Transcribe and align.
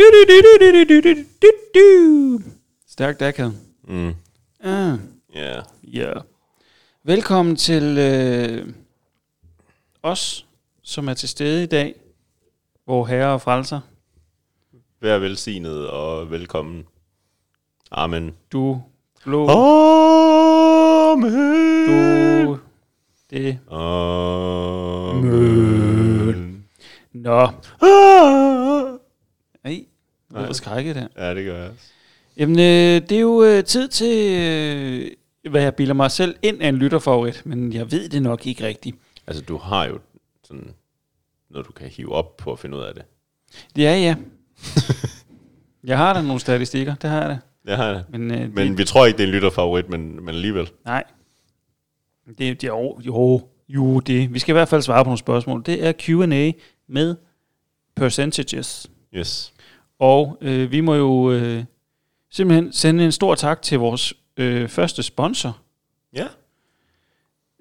Du, 0.00 0.04
du, 0.12 0.22
du, 0.28 0.36
du, 0.42 0.54
du, 0.72 0.84
du, 0.84 1.00
du, 1.00 1.14
du, 1.42 1.50
du. 1.74 1.84
Stærkt 2.88 3.22
akavet. 3.22 3.54
Mm. 3.88 4.14
Ah, 4.64 4.98
Ja. 5.34 5.60
ja. 5.92 6.12
Velkommen 7.04 7.56
til 7.56 7.98
øh, 7.98 8.66
os, 10.02 10.46
som 10.82 11.08
er 11.08 11.14
til 11.14 11.28
stede 11.28 11.62
i 11.62 11.66
dag. 11.66 11.94
Hvor 12.84 13.04
herre 13.04 13.32
og 13.32 13.40
frelser, 13.40 13.80
Vær 15.00 15.18
velsignet 15.18 15.88
og 15.88 16.30
velkommen. 16.30 16.84
Amen. 17.90 18.34
du, 18.52 18.82
blå, 19.24 19.48
Amen. 21.10 21.26
du, 22.46 22.58
det. 23.30 23.58
Amen. 25.30 26.64
Nå, 27.12 27.40
Ah 27.82 27.99
ej, 30.34 30.40
jeg 30.40 30.48
er 30.48 30.52
skrækket 30.52 30.96
der. 30.96 31.06
Ja, 31.16 31.34
det 31.34 31.44
gør 31.44 31.56
jeg 31.58 31.70
også. 31.70 31.84
Jamen, 32.36 32.58
øh, 32.58 33.08
det 33.08 33.12
er 33.12 33.20
jo 33.20 33.42
øh, 33.44 33.64
tid 33.64 33.88
til, 33.88 34.40
øh, 34.40 35.10
hvad 35.50 35.62
jeg 35.62 35.74
bilder 35.74 35.94
mig 35.94 36.10
selv 36.10 36.36
ind 36.42 36.62
af 36.62 36.68
en 36.68 36.76
lytterfavorit, 36.76 37.42
men 37.46 37.72
jeg 37.72 37.92
ved 37.92 38.08
det 38.08 38.22
nok 38.22 38.46
ikke 38.46 38.66
rigtigt. 38.66 38.96
Altså, 39.26 39.42
du 39.42 39.56
har 39.56 39.86
jo 39.86 39.98
sådan 40.44 40.74
noget, 41.50 41.66
du 41.66 41.72
kan 41.72 41.88
hive 41.88 42.12
op 42.12 42.36
på 42.36 42.52
at 42.52 42.58
finde 42.58 42.76
ud 42.76 42.82
af 42.82 42.94
det. 42.94 43.02
Ja, 43.76 43.96
ja. 43.96 44.16
jeg 45.84 45.96
har 45.98 46.12
da 46.12 46.22
nogle 46.22 46.40
statistikker, 46.40 46.94
det 46.94 47.10
har 47.10 47.20
jeg 47.20 47.30
da. 47.30 47.38
Det 47.70 47.76
har 47.76 47.86
jeg. 47.86 48.02
Men, 48.08 48.30
øh, 48.30 48.54
Men 48.54 48.68
det, 48.68 48.78
vi 48.78 48.84
tror 48.84 49.06
ikke, 49.06 49.16
det 49.16 49.22
er 49.22 49.28
en 49.28 49.34
lytterfavorit, 49.34 49.88
men, 49.88 50.24
men 50.24 50.28
alligevel. 50.28 50.70
nej. 50.84 51.04
Det, 52.38 52.38
det, 52.38 52.64
jo, 52.68 53.00
jo, 53.06 53.48
jo, 53.68 54.00
det. 54.00 54.34
Vi 54.34 54.38
skal 54.38 54.52
i 54.52 54.54
hvert 54.58 54.68
fald 54.68 54.82
svare 54.82 55.04
på 55.04 55.08
nogle 55.08 55.18
spørgsmål. 55.18 55.62
Det 55.66 55.86
er 55.86 55.92
Q&A 55.92 56.52
med 56.88 57.16
percentages. 57.96 58.90
Yes. 59.14 59.52
Og 60.00 60.38
øh, 60.40 60.72
vi 60.72 60.80
må 60.80 60.94
jo 60.94 61.32
øh, 61.32 61.64
simpelthen 62.30 62.72
sende 62.72 63.04
en 63.04 63.12
stor 63.12 63.34
tak 63.34 63.62
til 63.62 63.78
vores 63.78 64.14
øh, 64.36 64.68
første 64.68 65.02
sponsor, 65.02 65.58
Ja. 66.12 66.26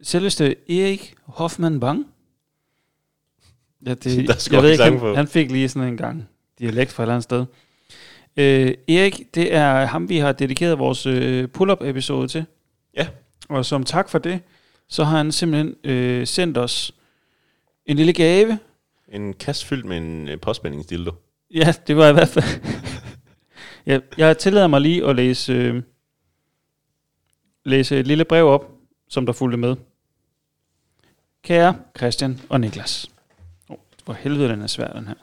Selveste 0.02 0.56
Erik 0.70 1.16
Hoffmann 1.24 1.80
Bang. 1.80 2.08
Ja, 3.86 3.94
det, 3.94 4.04
Der 4.28 4.50
jeg 4.52 4.64
ved 4.64 4.72
ikke, 4.72 4.84
han, 4.84 5.00
på. 5.00 5.16
han 5.16 5.28
fik 5.28 5.52
lige 5.52 5.70
sådan 5.70 5.88
en 5.88 5.98
gang 5.98 6.30
dialekt 6.60 6.92
fra 6.92 7.04
et 7.04 7.06
eller 7.06 7.14
andet 7.14 7.24
sted. 7.24 7.46
Øh, 8.38 8.74
Erik, 8.96 9.36
det 9.36 9.54
er 9.54 9.86
ham, 9.86 10.10
vi 10.10 10.18
har 10.18 10.32
dedikeret 10.32 10.80
vores 10.80 11.06
øh, 11.06 11.48
pull-up 11.48 11.82
episode 11.82 12.28
til. 12.28 12.46
Ja. 12.98 13.08
Og 13.50 13.66
som 13.66 13.84
tak 13.84 14.10
for 14.10 14.18
det, 14.18 14.40
så 14.88 15.04
har 15.04 15.18
han 15.18 15.32
simpelthen 15.32 15.76
øh, 15.84 16.28
sendt 16.28 16.58
os 16.58 16.96
en 17.86 17.98
lille 17.98 18.14
gave. 18.14 18.60
En 19.08 19.34
kasse 19.34 19.66
fyldt 19.66 19.86
med 19.86 19.98
en 19.98 20.30
øh, 20.30 20.40
påspændingsdildo. 20.40 21.12
Ja, 21.54 21.74
det 21.88 21.98
var 21.98 22.10
i 22.10 22.14
hvert 22.14 22.28
fald... 22.28 22.46
jeg, 23.86 24.02
jeg 24.18 24.38
tillader 24.38 24.68
mig 24.68 24.82
lige 24.82 25.06
at 25.06 25.16
læse, 25.16 25.54
øh, 25.54 25.84
læse 27.66 28.00
et 28.00 28.08
lille 28.08 28.26
brev 28.26 28.46
op, 28.46 28.72
som 29.08 29.26
der 29.26 29.34
fulgte 29.34 29.58
med. 29.58 29.76
Kære 31.44 31.76
Christian 31.98 32.42
og 32.50 32.62
Niklas. 32.62 33.08
Oh, 33.70 33.78
hvor 34.06 34.14
helvede 34.14 34.50
den 34.50 34.62
er 34.62 34.68
svær, 34.68 34.94
den 34.94 35.08
her. 35.08 35.16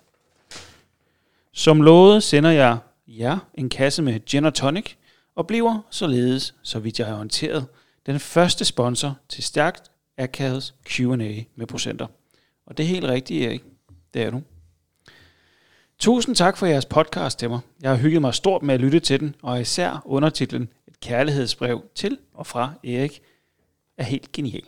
Som 1.53 1.83
lovet 1.83 2.23
sender 2.23 2.51
jeg 2.51 2.79
jer 3.07 3.39
en 3.55 3.69
kasse 3.69 4.03
med 4.03 4.25
gin 4.25 4.45
og 4.45 4.55
tonic, 4.55 4.95
og 5.35 5.47
bliver 5.47 5.87
således, 5.91 6.55
så 6.63 6.79
vidt 6.79 6.99
jeg 6.99 7.07
har 7.07 7.15
håndteret, 7.15 7.67
den 8.07 8.21
første 8.21 8.65
sponsor 8.65 9.19
til 9.29 9.45
stærkt 9.45 9.91
akavets 10.19 10.75
Q&A 10.85 11.43
med 11.55 11.67
procenter. 11.67 12.07
Og 12.67 12.77
det 12.77 12.85
er 12.85 12.89
helt 12.89 13.05
rigtigt, 13.05 13.47
Erik. 13.47 13.65
Det 14.15 14.23
er 14.23 14.31
du. 14.31 14.43
Tusind 15.99 16.37
tak 16.37 16.57
for 16.57 16.67
jeres 16.67 16.87
podcast 16.87 17.39
til 17.39 17.51
mig. 17.51 17.61
Jeg 17.83 17.91
har 17.91 17.97
hygget 17.97 18.21
mig 18.21 18.35
stort 18.35 18.63
med 18.63 18.75
at 18.75 18.81
lytte 18.81 19.01
til 19.01 19.21
den, 19.21 19.35
og 19.43 19.61
især 19.61 20.03
undertitlen 20.05 20.69
Et 20.89 21.01
kærlighedsbrev 21.01 21.85
til 21.95 22.19
og 22.35 22.47
fra 22.47 22.73
Erik 22.85 23.23
er 23.99 24.05
helt 24.05 24.33
genial. 24.33 24.63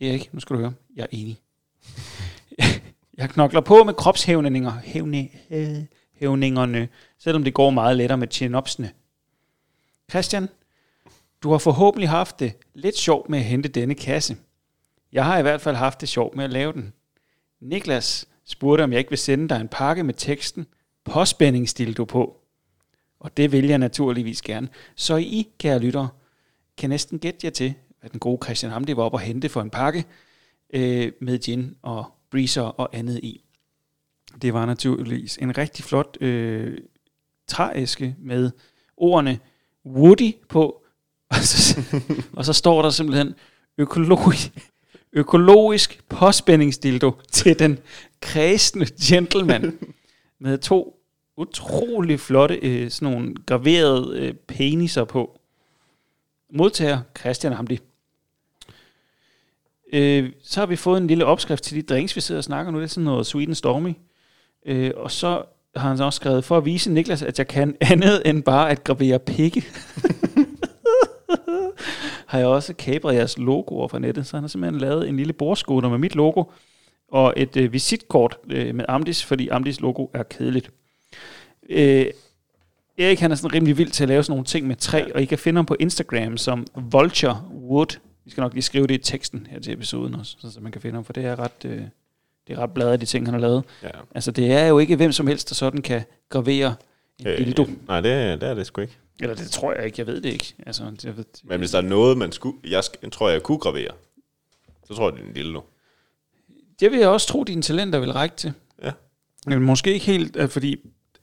Erik, 0.00 0.34
nu 0.34 0.40
skal 0.40 0.56
du 0.56 0.60
høre, 0.60 0.72
jeg 0.96 1.02
er 1.02 1.06
enig. 1.10 1.40
jeg 3.18 3.30
knokler 3.30 3.60
på 3.60 3.84
med 3.84 3.94
kropshævninger, 3.94 4.72
hævne, 4.84 5.28
hævningerne, 6.14 6.88
selvom 7.18 7.44
det 7.44 7.54
går 7.54 7.70
meget 7.70 7.96
lettere 7.96 8.18
med 8.18 8.28
chin-upsene. 8.34 8.88
Christian, 10.10 10.48
du 11.42 11.50
har 11.50 11.58
forhåbentlig 11.58 12.08
haft 12.08 12.40
det 12.40 12.52
lidt 12.74 12.98
sjovt 12.98 13.28
med 13.28 13.38
at 13.38 13.44
hente 13.44 13.68
denne 13.68 13.94
kasse. 13.94 14.36
Jeg 15.12 15.24
har 15.24 15.38
i 15.38 15.42
hvert 15.42 15.60
fald 15.60 15.76
haft 15.76 16.00
det 16.00 16.08
sjovt 16.08 16.36
med 16.36 16.44
at 16.44 16.50
lave 16.50 16.72
den. 16.72 16.92
Niklas 17.60 18.28
spurgte, 18.44 18.82
om 18.82 18.92
jeg 18.92 18.98
ikke 18.98 19.10
vil 19.10 19.18
sende 19.18 19.48
dig 19.48 19.60
en 19.60 19.68
pakke 19.68 20.02
med 20.02 20.14
teksten 20.14 20.66
påspændingsdildo 21.04 22.04
på. 22.04 22.36
Og 23.20 23.36
det 23.36 23.52
vil 23.52 23.66
jeg 23.66 23.78
naturligvis 23.78 24.42
gerne. 24.42 24.68
Så 24.96 25.16
I, 25.16 25.48
kære 25.58 25.78
lyttere, 25.78 26.08
kan 26.76 26.90
næsten 26.90 27.18
gætte 27.18 27.38
jer 27.44 27.50
til, 27.50 27.74
hvad 28.00 28.10
den 28.10 28.20
gode 28.20 28.44
Christian 28.44 28.72
Hamdi 28.72 28.96
var 28.96 29.02
op 29.02 29.14
og 29.14 29.20
hente 29.20 29.48
for 29.48 29.62
en 29.62 29.70
pakke 29.70 30.04
øh, 30.74 31.12
med 31.20 31.38
gin 31.38 31.76
og 31.82 32.04
breezer 32.30 32.62
og 32.62 32.88
andet 32.92 33.20
i. 33.22 33.44
Det 34.42 34.54
var 34.54 34.66
naturligvis 34.66 35.36
en 35.36 35.58
rigtig 35.58 35.84
flot 35.84 36.16
øh, 36.20 36.78
trææske 37.48 38.16
med 38.18 38.50
ordene 38.96 39.38
Woody 39.86 40.32
på, 40.48 40.82
og 41.30 41.36
så, 41.36 41.80
og 42.32 42.44
så 42.44 42.52
står 42.52 42.82
der 42.82 42.90
simpelthen 42.90 43.34
økologisk, 43.78 44.50
økologisk 45.12 46.04
påspændingsdildo 46.08 47.12
til 47.32 47.58
den 47.58 47.78
kredsende 48.22 48.86
gentleman 49.08 49.78
med 50.38 50.58
to 50.58 50.98
utrolig 51.36 52.20
flotte 52.20 52.54
øh, 52.62 52.90
sådan 52.90 53.12
nogle 53.12 53.34
graverede 53.46 54.20
øh, 54.20 54.34
peniser 54.34 55.04
på. 55.04 55.38
Modtager 56.54 57.00
Christian 57.18 57.52
Hamdi. 57.52 57.78
Øh, 59.92 60.32
så 60.42 60.60
har 60.60 60.66
vi 60.66 60.76
fået 60.76 61.00
en 61.00 61.06
lille 61.06 61.26
opskrift 61.26 61.64
til 61.64 61.76
de 61.76 61.82
drinks, 61.82 62.16
vi 62.16 62.20
sidder 62.20 62.38
og 62.38 62.44
snakker 62.44 62.72
nu. 62.72 62.78
Det 62.78 62.84
er 62.84 62.88
sådan 62.88 63.04
noget 63.04 63.26
Sweet 63.26 63.48
and 63.48 63.54
Stormy. 63.54 63.94
Øh, 64.66 64.90
og 64.96 65.10
så 65.10 65.42
har 65.76 65.88
han 65.88 65.96
så 65.96 66.04
også 66.04 66.16
skrevet, 66.16 66.44
for 66.44 66.56
at 66.56 66.64
vise 66.64 66.92
Niklas, 66.92 67.22
at 67.22 67.38
jeg 67.38 67.48
kan 67.48 67.76
andet 67.80 68.22
end 68.24 68.42
bare 68.42 68.70
at 68.70 68.84
gravere 68.84 69.18
pikke. 69.18 69.64
har 72.26 72.38
jeg 72.38 72.46
også 72.46 72.74
kabret 72.74 73.14
jeres 73.14 73.38
logoer 73.38 73.88
fra 73.88 73.98
nettet, 73.98 74.26
så 74.26 74.36
han 74.36 74.42
har 74.42 74.48
simpelthen 74.48 74.80
lavet 74.80 75.08
en 75.08 75.16
lille 75.16 75.32
bordskutter 75.32 75.90
med 75.90 75.98
mit 75.98 76.14
logo, 76.14 76.44
og 77.12 77.34
et 77.36 77.56
øh, 77.56 77.72
visitkort 77.72 78.36
øh, 78.50 78.74
med 78.74 78.84
Amdis, 78.88 79.24
fordi 79.24 79.48
Amdis 79.48 79.80
logo 79.80 80.06
er 80.14 80.22
kedeligt. 80.22 80.70
Øh, 81.68 82.06
Erik 82.98 83.20
han 83.20 83.30
er 83.32 83.34
sådan 83.34 83.52
rimelig 83.54 83.78
vild 83.78 83.90
til 83.90 84.04
at 84.04 84.08
lave 84.08 84.22
sådan 84.22 84.32
nogle 84.32 84.44
ting 84.44 84.66
med 84.66 84.76
træ, 84.76 85.04
og 85.14 85.22
I 85.22 85.24
kan 85.24 85.38
finde 85.38 85.58
ham 85.58 85.66
på 85.66 85.76
Instagram 85.80 86.36
som 86.36 86.66
Vulture 86.74 87.42
Wood. 87.54 87.98
Vi 88.24 88.30
skal 88.30 88.40
nok 88.40 88.52
lige 88.52 88.62
skrive 88.62 88.86
det 88.86 88.94
i 88.94 88.98
teksten 88.98 89.46
her 89.50 89.60
til 89.60 89.72
episoden 89.72 90.14
også, 90.14 90.36
så 90.40 90.60
man 90.60 90.72
kan 90.72 90.80
finde 90.80 90.94
ham, 90.94 91.04
for 91.04 91.12
det 91.12 91.24
er 91.24 91.38
ret, 91.38 91.64
øh, 91.64 91.82
det 92.46 92.56
er 92.56 92.58
ret 92.58 92.70
bladet, 92.74 93.00
de 93.00 93.06
ting, 93.06 93.26
han 93.26 93.34
har 93.34 93.40
lavet. 93.40 93.64
Ja. 93.82 93.88
Altså, 94.14 94.30
det 94.30 94.52
er 94.52 94.66
jo 94.66 94.78
ikke 94.78 94.96
hvem 94.96 95.12
som 95.12 95.26
helst, 95.26 95.48
der 95.48 95.54
sådan 95.54 95.82
kan 95.82 96.02
gravere 96.28 96.74
en 97.18 97.26
øh, 97.26 97.38
dildo. 97.38 97.66
nej, 97.88 98.00
det, 98.00 98.40
det 98.40 98.48
er 98.48 98.54
det 98.54 98.66
sgu 98.66 98.80
ikke. 98.80 98.96
Eller 99.20 99.34
det 99.34 99.50
tror 99.50 99.72
jeg 99.74 99.84
ikke, 99.84 99.94
jeg 99.98 100.06
ved 100.06 100.20
det 100.20 100.32
ikke. 100.32 100.54
Altså, 100.66 100.92
jeg 101.04 101.16
ved, 101.16 101.24
Men 101.44 101.58
hvis 101.58 101.70
der 101.70 101.78
er 101.78 101.82
noget, 101.82 102.18
man 102.18 102.32
skulle, 102.32 102.56
jeg 102.64 102.80
sk- 102.80 103.08
tror, 103.10 103.28
jeg 103.30 103.42
kunne 103.42 103.58
gravere, 103.58 103.90
så 104.88 104.94
tror 104.94 105.10
jeg, 105.10 105.16
det 105.18 105.24
er 105.24 105.28
en 105.28 105.34
dildo. 105.34 105.60
Det 106.82 106.90
vil 106.92 106.98
jeg 107.00 107.08
også 107.08 107.26
tro, 107.28 107.44
dine 107.44 107.62
talenter 107.62 107.98
vil 107.98 108.12
række 108.12 108.36
til. 108.36 108.52
Ja. 108.82 108.92
Men 109.46 109.62
måske 109.62 109.92
ikke 109.94 110.06
helt, 110.06 110.36
øh, 110.36 110.48
fordi... 110.48 110.72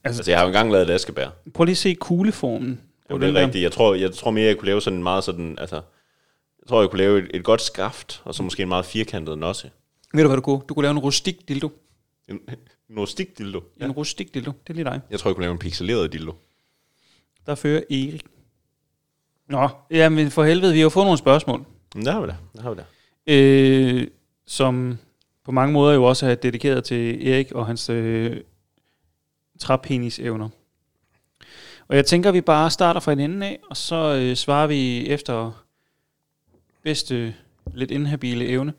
Altså, 0.04 0.20
Altså, 0.20 0.30
jeg 0.30 0.38
har 0.38 0.44
jo 0.44 0.48
engang 0.48 0.72
lavet 0.72 0.90
et 0.90 0.94
askebær. 0.94 1.28
prøv 1.54 1.64
lige 1.64 1.72
at 1.72 1.76
se 1.78 1.94
kugleformen. 1.94 2.80
på 3.10 3.18
Det 3.18 3.22
er 3.22 3.26
den 3.26 3.36
der. 3.36 3.42
rigtigt. 3.46 3.62
Jeg 3.62 3.72
tror, 3.72 3.94
jeg 3.94 4.12
tror 4.14 4.30
mere, 4.30 4.46
jeg 4.46 4.56
kunne 4.58 4.66
lave 4.66 4.80
sådan 4.80 4.96
en 4.96 5.02
meget 5.02 5.24
sådan, 5.24 5.58
altså, 5.58 5.76
jeg 6.62 6.68
tror, 6.68 6.80
jeg 6.80 6.90
kunne 6.90 6.98
lave 6.98 7.18
et, 7.18 7.30
et 7.34 7.44
godt 7.44 7.62
skaft, 7.62 8.22
og 8.24 8.34
så 8.34 8.42
måske 8.42 8.62
en 8.62 8.68
meget 8.68 8.84
firkantet 8.84 9.38
nosse. 9.38 9.70
Ved 10.14 10.22
du, 10.22 10.28
hvad 10.28 10.36
du 10.36 10.42
kunne? 10.42 10.60
Du 10.68 10.74
kunne 10.74 10.82
lave 10.82 10.90
en 10.90 10.98
rustik 10.98 11.48
dildo. 11.48 11.68
En, 12.28 12.38
en 12.90 12.98
rustik 12.98 13.38
dildo. 13.38 13.62
Ja. 13.80 13.84
En 13.84 13.92
rustik 13.92 14.34
dildo. 14.34 14.50
Det 14.66 14.70
er 14.70 14.74
lige 14.74 14.84
dig. 14.84 15.00
Jeg 15.10 15.20
tror, 15.20 15.30
jeg 15.30 15.34
kunne 15.34 15.44
lave 15.44 15.52
en 15.52 15.58
pixeleret 15.58 16.12
dildo. 16.12 16.34
Der 17.46 17.54
fører 17.54 17.80
Erik. 17.90 18.24
Nå, 19.48 19.68
jamen 19.90 20.30
for 20.30 20.44
helvede, 20.44 20.72
vi 20.72 20.78
har 20.78 20.82
jo 20.82 20.88
fået 20.88 21.06
nogle 21.06 21.18
spørgsmål, 21.18 21.64
Men 21.94 22.06
der 22.06 22.12
har 22.12 22.20
vi 22.20 22.26
da. 22.26 22.36
Der 22.56 22.62
har 22.62 22.70
vi 22.74 22.76
da. 22.80 22.84
øh, 23.34 24.06
som 24.46 24.98
på 25.44 25.52
mange 25.52 25.72
måder 25.72 25.94
jo 25.94 26.04
også 26.04 26.26
er 26.26 26.34
dedikeret 26.34 26.84
til 26.84 27.28
Erik 27.28 27.52
og 27.52 27.66
hans 27.66 27.90
øh, 27.90 28.40
træpenis-evner. 29.58 30.48
Og 31.88 31.96
jeg 31.96 32.06
tænker, 32.06 32.28
at 32.28 32.34
vi 32.34 32.40
bare 32.40 32.70
starter 32.70 33.00
fra 33.00 33.12
en 33.12 33.20
ende 33.20 33.46
af, 33.46 33.60
og 33.70 33.76
så 33.76 34.14
øh, 34.14 34.36
svarer 34.36 34.66
vi 34.66 35.06
efter 35.06 35.64
bedste 36.82 37.34
lidt 37.74 37.90
inhabile 37.90 38.46
evne. 38.46 38.72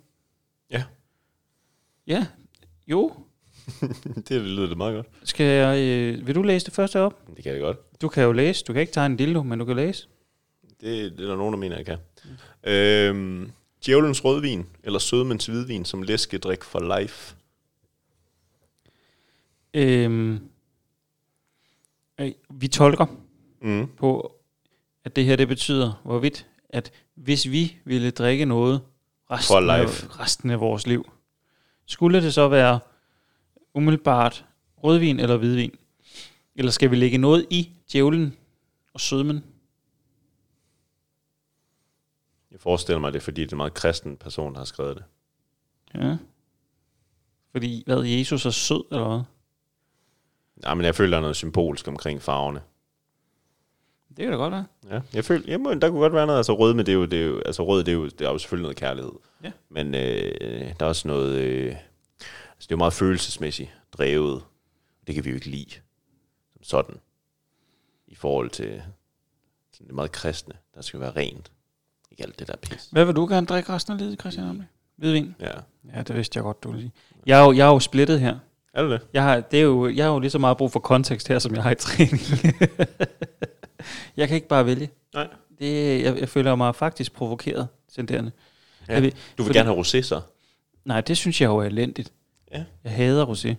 Ja. 0.71 0.83
Ja, 2.07 2.27
jo. 2.87 3.13
det 4.29 4.41
lyder 4.41 4.67
det 4.67 4.77
meget 4.77 4.95
godt. 4.95 5.07
Skal 5.23 5.45
jeg, 5.45 5.79
øh, 5.79 6.27
vil 6.27 6.35
du 6.35 6.41
læse 6.41 6.65
det 6.65 6.73
første 6.73 6.99
op? 6.99 7.21
Det 7.35 7.43
kan 7.43 7.53
jeg 7.53 7.61
godt. 7.61 8.01
Du 8.01 8.07
kan 8.07 8.23
jo 8.23 8.31
læse. 8.31 8.65
Du 8.65 8.73
kan 8.73 8.81
ikke 8.81 8.93
tegne 8.93 9.11
en 9.11 9.17
dildo, 9.17 9.43
men 9.43 9.59
du 9.59 9.65
kan 9.65 9.75
læse. 9.75 10.07
Det, 10.81 11.17
det 11.17 11.23
er 11.23 11.27
der 11.27 11.35
nogen, 11.35 11.53
der 11.53 11.59
mener, 11.59 11.75
jeg 11.75 11.85
kan. 11.85 11.97
Øhm, 12.63 13.51
djævelens 13.85 14.23
rødvin, 14.25 14.65
eller 14.83 14.99
sødmænds 14.99 15.45
hvidvin 15.45 15.85
som 15.85 16.03
læskedrik 16.03 16.63
for 16.63 16.99
life. 16.99 17.35
Øhm, 19.73 20.39
øh, 22.19 22.31
vi 22.49 22.67
tolker 22.67 23.05
Mm. 23.63 23.87
på, 23.97 24.35
at 25.05 25.15
det 25.15 25.25
her 25.25 25.35
det 25.35 25.47
betyder, 25.47 26.01
hvorvidt, 26.05 26.47
at 26.69 26.91
hvis 27.15 27.51
vi 27.51 27.77
ville 27.85 28.11
drikke 28.11 28.45
noget 28.45 28.81
resten, 29.31 29.53
For 29.53 29.71
af, 29.71 29.81
life. 29.87 30.07
resten 30.19 30.49
af 30.49 30.59
vores 30.59 30.87
liv, 30.87 31.11
skulle 31.85 32.21
det 32.21 32.33
så 32.33 32.47
være 32.47 32.79
umiddelbart 33.73 34.45
rødvin 34.83 35.19
eller 35.19 35.37
hvidvin? 35.37 35.75
Eller 36.55 36.71
skal 36.71 36.91
vi 36.91 36.95
lægge 36.95 37.17
noget 37.17 37.45
i 37.49 37.69
djævlen 37.93 38.37
og 38.93 38.99
sødmen? 39.01 39.43
Jeg 42.51 42.59
forestiller 42.59 42.99
mig, 42.99 43.13
det 43.13 43.19
er 43.19 43.23
fordi, 43.23 43.41
det 43.41 43.47
er 43.47 43.53
en 43.53 43.57
meget 43.57 43.73
kristen 43.73 44.17
person, 44.17 44.53
der 44.53 44.59
har 44.59 44.65
skrevet 44.65 44.95
det. 44.95 45.03
Ja. 46.01 46.17
Fordi, 47.51 47.83
hvad, 47.85 48.03
Jesus 48.03 48.45
er 48.45 48.49
sød, 48.49 48.83
eller 48.91 49.07
hvad? 49.07 49.21
Ja, 50.63 50.73
men 50.73 50.85
jeg 50.85 50.95
føler, 50.95 51.09
der 51.09 51.17
er 51.17 51.21
noget 51.21 51.35
symbolsk 51.35 51.87
omkring 51.87 52.21
farverne. 52.21 52.61
Det 54.09 54.17
kan 54.17 54.31
da 54.31 54.37
godt 54.37 54.51
være. 54.51 54.65
Ja, 54.89 55.01
jeg 55.13 55.25
føler, 55.25 55.43
jamen, 55.47 55.81
der 55.81 55.89
kunne 55.89 55.99
godt 55.99 56.13
være 56.13 56.25
noget, 56.25 56.39
altså 56.39 56.53
rød, 56.53 56.73
men 56.73 56.85
det 56.85 56.91
er 56.91 56.95
jo, 56.95 57.05
det 57.05 57.21
er 57.21 57.25
jo, 57.25 57.41
altså 57.45 57.65
rød, 57.65 57.83
det 57.83 57.91
er 57.91 57.95
jo, 57.95 58.05
det 58.05 58.21
er 58.21 58.31
jo 58.31 58.37
selvfølgelig 58.37 58.63
noget 58.63 58.77
kærlighed. 58.77 59.11
Ja. 59.43 59.51
Men 59.69 59.95
øh, 59.95 60.73
der 60.79 60.85
er 60.85 60.89
også 60.89 61.07
noget, 61.07 61.35
øh, 61.35 61.67
altså 61.67 61.87
det 62.59 62.71
er 62.71 62.75
jo 62.75 62.77
meget 62.77 62.93
følelsesmæssigt 62.93 63.69
drevet. 63.91 64.43
Det 65.07 65.15
kan 65.15 65.25
vi 65.25 65.29
jo 65.29 65.35
ikke 65.35 65.49
lide, 65.49 65.71
som 66.55 66.63
sådan, 66.63 66.99
i 68.07 68.15
forhold 68.15 68.49
til 68.49 68.83
sådan 69.71 69.87
det 69.87 69.95
meget 69.95 70.11
kristne, 70.11 70.53
der 70.75 70.81
skal 70.81 70.99
være 70.99 71.11
rent. 71.11 71.51
Ikke 72.11 72.23
alt 72.23 72.39
det 72.39 72.47
der 72.47 72.55
pis. 72.61 72.87
Hvad 72.91 73.05
vil 73.05 73.15
du 73.15 73.25
gerne 73.25 73.47
drikke 73.47 73.73
resten 73.73 73.93
af 73.93 73.99
livet, 73.99 74.19
Christian 74.19 74.47
Amle? 74.47 74.67
Hvidvin? 74.95 75.35
Ja, 75.39 75.51
Ja, 75.95 76.01
det 76.01 76.15
vidste 76.15 76.37
jeg 76.37 76.43
godt, 76.43 76.63
du 76.63 76.69
ville 76.71 76.81
sige. 76.81 76.91
Jeg 77.25 77.39
er 77.41 77.45
jo, 77.45 77.51
jeg 77.53 77.67
er 77.67 77.71
jo 77.73 77.79
splittet 77.79 78.19
her. 78.19 78.37
er 78.73 78.81
det 78.81 78.91
det? 78.91 79.01
Jeg 79.13 79.23
har, 79.23 79.39
det 79.39 79.59
er 79.59 79.63
jo, 79.63 79.89
jeg 79.89 80.05
har 80.05 80.13
jo 80.13 80.19
lige 80.19 80.29
så 80.31 80.39
meget 80.39 80.57
brug 80.57 80.71
for 80.71 80.79
kontekst 80.79 81.27
her, 81.27 81.39
som 81.39 81.55
jeg 81.55 81.63
har 81.63 81.71
i 81.71 81.75
træning. 81.75 82.21
jeg 84.17 84.27
kan 84.27 84.35
ikke 84.35 84.47
bare 84.47 84.65
vælge. 84.65 84.89
Nej. 85.13 85.27
Det, 85.59 86.01
jeg, 86.03 86.19
jeg 86.19 86.29
føler 86.29 86.55
mig 86.55 86.75
faktisk 86.75 87.13
provokeret, 87.13 87.67
senderende. 87.89 88.31
Ja. 88.87 88.93
Jeg 88.93 89.01
Du 89.03 89.07
vil 89.37 89.45
Fordi- 89.45 89.57
gerne 89.59 89.69
have 89.69 89.81
rosé 89.81 90.01
så? 90.01 90.21
nej, 90.85 91.01
det 91.01 91.17
synes 91.17 91.41
jeg 91.41 91.47
jo 91.47 91.57
er 91.57 91.63
elendigt. 91.63 92.11
Ja. 92.51 92.63
Jeg 92.83 92.91
hader 92.91 93.25
rosé. 93.25 93.55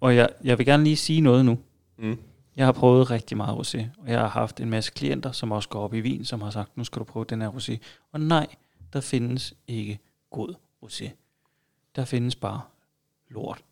Og 0.00 0.16
jeg, 0.16 0.28
jeg 0.44 0.58
vil 0.58 0.66
gerne 0.66 0.84
lige 0.84 0.96
sige 0.96 1.20
noget 1.20 1.44
nu. 1.44 1.58
Mm. 1.98 2.18
Jeg 2.56 2.66
har 2.66 2.72
prøvet 2.72 3.10
rigtig 3.10 3.36
meget 3.36 3.56
rosé, 3.56 3.84
og 3.98 4.10
jeg 4.10 4.20
har 4.20 4.28
haft 4.28 4.60
en 4.60 4.70
masse 4.70 4.92
klienter, 4.92 5.32
som 5.32 5.52
også 5.52 5.68
går 5.68 5.80
op 5.80 5.94
i 5.94 6.00
vin, 6.00 6.24
som 6.24 6.40
har 6.40 6.50
sagt, 6.50 6.76
nu 6.76 6.84
skal 6.84 7.00
du 7.00 7.04
prøve 7.04 7.24
den 7.24 7.40
her 7.40 7.50
rosé. 7.50 7.76
Og 8.12 8.20
nej, 8.20 8.46
der 8.92 9.00
findes 9.00 9.54
ikke 9.68 9.98
god 10.30 10.54
rosé. 10.84 11.10
Der 11.96 12.04
findes 12.04 12.36
bare 12.36 12.60
lort 13.28 13.64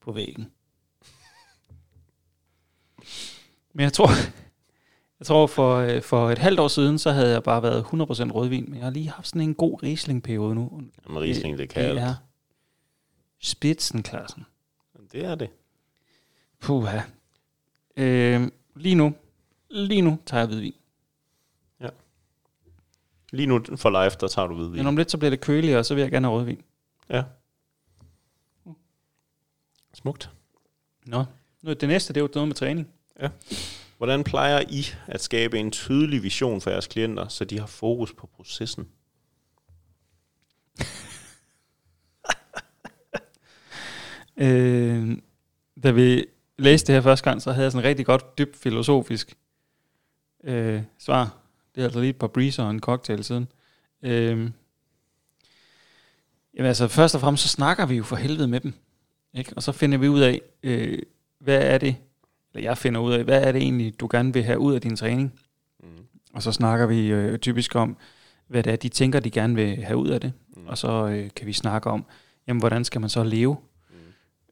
på 0.00 0.12
væggen. 0.12 0.50
Men 3.72 3.84
jeg 3.84 3.92
tror, 3.92 4.08
jeg 5.18 5.26
tror 5.26 5.46
for, 5.46 5.76
øh, 5.76 6.02
for 6.02 6.30
et 6.30 6.38
halvt 6.38 6.60
år 6.60 6.68
siden, 6.68 6.98
så 6.98 7.10
havde 7.10 7.32
jeg 7.32 7.42
bare 7.42 7.62
været 7.62 7.82
100% 7.82 8.32
rødvin, 8.32 8.64
men 8.68 8.74
jeg 8.74 8.84
har 8.84 8.90
lige 8.90 9.10
haft 9.10 9.28
sådan 9.28 9.40
en 9.42 9.54
god 9.54 9.82
Riesling-periode 9.82 10.54
nu. 10.54 10.82
Jamen, 11.06 11.22
Riesling, 11.22 11.58
det 11.58 11.68
kan 11.68 11.96
det 11.96 12.02
er 12.02 12.14
spidsenklassen. 13.38 14.46
Det 15.12 15.24
er 15.24 15.34
det. 15.34 15.50
Puha. 16.60 17.00
Øh, 17.96 18.50
lige 18.76 18.94
nu, 18.94 19.14
lige 19.70 20.02
nu 20.02 20.18
tager 20.26 20.40
jeg 20.40 20.48
hvidvin. 20.48 20.74
Lige 23.32 23.46
nu 23.46 23.64
for 23.76 24.04
life, 24.04 24.16
der 24.20 24.28
tager 24.28 24.48
du 24.48 24.54
hvidvin. 24.54 24.76
Men 24.76 24.86
om 24.86 24.96
lidt, 24.96 25.10
så 25.10 25.18
bliver 25.18 25.30
det 25.30 25.40
køligere, 25.40 25.78
og 25.78 25.86
så 25.86 25.94
vil 25.94 26.02
jeg 26.02 26.10
gerne 26.10 26.26
have 26.26 26.38
rødvin. 26.38 26.62
Ja. 27.10 27.22
Smukt. 29.94 30.30
Nå. 31.06 31.24
Nu, 31.62 31.72
det 31.72 31.88
næste, 31.88 32.12
det 32.12 32.20
er 32.20 32.24
jo 32.24 32.28
noget 32.34 32.48
med 32.48 32.56
træning. 32.56 32.88
Hvordan 33.96 34.24
plejer 34.24 34.60
I 34.60 34.86
at 35.06 35.22
skabe 35.22 35.58
en 35.58 35.70
tydelig 35.70 36.22
vision 36.22 36.60
for 36.60 36.70
jeres 36.70 36.86
klienter, 36.86 37.28
så 37.28 37.44
de 37.44 37.58
har 37.58 37.66
fokus 37.66 38.12
på 38.12 38.26
processen? 38.26 38.88
Øh, 44.36 45.18
da 45.82 45.90
vi 45.90 46.26
læste 46.58 46.86
det 46.86 46.94
her 46.94 47.02
første 47.02 47.30
gang, 47.30 47.42
så 47.42 47.52
havde 47.52 47.64
jeg 47.64 47.72
sådan 47.72 47.84
en 47.84 47.88
rigtig 47.88 48.06
godt, 48.06 48.38
dybt 48.38 48.56
filosofisk 48.56 49.34
øh, 50.44 50.82
svar. 50.98 51.36
Det 51.74 51.80
er 51.80 51.84
altså 51.84 52.00
lige 52.00 52.10
et 52.10 52.16
par 52.16 52.26
breezer 52.26 52.64
og 52.64 52.70
en 52.70 52.80
cocktail 52.80 53.24
siden. 53.24 53.48
Øh, 54.02 54.50
jamen 56.54 56.68
altså, 56.68 56.88
først 56.88 57.14
og 57.14 57.20
fremmest, 57.20 57.42
så 57.42 57.48
snakker 57.48 57.86
vi 57.86 57.96
jo 57.96 58.02
for 58.02 58.16
helvede 58.16 58.48
med 58.48 58.60
dem. 58.60 58.74
Ikke? 59.34 59.52
Og 59.56 59.62
så 59.62 59.72
finder 59.72 59.98
vi 59.98 60.08
ud 60.08 60.20
af, 60.20 60.40
øh, 60.62 60.98
hvad 61.38 61.62
er 61.62 61.78
det, 61.78 61.96
eller 62.54 62.68
jeg 62.68 62.78
finder 62.78 63.00
ud 63.00 63.12
af, 63.12 63.24
hvad 63.24 63.42
er 63.42 63.52
det 63.52 63.62
egentlig, 63.62 64.00
du 64.00 64.08
gerne 64.10 64.32
vil 64.32 64.44
have 64.44 64.58
ud 64.58 64.74
af 64.74 64.80
din 64.80 64.96
træning? 64.96 65.32
Mm. 65.82 65.88
Og 66.34 66.42
så 66.42 66.52
snakker 66.52 66.86
vi 66.86 67.06
øh, 67.06 67.38
typisk 67.38 67.74
om, 67.74 67.96
hvad 68.46 68.62
det 68.62 68.72
er, 68.72 68.76
de 68.76 68.88
tænker, 68.88 69.20
de 69.20 69.30
gerne 69.30 69.54
vil 69.54 69.84
have 69.84 69.96
ud 69.96 70.08
af 70.08 70.20
det. 70.20 70.32
Mm. 70.56 70.66
Og 70.66 70.78
så 70.78 71.06
øh, 71.06 71.30
kan 71.36 71.46
vi 71.46 71.52
snakke 71.52 71.90
om, 71.90 72.04
jamen, 72.46 72.60
hvordan 72.60 72.84
skal 72.84 73.00
man 73.00 73.10
så 73.10 73.24
leve? 73.24 73.56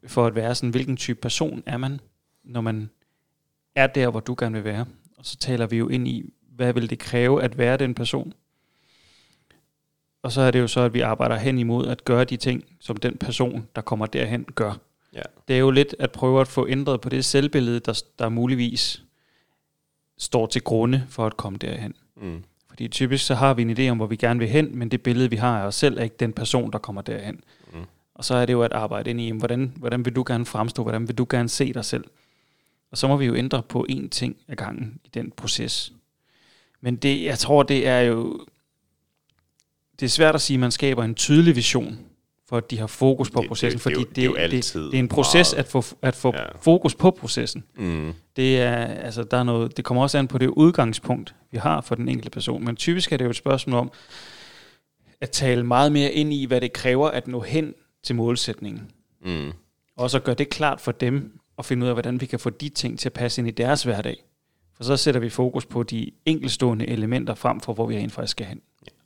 For 0.07 0.27
at 0.27 0.35
være 0.35 0.55
sådan, 0.55 0.71
hvilken 0.71 0.97
type 0.97 1.21
person 1.21 1.63
er 1.67 1.77
man, 1.77 2.01
når 2.45 2.61
man 2.61 2.91
er 3.75 3.87
der, 3.87 4.11
hvor 4.11 4.21
du 4.21 4.37
gerne 4.39 4.55
vil 4.55 4.65
være. 4.65 4.87
Og 5.19 5.27
så 5.27 5.37
taler 5.37 5.67
vi 5.67 5.77
jo 5.77 5.89
ind 5.89 6.09
i, 6.09 6.33
hvad 6.41 6.73
vil 6.73 6.91
det 6.91 6.99
kræve 6.99 7.43
at 7.43 7.59
være 7.59 7.77
den 7.77 7.95
person? 7.95 8.33
Og 10.23 10.33
så 10.33 10.41
er 10.41 10.51
det 10.51 10.61
jo 10.61 10.67
så, 10.67 10.81
at 10.81 10.95
vi 10.95 11.01
arbejder 11.01 11.37
hen 11.37 11.59
imod 11.59 11.87
at 11.87 12.05
gøre 12.05 12.25
de 12.25 12.37
ting, 12.37 12.65
som 12.81 12.97
den 12.97 13.17
person, 13.17 13.69
der 13.77 13.83
kommer 13.83 14.07
derhen, 14.07 14.45
gør. 14.45 14.75
Ja. 15.15 15.23
Det 15.49 15.57
er 15.57 15.61
jo 15.61 15.71
lidt 15.71 15.95
at 15.99 16.13
prøve 16.13 16.41
at 16.41 16.49
få 16.49 16.69
ændret 16.69 17.01
på 17.01 17.09
det 17.09 17.25
selvbillede, 17.25 17.81
der, 17.81 18.03
der 18.19 18.29
muligvis 18.29 19.03
står 20.19 20.47
til 20.47 20.63
grunde 20.63 21.07
for 21.09 21.27
at 21.27 21.37
komme 21.37 21.59
derhen. 21.59 21.95
Mm. 22.17 22.45
Fordi 22.69 22.89
typisk 22.89 23.27
så 23.27 23.35
har 23.35 23.55
vi 23.55 23.63
en 23.63 23.79
idé 23.79 23.91
om, 23.91 23.97
hvor 23.97 24.07
vi 24.07 24.17
gerne 24.17 24.39
vil 24.39 24.49
hen, 24.49 24.79
men 24.79 24.89
det 24.89 25.03
billede, 25.03 25.31
vi 25.31 25.37
har 25.37 25.61
af 25.61 25.67
os 25.67 25.75
selv, 25.75 25.99
er 25.99 26.03
ikke 26.03 26.17
den 26.21 26.33
person, 26.33 26.73
der 26.73 26.79
kommer 26.79 27.03
derhen. 27.03 27.41
Mm. 27.73 27.85
Og 28.21 28.25
så 28.25 28.35
er 28.35 28.47
det 28.47 28.53
jo 28.53 28.63
at 28.63 28.73
arbejde 28.73 29.11
ind 29.11 29.21
i, 29.21 29.31
hvordan, 29.31 29.73
hvordan 29.77 30.05
vil 30.05 30.17
du 30.17 30.25
gerne 30.27 30.47
fremstå, 30.47 30.83
hvordan 30.83 31.09
vil 31.09 31.19
du 31.19 31.27
gerne 31.31 31.49
se 31.49 31.73
dig 31.73 31.85
selv? 31.85 32.05
Og 32.91 32.99
så 32.99 33.09
må 33.09 33.17
vi 33.17 33.25
jo 33.25 33.35
ændre 33.35 33.63
på 33.63 33.87
én 33.91 34.09
ting 34.09 34.37
ad 34.49 34.57
gangen 34.57 35.01
i 35.05 35.09
den 35.15 35.31
proces. 35.31 35.93
Men 36.81 36.97
det, 36.97 37.23
jeg 37.25 37.39
tror, 37.39 37.63
det 37.63 37.87
er 37.87 38.01
jo... 38.01 38.47
Det 40.01 40.07
er 40.07 40.11
svært 40.11 40.35
at 40.35 40.41
sige, 40.41 40.55
at 40.55 40.61
man 40.61 40.71
skaber 40.71 41.05
en 41.05 41.15
tydelig 41.15 41.57
vision, 41.57 41.99
for 42.49 42.57
at 42.57 42.71
de 42.71 42.79
har 42.79 42.87
fokus 42.87 43.31
på 43.31 43.41
Det- 43.41 43.49
processen, 43.49 43.79
det- 43.79 43.85
det 43.85 43.93
fordi 43.95 44.05
jo- 44.07 44.11
det 44.15 44.23
er 44.23 44.27
jo 44.27 44.35
altid 44.35 44.83
det, 44.83 44.93
det 44.93 44.99
er 44.99 45.03
en 45.03 45.09
proces 45.09 45.53
meget- 45.55 45.65
at 45.65 45.71
få, 45.71 45.85
at 46.03 46.17
få 46.17 46.33
ja. 46.37 46.45
fokus 46.61 46.95
på 46.95 47.11
processen. 47.11 47.65
Mm. 47.77 48.13
Det 48.37 48.61
er, 48.61 48.77
altså, 48.85 49.25
der 49.25 49.37
er 49.37 49.43
noget, 49.43 49.77
det 49.77 49.85
kommer 49.85 50.03
også 50.03 50.19
an 50.19 50.29
på 50.29 50.39
det 50.39 50.47
udgangspunkt, 50.49 51.35
vi 51.51 51.59
har 51.59 51.81
for 51.81 51.95
den 51.95 52.09
enkelte 52.09 52.31
person. 52.31 52.65
Men 52.65 52.77
typisk 52.77 53.13
er 53.13 53.17
det 53.17 53.25
jo 53.25 53.31
et 53.31 53.37
spørgsmål 53.37 53.79
om 53.81 53.93
at 55.21 55.31
tale 55.31 55.67
meget 55.67 55.93
mere 55.93 56.13
ind 56.13 56.33
i, 56.33 56.45
hvad 56.45 56.61
det 56.61 56.73
kræver 56.73 57.09
at 57.09 57.29
nå 57.29 57.41
hen 57.41 57.75
til 58.03 58.17
målsætningen. 58.17 58.91
Mm. 59.25 59.53
Og 59.97 60.11
så 60.11 60.21
gøre 60.21 60.35
det 60.35 60.49
klart 60.49 60.81
for 60.81 60.93
dem, 60.93 61.41
og 61.57 61.65
finde 61.65 61.85
ud 61.85 61.89
af, 61.89 61.95
hvordan 61.95 62.21
vi 62.21 62.27
kan 62.27 62.41
få 62.41 62.51
de 62.51 62.69
ting 62.69 62.99
til 62.99 63.09
at 63.09 63.13
passe 63.13 63.41
ind 63.41 63.49
i 63.49 63.51
deres 63.51 63.83
hverdag. 63.83 64.25
For 64.77 64.85
så 64.85 64.97
sætter 64.97 65.21
vi 65.21 65.29
fokus 65.29 65.67
på 65.67 65.83
de 65.83 66.11
enkelstående 66.27 66.87
elementer 66.87 67.35
frem 67.35 67.61
for, 67.61 67.73
hvor 67.73 67.87
vi 67.87 67.97
rent 67.97 68.13
faktisk 68.13 68.31
skal 68.31 68.47
hen. 68.47 68.63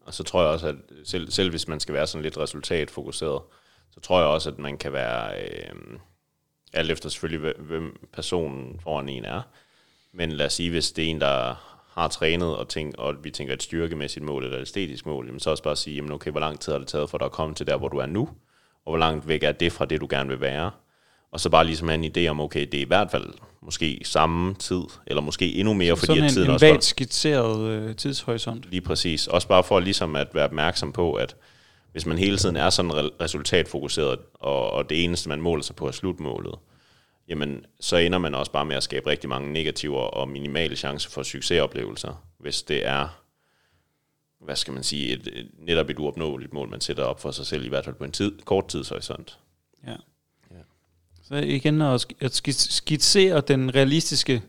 Og 0.06 0.14
så 0.14 0.22
tror 0.22 0.42
jeg 0.42 0.50
også, 0.50 0.66
at 0.66 0.74
selv, 1.04 1.30
selv 1.30 1.50
hvis 1.50 1.68
man 1.68 1.80
skal 1.80 1.94
være 1.94 2.06
sådan 2.06 2.22
lidt 2.22 2.38
resultatfokuseret, 2.38 3.42
så 3.90 4.00
tror 4.00 4.18
jeg 4.18 4.28
også, 4.28 4.50
at 4.50 4.58
man 4.58 4.78
kan 4.78 4.92
være, 4.92 5.42
øh, 5.42 5.98
alt 6.72 6.90
efter 6.90 7.08
selvfølgelig, 7.08 7.52
hvem 7.58 8.08
personen 8.12 8.80
foran 8.82 9.08
en 9.08 9.24
er. 9.24 9.42
Men 10.12 10.32
lad 10.32 10.46
os 10.46 10.52
sige, 10.52 10.70
hvis 10.70 10.92
det 10.92 11.04
er 11.04 11.08
en, 11.08 11.20
der 11.20 11.54
har 11.92 12.08
trænet, 12.08 12.56
og, 12.56 12.68
tænk, 12.68 12.94
og 12.98 13.24
vi 13.24 13.30
tænker 13.30 13.54
et 13.54 13.62
styrkemæssigt 13.62 14.24
mål 14.24 14.44
eller 14.44 14.56
et 14.56 14.62
æstetisk 14.62 15.06
mål, 15.06 15.26
jamen 15.26 15.40
så 15.40 15.50
også 15.50 15.62
bare 15.62 15.76
sige, 15.76 15.96
jamen 15.96 16.12
okay, 16.12 16.30
hvor 16.30 16.40
lang 16.40 16.60
tid 16.60 16.72
har 16.72 16.78
det 16.78 16.88
taget 16.88 17.10
for 17.10 17.18
dig 17.18 17.24
at 17.24 17.32
komme 17.32 17.54
til 17.54 17.66
der, 17.66 17.76
hvor 17.76 17.88
du 17.88 17.96
er 17.96 18.06
nu? 18.06 18.28
Og 18.86 18.90
hvor 18.90 18.98
langt 18.98 19.28
væk 19.28 19.42
er 19.42 19.52
det 19.52 19.72
fra 19.72 19.84
det, 19.84 20.00
du 20.00 20.06
gerne 20.10 20.28
vil 20.28 20.40
være? 20.40 20.70
Og 21.32 21.40
så 21.40 21.50
bare 21.50 21.64
ligesom 21.64 21.88
have 21.88 22.04
en 22.04 22.12
idé 22.16 22.30
om, 22.30 22.40
okay, 22.40 22.66
det 22.72 22.74
er 22.74 22.82
i 22.82 22.86
hvert 22.86 23.10
fald 23.10 23.26
måske 23.62 24.00
samme 24.04 24.54
tid, 24.54 24.82
eller 25.06 25.20
måske 25.20 25.54
endnu 25.54 25.74
mere, 25.74 25.96
fordi 25.96 26.06
Sådan 26.06 26.22
at 26.24 26.30
en, 26.30 26.34
tiden 26.34 26.48
en 26.48 26.54
også... 26.54 26.66
vagt 26.66 26.84
skitseret 26.84 27.68
øh, 27.68 27.96
tidshorisont. 27.96 28.70
Lige 28.70 28.80
præcis. 28.80 29.26
Også 29.26 29.48
bare 29.48 29.64
for 29.64 29.80
ligesom 29.80 30.16
at 30.16 30.28
være 30.34 30.44
opmærksom 30.44 30.92
på, 30.92 31.14
at 31.14 31.36
hvis 31.92 32.06
man 32.06 32.18
hele 32.18 32.36
tiden 32.36 32.56
er 32.56 32.70
sådan 32.70 32.90
re- 32.90 33.10
resultatfokuseret, 33.20 34.18
og, 34.34 34.70
og 34.70 34.90
det 34.90 35.04
eneste, 35.04 35.28
man 35.28 35.40
måler 35.40 35.62
sig 35.62 35.76
på, 35.76 35.86
er 35.86 35.92
slutmålet, 35.92 36.54
jamen 37.28 37.64
så 37.80 37.96
ender 37.96 38.18
man 38.18 38.34
også 38.34 38.52
bare 38.52 38.64
med 38.64 38.76
at 38.76 38.82
skabe 38.82 39.10
rigtig 39.10 39.28
mange 39.28 39.52
negative 39.52 39.96
og 39.96 40.28
minimale 40.28 40.76
chancer 40.76 41.10
for 41.10 41.22
succesoplevelser, 41.22 42.24
hvis 42.38 42.62
det 42.62 42.86
er, 42.86 43.23
hvad 44.44 44.56
skal 44.56 44.74
man 44.74 44.82
sige, 44.82 45.12
et, 45.12 45.28
et, 45.32 45.50
netop 45.58 45.90
et 45.90 45.98
uopnåeligt 45.98 46.52
mål, 46.52 46.68
man 46.68 46.80
sætter 46.80 47.04
op 47.04 47.20
for 47.20 47.30
sig 47.30 47.46
selv, 47.46 47.64
i 47.64 47.68
hvert 47.68 47.84
fald 47.84 47.94
på 47.94 48.04
en 48.04 48.12
tid, 48.12 48.32
kort 48.44 48.68
tidshorisont. 48.68 49.38
Ja. 49.86 49.90
Ja. 50.50 50.56
Så 51.22 51.34
igen 51.34 51.82
at, 51.82 52.06
at 52.20 52.32
skits- 52.48 52.72
skitsere 52.72 53.40
den 53.40 53.74
realistiske 53.74 54.42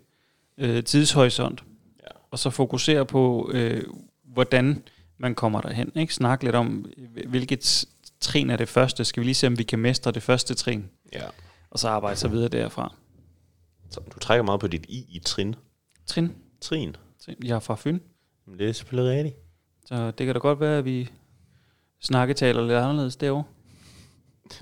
øh, 0.58 0.84
tidshorisont, 0.84 1.64
Ja. 2.04 2.08
og 2.32 2.40
så 2.40 2.50
fokusere 2.50 3.06
på, 3.06 3.50
øh, 3.54 3.84
hvordan 4.24 4.84
man 5.18 5.36
kommer 5.36 5.62
derhen. 5.62 5.92
Ikke? 5.96 6.14
Snak 6.14 6.44
lidt 6.44 6.56
om, 6.56 6.86
hvilket 7.28 7.86
trin 8.20 8.50
er 8.50 8.58
det 8.58 8.70
første. 8.70 9.06
Skal 9.06 9.22
vi 9.22 9.25
lige 9.25 9.36
se, 9.36 9.48
om 9.48 9.58
vi 9.58 9.64
kan 9.64 9.80
mestre 9.80 10.12
det 10.12 10.24
første 10.24 10.54
trin, 10.54 10.90
Ja. 11.14 11.24
og 11.70 11.80
så 11.80 11.88
arbejde 11.90 12.16
sig 12.20 12.32
videre 12.32 12.48
derfra. 12.50 12.94
Du 14.14 14.20
trækker 14.20 14.44
meget 14.44 14.60
på 14.60 14.68
dit 14.68 14.86
i 14.90 15.06
i 15.10 15.20
trin. 15.20 15.56
Trin. 16.06 16.32
Trin. 16.62 16.96
Trin. 17.25 17.36
Jeg 17.44 17.56
er 17.56 17.60
fra 17.60 17.75
Fyn, 17.75 18.00
det 18.58 18.70
er 18.70 18.74
selvfølgelig 18.74 19.18
rigtigt. 19.18 19.36
Så 19.86 20.12
det 20.12 20.25
kan 20.25 20.36
da 20.36 20.39
godt 20.39 20.60
være, 20.60 20.77
at 20.77 20.86
vi 20.86 21.10
snakketaler 22.00 22.62
lidt 22.62 22.77
anderledes 22.77 23.15
derovre. 23.15 23.44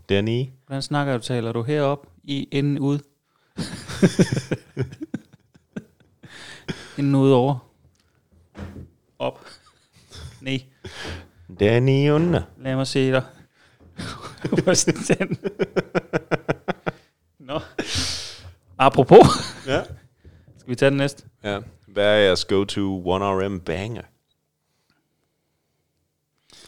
Dernede. 0.10 0.51
Hvordan 0.65 0.82
snakker 0.82 1.18
du? 1.18 1.24
Taler 1.24 1.51
du 1.51 1.63
herop 1.63 2.08
i 2.24 2.48
inden 2.51 2.80
ud? 2.80 3.00
inden 6.98 7.15
ud 7.15 7.32
over? 7.32 7.70
Op. 9.20 9.39
Nej. 10.42 10.62
Dernede 11.60 12.13
under. 12.13 12.42
Lad 12.58 12.75
mig 12.75 12.88
se 12.88 13.12
dig. 13.12 13.24
Den? 15.08 15.38
Nå. 17.39 17.60
Apropos. 18.77 19.27
Ja. 19.68 19.84
Skal 20.58 20.70
vi 20.70 20.75
tage 20.75 20.89
den 20.89 20.98
næste? 20.98 21.24
ja. 21.44 21.60
Hvad 21.88 22.06
er 22.06 22.18
jeres 22.18 22.46
go-to 22.46 23.18
1RM 23.18 23.60
banger? 23.60 24.01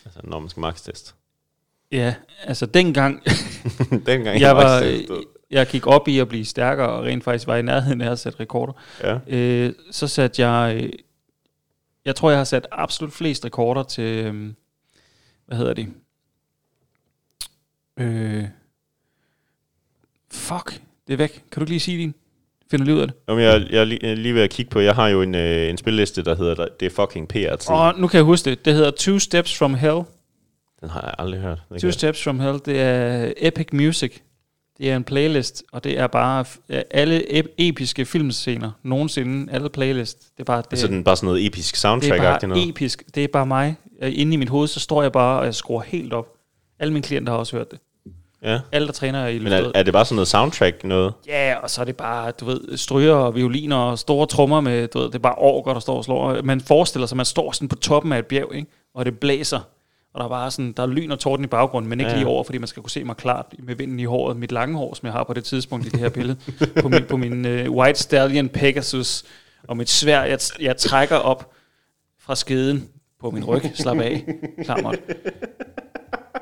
Altså, 0.06 0.20
når 0.24 0.40
man 0.40 0.50
skal 0.50 0.62
max-teste. 0.62 1.14
Ja, 1.92 2.16
altså 2.44 2.66
dengang, 2.66 3.24
Dengang 4.06 4.40
jeg, 4.40 4.56
var, 4.56 4.84
jeg 5.52 5.68
gik 5.68 5.88
op 5.88 6.08
i 6.08 6.20
at 6.20 6.28
blive 6.28 6.46
stærkere, 6.46 6.90
og 6.90 7.04
rent 7.04 7.24
faktisk 7.24 7.48
var 7.48 7.56
i 7.56 7.62
nærheden 7.62 8.02
af 8.02 8.12
at 8.12 8.20
sætte 8.20 8.40
rekorder, 8.40 8.74
Ja. 9.02 9.20
øh, 9.28 9.74
så 9.92 10.08
satte 10.08 10.48
jeg, 10.48 10.84
øh, 10.84 10.94
jeg 12.06 12.16
tror, 12.16 12.30
jeg 12.30 12.40
har 12.40 12.44
sat 12.44 12.68
absolut 12.72 13.14
flest 13.14 13.46
rekorder 13.46 13.84
til, 13.84 14.26
øh, 14.26 14.54
hvad 15.46 15.58
hedder 15.58 15.74
det? 15.74 15.94
Øh, 17.98 18.46
fuck, 20.32 20.82
det 21.08 21.14
er 21.14 21.18
væk. 21.18 21.32
Kan 21.52 21.60
du 21.60 21.62
ikke 21.62 21.72
lige 21.72 21.80
sige 21.80 21.98
din? 21.98 22.14
Finder 22.72 22.86
lige 22.86 22.96
ud 22.96 23.02
af 23.02 23.08
det. 23.08 23.16
Om 23.28 23.40
jeg, 23.40 23.68
jeg 23.70 23.80
er 23.82 23.84
lige, 23.86 24.00
jeg 24.02 24.12
er 24.12 24.16
lige 24.16 24.36
ved 24.36 24.42
at 24.42 24.50
kigge 24.50 24.70
på, 24.70 24.80
jeg 24.80 24.96
har 24.96 25.08
jo 25.08 25.22
en, 25.22 25.36
øh, 25.36 25.70
en 25.70 25.78
spilliste, 25.78 26.24
der 26.24 26.36
hedder, 26.36 26.68
det 26.80 26.86
er 26.86 26.90
fucking 26.90 27.28
PRT. 27.28 27.70
Og 27.70 27.94
nu 28.00 28.08
kan 28.08 28.18
jeg 28.18 28.24
huske 28.26 28.50
det. 28.50 28.66
Det 28.66 28.74
hedder 28.74 28.92
Two 28.92 29.20
Steps 29.20 29.58
From 29.58 29.74
Hell. 29.74 30.02
Den 30.82 30.90
har 30.90 31.02
jeg 31.02 31.14
aldrig 31.18 31.42
hørt. 31.42 31.62
Den 31.70 31.80
Two 31.80 31.92
Steps 31.92 32.24
From 32.24 32.40
Hell, 32.40 32.60
det 32.66 32.82
er 32.82 33.32
Epic 33.38 33.68
Music. 33.74 34.20
Det 34.78 34.92
er 34.92 34.96
en 34.96 35.04
playlist, 35.04 35.64
og 35.72 35.84
det 35.84 36.00
er 36.00 36.08
bare 36.08 36.46
alle 36.92 37.40
ep- 37.40 37.56
episke 37.58 38.06
filmscener 38.06 38.72
nogensinde, 38.84 39.52
alle 39.52 39.70
playlist. 39.70 40.22
Det 40.22 40.40
er 40.40 40.44
bare, 40.44 40.62
det, 40.62 40.72
Det 40.72 40.78
er 40.78 40.82
sådan 40.82 41.04
bare 41.04 41.16
sådan 41.16 41.26
noget 41.28 41.46
episk 41.46 41.76
det 41.76 41.84
er 41.86 42.18
bare 42.18 42.48
noget. 42.48 42.70
episk. 42.70 43.04
Det 43.16 43.24
er 43.24 43.28
bare 43.28 43.46
mig. 43.46 43.76
Inde 44.02 44.34
i 44.34 44.38
mit 44.38 44.50
hoved, 44.50 44.68
så 44.68 44.80
står 44.80 45.02
jeg 45.02 45.12
bare, 45.12 45.40
og 45.40 45.46
jeg 45.46 45.56
skruer 45.56 45.82
helt 45.82 46.14
op. 46.14 46.28
Alle 46.80 46.94
mine 46.94 47.04
klienter 47.04 47.32
har 47.32 47.40
også 47.40 47.56
hørt 47.58 47.72
det. 47.72 47.80
Ja. 48.46 48.60
Alle, 48.72 48.86
der 48.88 48.94
træner 48.94 49.28
i 49.28 49.40
Men 49.40 49.54
er, 49.54 49.72
er 49.76 49.84
det 49.84 49.94
bare 49.94 50.06
sådan 50.06 50.16
noget 50.16 50.28
soundtrack 50.28 50.84
noget? 50.84 51.14
Ja, 51.28 51.56
og 51.64 51.70
så 51.70 51.82
er 51.82 51.86
det 51.86 51.98
bare, 51.98 52.32
du 52.32 52.46
ved, 52.46 52.78
stryger 52.78 53.14
og 53.14 53.36
violiner 53.36 53.76
og 53.78 54.00
store 54.00 54.28
trommer 54.28 54.62
med, 54.62 54.88
du 54.88 55.00
ved, 55.00 55.06
det 55.08 55.16
er 55.16 55.20
bare 55.20 55.36
orker, 55.38 55.74
der 55.74 55.80
står 55.80 55.98
og 55.98 56.04
slår. 56.04 56.42
Man 56.42 56.62
forestiller 56.62 57.08
sig, 57.08 57.14
at 57.16 57.18
man 57.18 57.26
står 57.26 57.52
sådan 57.52 57.68
på 57.68 57.76
toppen 57.76 58.12
af 58.12 58.20
et 58.20 58.26
bjerg, 58.26 58.56
ikke? 58.56 58.68
og 58.96 59.06
det 59.06 59.20
blæser. 59.20 59.60
Og 60.14 60.20
der 60.20 60.26
er 60.26 60.30
bare 60.30 60.52
sådan, 60.52 60.72
der 60.78 60.84
er 60.84 60.88
lyn 60.88 61.12
og 61.12 61.20
torden 61.20 61.46
i 61.46 61.48
baggrunden, 61.48 61.90
men 61.90 62.00
ikke 62.00 62.12
Ja. 62.12 62.18
lige 62.18 62.28
over, 62.28 62.44
fordi 62.44 62.58
man 62.58 62.68
skal 62.68 62.84
kunne 62.84 62.92
se 62.92 63.04
mig 63.04 63.16
klart 63.18 63.46
med 63.60 63.76
vinden 63.76 64.00
i 64.00 64.04
håret. 64.06 64.38
Mit 64.38 64.52
lange 64.52 64.78
hår, 64.78 64.94
som 64.94 65.06
jeg 65.06 65.14
har 65.14 65.24
på 65.24 65.34
det 65.34 65.44
tidspunkt 65.44 65.86
i 65.86 65.90
det 65.90 66.00
her 66.00 66.10
billede. 66.10 66.38
på 66.82 66.90
min, 66.90 67.04
på 67.04 67.18
min 67.18 67.46
uh, 67.46 67.76
White 67.78 68.00
Stallion 68.00 68.50
Pegasus. 68.50 69.24
Og 69.68 69.78
mit 69.78 69.90
svær, 69.90 70.24
jeg, 70.24 70.40
jeg 70.62 70.78
trækker 70.78 71.16
op 71.16 71.52
fra 72.20 72.36
skeden 72.36 72.90
på 73.22 73.32
min 73.32 73.44
ryg. 73.46 73.62
Slap 73.74 74.00
af. 74.00 74.26
Klammert. 74.66 75.00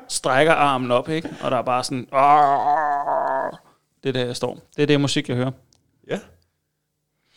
Strækker 0.08 0.52
armen 0.52 0.90
op, 0.90 1.08
ikke? 1.08 1.28
Og 1.42 1.50
der 1.50 1.56
er 1.56 1.62
bare 1.62 1.84
sådan... 1.84 2.00
Det 4.02 4.08
er 4.08 4.12
der, 4.12 4.24
jeg 4.26 4.36
står. 4.36 4.58
Det 4.76 4.82
er 4.82 4.86
det 4.86 5.00
musik, 5.00 5.28
jeg 5.28 5.36
hører. 5.36 5.50
Ja. 6.08 6.14
Det 6.14 6.20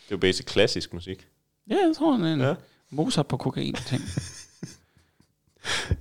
er 0.09 0.11
jo 0.11 0.17
basic 0.17 0.45
klassisk 0.45 0.93
musik. 0.93 1.27
Ja, 1.69 1.75
jeg 1.75 1.95
tror, 1.97 2.17
det 2.17 2.29
er 2.29 2.33
en 2.33 2.39
Ja. 2.41 2.47
ja. 2.47 2.55
Mozart 2.89 3.27
på 3.27 3.37
kokain 3.37 3.73
ting. 3.73 4.01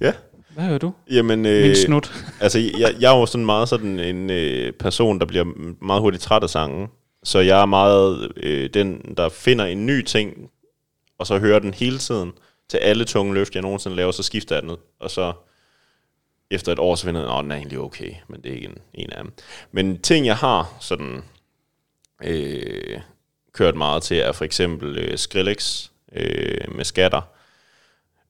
Ja. 0.00 0.12
Hvad 0.48 0.64
hører 0.64 0.78
du? 0.78 0.92
Jamen, 1.10 1.46
øh, 1.46 1.62
Min 1.66 1.76
snut. 1.76 2.24
altså, 2.40 2.58
jeg, 2.58 2.94
jeg 3.00 3.14
er 3.14 3.18
jo 3.18 3.26
sådan 3.26 3.44
meget 3.46 3.68
sådan 3.68 3.98
en 4.00 4.30
øh, 4.30 4.72
person, 4.72 5.18
der 5.20 5.26
bliver 5.26 5.44
meget 5.84 6.00
hurtigt 6.02 6.22
træt 6.22 6.42
af 6.42 6.50
sangen. 6.50 6.88
Så 7.24 7.38
jeg 7.38 7.60
er 7.62 7.66
meget 7.66 8.32
øh, 8.36 8.70
den, 8.74 9.14
der 9.16 9.28
finder 9.28 9.64
en 9.64 9.86
ny 9.86 10.02
ting, 10.02 10.50
og 11.18 11.26
så 11.26 11.38
hører 11.38 11.58
den 11.58 11.74
hele 11.74 11.98
tiden 11.98 12.32
til 12.68 12.78
alle 12.78 13.04
tunge 13.04 13.34
løft, 13.34 13.54
jeg 13.54 13.62
nogensinde 13.62 13.96
laver, 13.96 14.12
så 14.12 14.22
skifter 14.22 14.56
jeg 14.56 14.62
den, 14.62 14.76
og 15.00 15.10
så 15.10 15.32
efter 16.50 16.72
et 16.72 16.78
år, 16.78 16.94
så 16.94 17.04
finder 17.04 17.20
jeg, 17.20 17.38
at 17.38 17.42
den 17.42 17.50
er 17.50 17.56
egentlig 17.56 17.78
okay, 17.78 18.14
men 18.28 18.42
det 18.42 18.50
er 18.50 18.54
ikke 18.54 18.66
en, 18.66 18.78
en 18.94 19.12
af 19.12 19.24
dem. 19.24 19.32
Men 19.72 19.98
ting, 19.98 20.26
jeg 20.26 20.36
har 20.36 20.76
sådan 20.80 21.22
øh, 22.24 23.00
kørt 23.52 23.76
meget 23.76 24.02
til, 24.02 24.18
er 24.18 24.32
for 24.32 24.44
eksempel 24.44 24.98
øh, 24.98 25.18
Skrillex 25.18 25.88
øh, 26.12 26.74
med 26.76 26.84
skatter. 26.84 27.20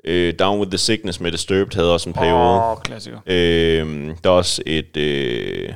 Øh, 0.04 0.34
Down 0.38 0.58
with 0.58 0.70
the 0.70 0.78
Sickness 0.78 1.20
med 1.20 1.32
Disturbed 1.32 1.74
havde 1.74 1.92
også 1.92 2.08
en 2.08 2.12
periode. 2.12 2.60
Åh, 2.60 2.70
oh, 2.70 2.82
klassiker. 2.82 3.20
Øh, 3.26 4.14
der 4.24 4.30
er 4.30 4.34
også 4.34 4.62
et, 4.66 4.96
øh, 4.96 5.74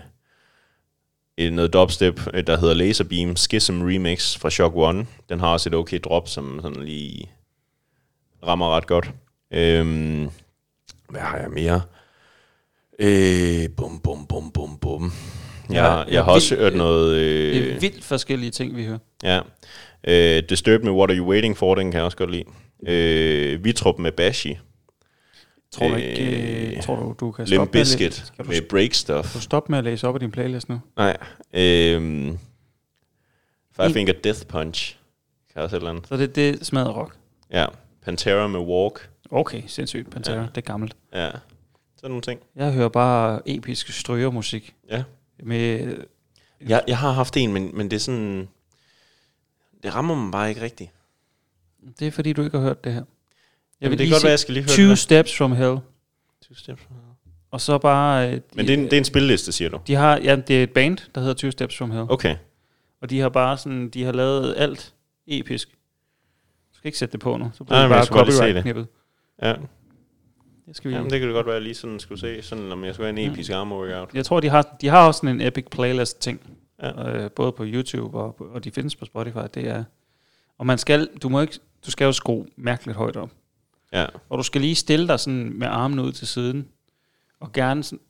et 1.37 1.53
noget 1.53 1.73
dubstep, 1.73 2.21
øh, 2.35 2.47
der 2.47 2.57
hedder 2.57 2.75
Laserbeam 2.75 3.37
Schism 3.37 3.83
Remix 3.83 4.39
fra 4.39 4.51
Shock 4.51 4.77
One. 4.77 5.07
Den 5.29 5.41
har 5.41 5.53
også 5.53 5.69
et 5.69 5.75
okay 5.75 6.01
drop, 6.05 6.29
som 6.29 6.61
sådan 6.63 6.85
lige 6.85 7.31
rammer 8.47 8.77
ret 8.77 8.87
godt. 8.87 9.11
Øh, 9.51 10.21
hvad 11.09 11.21
har 11.21 11.39
jeg 11.39 11.51
mere? 11.51 11.83
Øh, 13.01 13.69
bum, 13.77 14.01
bum, 14.01 14.27
bum, 14.27 14.51
bum, 14.53 14.79
bum. 14.79 15.13
Jeg, 15.69 15.75
Ja, 15.77 15.93
jeg, 15.97 16.07
jeg 16.11 16.25
har 16.25 16.33
også 16.33 16.57
hørt 16.57 16.73
øh, 16.73 16.79
noget... 16.79 17.17
Det 17.55 17.63
Øh, 17.63 17.77
er 17.77 17.81
vildt 17.81 18.05
forskellige 18.05 18.51
ting, 18.51 18.77
vi 18.77 18.85
hører. 18.85 18.99
Ja. 19.23 19.41
Øh, 20.05 20.43
Disturbed 20.49 20.85
med 20.85 20.93
What 20.93 21.11
Are 21.11 21.17
You 21.19 21.27
Waiting 21.31 21.57
For, 21.57 21.75
den 21.75 21.91
kan 21.91 21.99
jeg 21.99 22.05
også 22.05 22.17
godt 22.17 22.31
lide. 22.31 22.45
Øh, 22.87 23.65
Vitrup 23.65 23.99
med 23.99 24.13
Bashi. 24.13 24.59
Tror 25.73 25.89
du 25.89 25.95
ikke, 25.95 26.69
Øh, 26.71 26.77
øh, 26.77 26.83
tror 26.83 26.97
du, 26.97 27.15
du 27.21 27.33
kan 27.33 27.45
Limp 27.45 27.59
stoppe 27.61 27.73
med, 27.79 27.81
at 27.81 27.87
læ- 27.87 27.97
Bizkit 27.97 28.15
skal 28.27 28.45
du, 28.45 28.51
med 28.51 28.63
Break 28.63 28.95
Stuff. 28.95 29.35
du 29.35 29.41
stoppe 29.41 29.73
med 29.73 29.79
at 29.79 29.85
læse 29.85 30.09
op 30.09 30.15
af 30.15 30.21
din 30.21 30.31
playlist 30.31 30.69
nu? 30.69 30.81
Nej. 30.97 31.17
Øhm, 31.55 32.39
Five 33.77 33.91
Finger 33.93 34.13
Death 34.25 34.47
Punch. 34.47 34.97
Kan 35.53 35.63
også 35.63 35.77
et 35.77 35.81
eller 35.81 35.91
andet. 35.91 36.07
Så 36.09 36.17
det, 36.17 36.37
det 36.37 36.67
smadrer 36.67 36.93
rock. 36.93 37.17
Ja. 37.53 37.67
Pantera 38.05 38.47
med 38.47 38.61
Walk. 38.61 39.09
Okay, 39.31 39.63
sindssygt. 39.67 40.11
Pantera, 40.11 40.37
ja. 40.37 40.41
det 40.43 40.57
er 40.57 40.61
gammelt. 40.61 40.97
Ja. 41.15 41.29
Sådan 42.01 42.11
nogle 42.11 42.23
ting. 42.23 42.41
Jeg 42.57 42.73
hører 42.73 42.89
bare 42.89 43.41
episk 43.47 43.89
strygermusik. 44.01 44.75
Ja. 44.91 45.03
Med, 45.43 45.97
Jeg, 46.69 46.85
jeg 46.89 46.99
har 46.99 47.11
haft 47.13 47.37
en, 47.37 47.53
men, 47.53 47.71
men 47.77 47.91
det 47.91 47.97
er 47.97 48.01
sådan... 48.01 48.49
Det 49.83 49.95
rammer 49.95 50.15
mig 50.15 50.33
bare 50.33 50.49
ikke 50.49 50.61
rigtigt. 50.61 50.91
det 51.99 52.07
er 52.07 52.11
fordi, 52.11 52.33
du 52.33 52.43
ikke 52.43 52.59
har 52.59 52.65
hørt 52.65 52.85
det 52.85 52.93
her. 52.93 53.01
Jeg 53.01 53.07
Jamen, 53.81 53.91
vil 53.91 53.99
det 53.99 54.07
lige 54.07 54.09
kan 54.09 54.15
godt 54.15 54.25
være, 54.25 54.31
jeg 54.31 54.39
skal 54.39 54.55
lige 54.55 54.63
høre 54.65 54.77
Two 54.77 54.91
det. 54.91 54.99
Steps 54.99 55.37
From 55.37 55.53
Hell. 55.53 55.77
Two 56.47 56.55
steps. 56.55 56.83
Og 57.51 57.61
så 57.61 57.79
bare... 57.79 58.33
øh, 58.33 58.41
Men 58.55 58.67
det 58.67 58.75
er, 58.75 58.79
en, 58.79 58.85
det 58.85 58.93
er 58.93 58.99
en 58.99 59.05
spilleliste, 59.05 59.53
siger 59.53 59.69
du? 59.69 59.81
De 59.87 59.95
har, 59.95 60.17
ja, 60.17 60.37
det 60.37 60.59
er 60.59 60.63
et 60.63 60.71
band, 60.73 60.99
der 61.15 61.21
hedder 61.21 61.35
Two 61.35 61.51
Steps 61.51 61.77
From 61.79 61.91
Hell. 61.91 62.07
Okay. 62.09 62.37
Og 63.01 63.11
de 63.11 63.21
har 63.21 63.29
bare 63.29 63.59
sådan, 63.59 63.89
de 63.89 64.05
har 64.05 64.13
lavet 64.13 64.55
alt 64.57 64.95
episk. 65.27 65.69
Du 66.73 66.77
skal 66.79 66.89
ikke 66.89 66.99
sætte 66.99 67.13
det 67.13 67.21
på 67.21 67.37
nu, 67.37 67.51
så 67.55 67.65
bliver 67.65 67.77
Nej, 67.77 67.83
det 67.83 67.89
men 67.89 67.93
jeg 67.93 67.99
bare 67.99 68.07
skulle 68.07 68.19
bare 68.19 68.25
lige 68.27 68.35
se 68.35 68.39
copyright 68.39 68.55
det. 68.57 68.63
knippet. 68.63 68.87
Ja. 69.43 69.55
Skal 70.73 70.91
vi 70.91 70.95
Jamen, 70.95 71.11
det 71.11 71.21
kan 71.21 71.29
det 71.29 71.35
godt 71.35 71.47
være, 71.47 71.55
at 71.55 71.61
jeg 71.61 71.65
lige 71.65 71.75
sådan 71.75 72.01
skulle 72.01 72.21
se, 72.21 72.43
sådan, 72.43 72.73
om 72.73 72.85
jeg 72.85 72.95
skulle 72.95 73.13
have 73.13 73.21
en 73.21 73.33
episk 73.33 73.51
arm 73.51 73.73
workout. 73.73 74.15
Jeg 74.15 74.25
tror, 74.25 74.41
de 74.41 74.49
har, 74.49 74.77
de 74.81 74.89
har 74.89 75.07
også 75.07 75.19
sådan 75.19 75.41
en 75.41 75.47
epic 75.47 75.65
playlist 75.71 76.21
ting. 76.21 76.41
Ja. 76.83 77.17
Øh, 77.17 77.31
både 77.31 77.53
på 77.53 77.65
YouTube 77.67 78.19
og, 78.19 78.37
og 78.55 78.65
de 78.65 78.71
findes 78.71 78.97
på 78.97 79.05
Spotify. 79.05 79.39
Det 79.55 79.69
er, 79.69 79.85
og 80.59 80.67
man 80.67 80.79
skal, 80.79 81.09
du 81.23 81.29
må 81.29 81.41
ikke, 81.41 81.59
du 81.87 81.91
skal 81.91 82.05
jo 82.05 82.13
skrue 82.13 82.47
mærkeligt 82.57 82.97
højt 82.97 83.17
op. 83.17 83.31
Ja. 83.93 84.07
Og 84.29 84.39
du 84.39 84.43
skal 84.43 84.61
lige 84.61 84.75
stille 84.75 85.09
dig 85.09 85.21
sådan 85.21 85.53
med 85.59 85.67
armene 85.67 86.03
ud 86.03 86.13
til 86.13 86.27
siden. 86.27 86.69
Og 87.41 87.53
gerne, 87.53 87.85
sådan, 87.85 88.01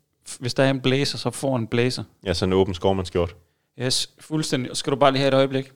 hvis 0.41 0.55
der 0.55 0.63
er 0.63 0.71
en 0.71 0.81
blæser, 0.81 1.19
så 1.19 1.31
får 1.31 1.57
en 1.57 1.67
blæser. 1.67 2.05
Ja, 2.25 2.35
sådan 2.35 2.53
en 2.53 2.59
åben 2.59 2.75
skovmandskjort. 2.75 3.37
Yes, 3.79 4.15
fuldstændig. 4.19 4.71
Og 4.71 4.77
så 4.77 4.81
skal 4.81 4.91
du 4.91 4.97
bare 4.97 5.13
lige 5.13 5.21
have 5.21 5.29
et 5.29 5.35
øjeblik. 5.35 5.73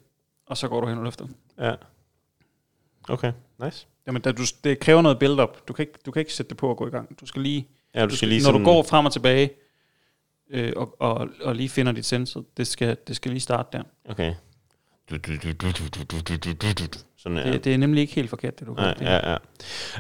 Og 0.47 0.57
så 0.57 0.69
går 0.69 0.81
du 0.81 0.87
hen 0.87 0.99
og 0.99 1.05
løfter. 1.05 1.27
Ja. 1.59 1.75
Okay, 3.09 3.33
nice. 3.65 3.87
Jamen, 4.07 4.23
da 4.23 4.33
du, 4.33 4.43
det 4.65 4.79
kræver 4.81 5.03
noget 5.03 5.19
build-up. 5.19 5.69
Du 5.69 5.73
kan, 5.73 5.83
ikke, 5.83 5.99
du 6.07 6.11
kan 6.11 6.21
ikke 6.21 6.33
sætte 6.35 6.51
det 6.51 6.57
på 6.57 6.69
og 6.69 6.77
gå 6.77 6.87
i 6.87 6.91
gang. 6.91 7.21
Du 7.21 7.27
skal 7.27 7.43
lige, 7.43 7.69
Ja, 7.95 8.07
du 8.07 8.17
skal 8.17 8.29
lige 8.29 8.41
når 8.41 8.45
sådan... 8.45 8.61
du 8.61 8.65
går 8.65 8.83
frem 8.83 9.07
og 9.07 9.13
tilbage, 9.13 9.51
øh, 10.51 10.73
og, 10.77 10.97
og, 11.01 11.29
og 11.43 11.55
lige 11.55 11.69
finder 11.69 11.93
dit 11.93 12.05
sensor, 12.07 12.45
det 12.57 12.67
skal, 12.67 12.97
det 13.07 13.17
skal 13.17 13.31
lige 13.31 13.41
starte 13.41 13.69
der. 13.79 13.83
Okay. 14.09 14.35
Sådan 17.17 17.39
Ja. 17.39 17.53
Det, 17.53 17.65
det 17.65 17.75
er 17.75 17.79
nemlig 17.79 18.01
ikke 18.01 18.15
helt 18.15 18.31
forkert, 18.31 18.59
det 18.59 18.67
du 18.67 18.75
gør. 18.75 18.83
Ja, 18.83 18.93
Det- 18.93 19.01
ja, 19.01 19.37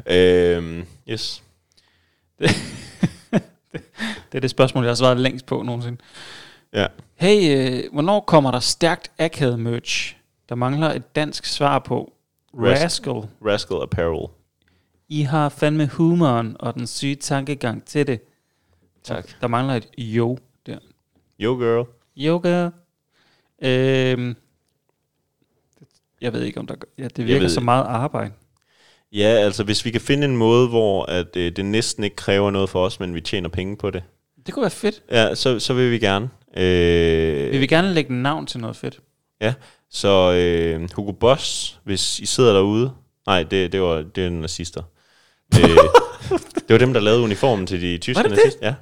ja. 0.06 0.56
Øhm, 0.56 0.86
yes. 1.08 1.42
Det 4.32 4.38
er 4.38 4.40
det 4.40 4.50
spørgsmål, 4.50 4.84
jeg 4.84 4.90
har 4.90 4.94
svaret 4.94 5.20
længst 5.20 5.46
på 5.46 5.62
nogensinde. 5.62 5.96
Ja. 6.72 6.86
Hey, 7.14 7.56
øh, 7.56 7.92
hvornår 7.92 8.20
kommer 8.20 8.50
der 8.50 8.60
stærkt 8.60 9.10
akavet 9.18 9.60
merch? 9.60 10.16
Der 10.48 10.54
mangler 10.54 10.92
et 10.92 11.16
dansk 11.16 11.44
svar 11.46 11.78
på. 11.78 12.13
Ras- 12.54 12.84
Rascal. 12.84 13.22
Rascal 13.46 13.76
Apparel. 13.82 14.28
I 15.08 15.22
har 15.22 15.48
fandme 15.48 15.86
humoren 15.86 16.56
og 16.60 16.74
den 16.74 16.86
syge 16.86 17.14
tankegang 17.14 17.84
til 17.84 18.06
det. 18.06 18.20
Tak. 19.04 19.28
Der 19.40 19.46
mangler 19.48 19.74
et 19.74 19.88
jo 19.98 20.38
der. 20.66 20.78
Yo, 21.40 21.52
girl. 21.54 21.86
Yoga. 22.18 22.70
Øhm, 23.62 24.36
Jeg 26.20 26.32
ved 26.32 26.42
ikke, 26.42 26.60
om 26.60 26.66
der... 26.66 26.74
Ja, 26.98 27.08
det 27.08 27.26
virker 27.26 27.40
ved- 27.40 27.48
så 27.48 27.60
meget 27.60 27.84
arbejde. 27.84 28.32
Ja, 29.12 29.26
altså 29.28 29.64
hvis 29.64 29.84
vi 29.84 29.90
kan 29.90 30.00
finde 30.00 30.24
en 30.26 30.36
måde, 30.36 30.68
hvor 30.68 31.04
at, 31.04 31.36
øh, 31.36 31.52
det 31.56 31.64
næsten 31.64 32.04
ikke 32.04 32.16
kræver 32.16 32.50
noget 32.50 32.70
for 32.70 32.84
os, 32.86 33.00
men 33.00 33.14
vi 33.14 33.20
tjener 33.20 33.48
penge 33.48 33.76
på 33.76 33.90
det, 33.90 34.02
Det 34.46 34.54
kunne 34.54 34.60
være 34.62 34.70
fedt. 34.70 35.02
ja, 35.10 35.34
så, 35.34 35.58
så 35.58 35.74
vil 35.74 35.90
vi 35.90 35.98
gerne. 35.98 36.28
Øh, 36.56 37.52
Vi 37.52 37.58
vil 37.58 37.68
gerne 37.68 37.94
lægge 37.94 38.14
navn 38.22 38.46
til 38.46 38.60
noget 38.60 38.76
fedt. 38.76 39.00
Så 39.94 40.32
øh, 40.32 40.88
Hugo 40.94 41.12
Boss, 41.12 41.80
hvis 41.84 42.20
I 42.20 42.26
sidder 42.26 42.52
derude... 42.52 42.92
Nej, 43.26 43.42
det, 43.42 43.72
det 43.72 43.80
var 43.82 44.02
det 44.02 44.26
er 44.26 44.30
nazister. 44.30 44.82
øh, 45.54 45.60
det 46.68 46.68
var 46.68 46.78
dem, 46.78 46.92
der 46.92 47.00
lavede 47.00 47.22
uniformen 47.22 47.66
til 47.66 47.80
de 47.82 47.98
tyske 47.98 48.22
nazister. 48.22 48.66
Ja. 48.66 48.74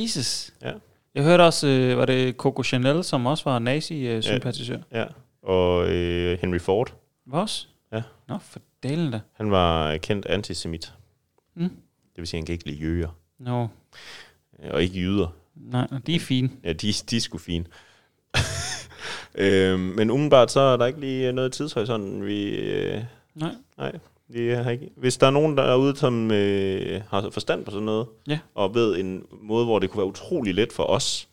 Jesus. 0.00 0.50
Ja. 0.62 0.72
Jeg 1.14 1.22
hørte 1.24 1.42
også, 1.42 1.66
øh, 1.66 1.98
var 1.98 2.06
det 2.06 2.36
Coco 2.36 2.62
Chanel, 2.62 3.04
som 3.04 3.26
også 3.26 3.44
var 3.44 3.58
nazi-sympatisør. 3.58 4.78
ja. 4.92 5.04
Og 5.42 5.88
øh, 5.90 6.38
Henry 6.40 6.58
Ford, 6.58 6.94
også? 7.32 7.66
Ja. 7.92 8.02
Nå, 8.28 8.38
for 8.38 8.60
dalen 8.82 9.12
da. 9.12 9.20
han 9.32 9.50
var 9.50 9.96
kendt 9.96 10.26
antisemit. 10.26 10.92
Mm. 11.56 11.68
Det 11.68 12.16
vil 12.16 12.26
sige, 12.26 12.38
at 12.38 12.40
han 12.40 12.46
kan 12.46 12.52
ikke 12.52 12.66
lide 12.66 12.78
jøger. 12.80 13.08
Øh, 13.48 14.70
Og 14.70 14.82
ikke 14.82 14.98
jyder. 15.00 15.26
nej, 15.54 15.86
de 16.06 16.14
er 16.14 16.20
fine. 16.20 16.50
Ja, 16.64 16.72
de, 16.72 16.92
de 16.92 17.16
er 17.16 17.20
sgu 17.20 17.38
fine. 17.38 17.64
Øh, 19.40 19.78
men 19.80 20.10
umiddelbart 20.10 20.50
så 20.50 20.60
er 20.60 20.76
der 20.76 20.86
ikke 20.86 21.00
lige 21.00 21.32
noget 21.32 21.52
tidshorisont. 21.52 22.26
Vi, 22.26 22.44
øh, 22.48 23.00
Nej. 23.34 23.50
nej, 23.78 23.92
vi 24.28 24.48
har 24.48 24.70
ikke. 24.70 24.90
Hvis 24.96 25.16
der 25.16 25.26
er 25.26 25.30
nogen 25.30 25.56
derude, 25.56 25.96
som 25.96 26.30
øh, 26.30 27.00
har 27.10 27.30
forstand 27.30 27.64
på 27.64 27.70
sådan 27.70 27.84
noget, 27.86 28.06
Ja. 28.28 28.38
og 28.54 28.74
ved 28.74 28.96
en 29.00 29.24
måde, 29.42 29.64
hvor 29.64 29.78
det 29.78 29.90
kunne 29.90 29.98
være 29.98 30.06
utrolig 30.08 30.54
let 30.54 30.72
for 30.72 30.84
os, 30.84 31.28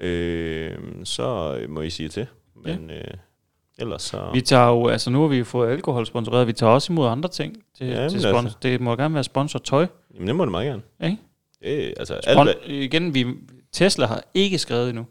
øh, 0.00 0.72
så 1.04 1.58
må 1.68 1.80
I 1.82 1.90
sige 1.90 2.08
til. 2.08 2.26
Men 2.64 2.90
øh, 2.90 3.04
ellers 3.78 4.02
så... 4.02 4.30
Vi 4.32 4.40
tager 4.40 4.66
jo, 4.68 4.86
altså 4.88 5.10
nu 5.10 5.20
har 5.20 5.28
vi 5.28 5.36
jo 5.38 5.44
fået 5.44 5.70
alkohol 5.72 6.06
sponsoreret, 6.06 6.46
vi 6.46 6.52
tager 6.52 6.72
også 6.72 6.92
imod 6.92 7.08
andre 7.08 7.28
ting 7.28 7.56
til, 7.78 7.86
Jamen, 7.86 8.10
til 8.10 8.20
sponsor. 8.20 8.38
altså. 8.38 8.58
Det 8.62 8.80
må 8.80 8.96
gerne 8.96 9.14
være 9.14 9.24
sponsor 9.24 9.58
tøj. 9.58 9.86
Jamen, 10.14 10.28
det 10.28 10.36
må 10.36 10.44
det 10.44 10.50
meget 10.50 10.66
gerne. 10.66 10.82
Ikke? 11.10 11.16
Det, 11.62 11.94
altså, 11.96 12.14
alt, 12.14 12.26
Spon- 12.38 12.42
hvad- 12.44 12.54
igen, 12.68 13.14
vi, 13.14 13.26
Tesla 13.72 14.06
har 14.06 14.22
ikke 14.34 14.58
skrevet 14.58 14.88
endnu. 14.88 15.06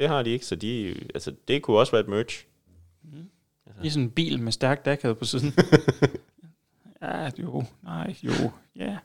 Det 0.00 0.08
har 0.08 0.22
de 0.22 0.30
ikke, 0.30 0.46
så 0.46 0.56
de, 0.56 0.94
altså, 1.14 1.34
det 1.48 1.62
kunne 1.62 1.78
også 1.78 1.92
være 1.92 2.00
et 2.00 2.08
merch. 2.08 2.44
Det 3.82 3.86
er 3.86 3.90
sådan 3.90 4.02
en 4.02 4.10
bil 4.10 4.40
med 4.40 4.52
stærk 4.52 4.84
dækhed 4.84 5.14
på 5.14 5.24
siden. 5.24 5.54
ja, 7.02 7.30
jo, 7.38 7.64
nej, 7.82 8.16
jo, 8.22 8.32
ja. 8.76 8.96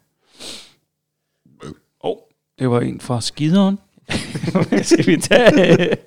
Åh, 1.64 1.72
oh, 2.00 2.18
det 2.60 2.70
var 2.70 2.82
en 2.82 3.00
fra 3.00 3.22
skideren. 3.22 3.80
skal 4.84 5.08
vi 5.08 5.18
tage... 5.18 5.98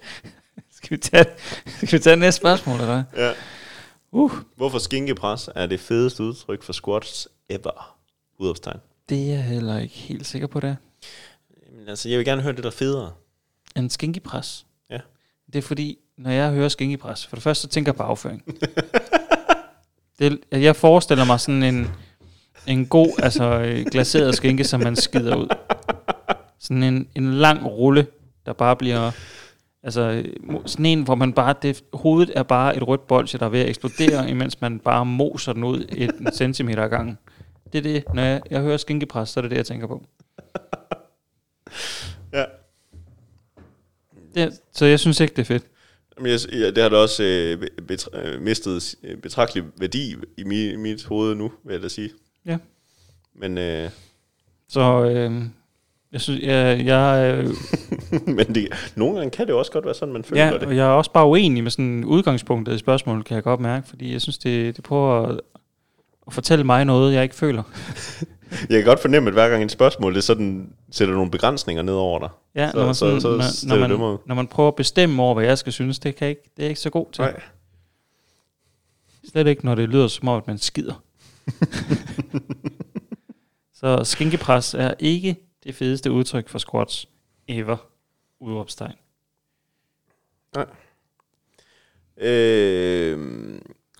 skal 0.70 0.90
vi 0.90 0.96
tage, 0.96 1.26
skal 1.66 1.98
vi 1.98 2.02
tage 2.02 2.16
næste 2.16 2.38
spørgsmål, 2.38 2.80
eller 2.80 3.04
hvad? 3.10 3.24
Ja. 3.24 3.32
Uh, 4.10 4.32
Hvorfor 4.56 4.78
skinkepres 4.78 5.50
er 5.54 5.66
det 5.66 5.80
fedeste 5.80 6.22
udtryk 6.22 6.62
for 6.62 6.72
squats 6.72 7.28
ever? 7.48 7.96
Udopstegn. 8.38 8.80
det 9.08 9.30
er 9.30 9.34
jeg 9.34 9.44
heller 9.44 9.78
ikke 9.78 9.94
helt 9.94 10.26
sikker 10.26 10.46
på, 10.46 10.60
det. 10.60 10.76
Jamen, 11.66 11.88
altså, 11.88 12.08
jeg 12.08 12.18
vil 12.18 12.26
gerne 12.26 12.42
høre 12.42 12.52
det, 12.52 12.62
der 12.62 12.70
er 12.70 12.74
federe. 12.74 13.12
En 13.76 13.90
skinkepres. 13.90 14.66
Det 15.52 15.58
er 15.58 15.62
fordi, 15.62 15.98
når 16.18 16.30
jeg 16.30 16.52
hører 16.52 16.68
skinkepres, 16.68 17.26
for 17.26 17.36
det 17.36 17.42
første 17.42 17.62
så 17.62 17.68
tænker 17.68 17.92
jeg 17.92 17.96
på 17.96 18.02
afføring. 18.02 18.42
det, 20.18 20.38
jeg 20.52 20.76
forestiller 20.76 21.24
mig 21.24 21.40
sådan 21.40 21.62
en, 21.62 21.90
en 22.66 22.86
god, 22.86 23.08
altså 23.22 23.44
øh, 23.44 23.86
glaseret 23.90 24.34
skinke, 24.34 24.64
som 24.64 24.80
man 24.80 24.96
skider 24.96 25.36
ud. 25.36 25.48
Sådan 26.58 26.82
en, 26.82 27.08
en 27.14 27.34
lang 27.34 27.66
rulle, 27.66 28.06
der 28.46 28.52
bare 28.52 28.76
bliver... 28.76 29.10
Altså 29.82 30.00
øh, 30.00 30.24
sådan 30.66 30.86
en, 30.86 31.02
hvor 31.02 31.14
man 31.14 31.32
bare... 31.32 31.54
Det, 31.62 31.82
hovedet 31.92 32.32
er 32.36 32.42
bare 32.42 32.76
et 32.76 32.88
rødt 32.88 33.06
bolsje, 33.06 33.38
der 33.38 33.46
er 33.46 33.50
ved 33.50 33.60
at 33.60 33.68
eksplodere, 33.68 34.30
imens 34.30 34.60
man 34.60 34.78
bare 34.78 35.06
moser 35.06 35.52
den 35.52 35.64
ud 35.64 35.84
et 35.88 36.14
en 36.20 36.32
centimeter 36.32 36.84
ad 36.84 36.88
gangen. 36.88 37.18
Det 37.72 37.78
er 37.78 37.82
det, 37.82 38.04
når 38.14 38.22
jeg, 38.22 38.40
jeg 38.50 38.60
hører 38.60 38.76
skinkepres, 38.76 39.28
så 39.28 39.40
er 39.40 39.42
det 39.42 39.50
det, 39.50 39.56
jeg 39.56 39.66
tænker 39.66 39.86
på. 39.86 40.02
Det, 44.46 44.60
så 44.72 44.84
jeg 44.84 45.00
synes 45.00 45.20
ikke, 45.20 45.32
det 45.32 45.42
er 45.42 45.44
fedt. 45.46 45.64
Jamen, 46.18 46.32
jeg, 46.32 46.40
ja, 46.52 46.66
det 46.70 46.82
har 46.82 46.88
da 46.88 46.96
også 46.96 47.22
øh, 47.22 47.62
betra- 47.92 48.18
øh, 48.26 48.40
mistet 48.42 48.94
øh, 49.02 49.16
betragtelig 49.16 49.64
værdi 49.78 50.16
i 50.36 50.44
mi, 50.44 50.76
mit 50.76 51.04
hoved 51.04 51.34
nu, 51.34 51.52
vil 51.64 51.72
jeg 51.72 51.82
da 51.82 51.88
sige. 51.88 52.10
Ja. 52.46 52.58
Men, 53.34 53.58
øh, 53.58 53.90
Så 54.68 55.04
øh, 55.04 55.42
jeg 56.12 56.20
synes, 56.20 56.40
jeg, 56.42 56.84
jeg, 56.86 57.34
øh, 57.44 58.28
men 58.28 58.54
det, 58.54 58.68
nogle 58.96 59.16
gange 59.16 59.30
kan 59.30 59.46
det 59.46 59.54
også 59.54 59.72
godt 59.72 59.84
være 59.84 59.94
sådan, 59.94 60.12
man 60.12 60.24
føler 60.24 60.44
ja, 60.44 60.52
det. 60.52 60.62
og 60.62 60.76
jeg 60.76 60.86
er 60.86 60.90
også 60.90 61.12
bare 61.12 61.26
uenig 61.26 61.62
med 61.62 61.70
sådan 61.70 62.04
udgangspunktet 62.04 62.74
i 62.74 62.78
spørgsmålet, 62.78 63.24
kan 63.24 63.34
jeg 63.34 63.42
godt 63.44 63.60
mærke, 63.60 63.88
fordi 63.88 64.12
jeg 64.12 64.20
synes, 64.20 64.38
det, 64.38 64.76
det 64.76 64.84
prøver 64.84 65.26
at, 65.28 65.40
at 66.26 66.32
fortælle 66.32 66.64
mig 66.64 66.84
noget, 66.84 67.14
jeg 67.14 67.22
ikke 67.22 67.34
føler. 67.34 67.62
Jeg 68.70 68.78
kan 68.78 68.84
godt 68.84 69.00
fornemme, 69.00 69.28
at 69.28 69.32
hver 69.34 69.48
gang 69.48 69.62
et 69.64 69.70
spørgsmål, 69.70 70.14
det 70.14 70.24
sådan, 70.24 70.72
sætter 70.90 71.14
nogle 71.14 71.30
begrænsninger 71.30 71.82
ned 71.82 71.94
over 71.94 72.18
dig. 72.18 72.28
Ja, 72.54 72.70
Så- 72.70 72.76
når, 72.76 72.86
man 72.86 72.94
så- 72.94 73.20
sådan, 73.20 73.20
så 73.20 73.28
når, 73.28 73.40
ser 73.50 73.68
når, 73.88 73.98
man, 73.98 74.18
når 74.26 74.34
man 74.34 74.46
prøver 74.46 74.68
at 74.68 74.76
bestemme 74.76 75.22
over, 75.22 75.34
hvad 75.34 75.44
jeg 75.44 75.58
skal 75.58 75.72
synes, 75.72 75.98
det, 75.98 76.16
kan 76.16 76.24
jeg 76.24 76.30
ikke, 76.30 76.42
det 76.56 76.62
er 76.62 76.66
jeg 76.66 76.70
ikke 76.70 76.80
så 76.80 76.90
god 76.90 77.06
til. 77.12 77.22
Nej. 77.22 77.40
Slet 79.30 79.46
ikke, 79.46 79.64
når 79.64 79.74
det 79.74 79.88
lyder 79.88 80.08
som 80.08 80.28
om, 80.28 80.36
at 80.36 80.46
man 80.46 80.58
skider. 80.58 81.02
så 83.80 84.04
skinkepres 84.04 84.74
er 84.74 84.94
ikke 84.98 85.36
det 85.64 85.74
fedeste 85.74 86.12
udtryk 86.12 86.48
for 86.48 86.58
squats 86.58 87.08
ever. 87.48 87.76
Udråbstegn. 88.40 88.94
Øh, 92.16 93.18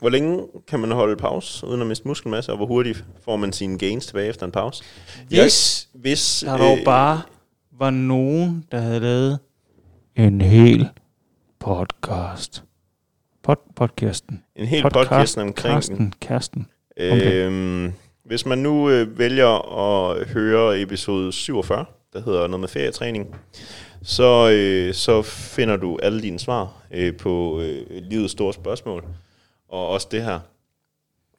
hvor 0.01 0.09
længe 0.09 0.47
kan 0.69 0.81
man 0.81 0.91
holde 0.91 1.17
pause, 1.17 1.67
uden 1.67 1.81
at 1.81 1.87
miste 1.87 2.09
muskelmasse, 2.09 2.53
og 2.53 2.57
hvor 2.57 2.67
hurtigt 2.67 3.05
får 3.25 3.37
man 3.37 3.53
sine 3.53 3.79
gains 3.79 4.07
tilbage 4.07 4.29
efter 4.29 4.47
en 4.47 4.53
pause? 4.53 4.85
Hvis 5.29 5.89
hvis 5.95 6.43
der 6.47 6.57
dog 6.57 6.79
øh, 6.79 6.85
bare 6.85 7.21
var 7.79 7.91
nogen, 7.91 8.65
der 8.73 8.81
havde 8.81 9.01
lavet 9.01 9.39
en 10.17 10.41
hel 10.41 10.89
podcast. 11.61 12.65
Pod, 13.43 13.57
podcasten. 13.77 14.43
en 14.57 14.67
hel 14.67 14.83
podcast- 14.85 14.89
podcast 15.09 15.39
omkring. 15.39 15.75
Karsten. 15.75 16.15
Karsten. 16.21 16.67
Øhm, 16.97 17.93
hvis 18.25 18.47
man 18.47 18.59
nu 18.59 18.91
øh, 18.91 19.19
vælger 19.19 19.79
at 19.79 20.29
høre 20.29 20.81
episode 20.81 21.33
47, 21.33 21.85
der 22.13 22.23
hedder 22.23 22.47
noget 22.47 22.61
med 22.61 22.69
ferietræning, 22.69 23.27
så, 24.03 24.51
øh, 24.51 24.95
så 24.95 25.23
finder 25.23 25.77
du 25.77 25.99
alle 26.03 26.23
dine 26.23 26.39
svar 26.39 26.73
øh, 26.91 27.17
på 27.17 27.61
øh, 27.61 27.87
livets 28.03 28.33
store 28.33 28.53
spørgsmål, 28.55 29.05
og 29.68 29.88
også 29.88 30.09
det 30.11 30.22
her. 30.24 30.40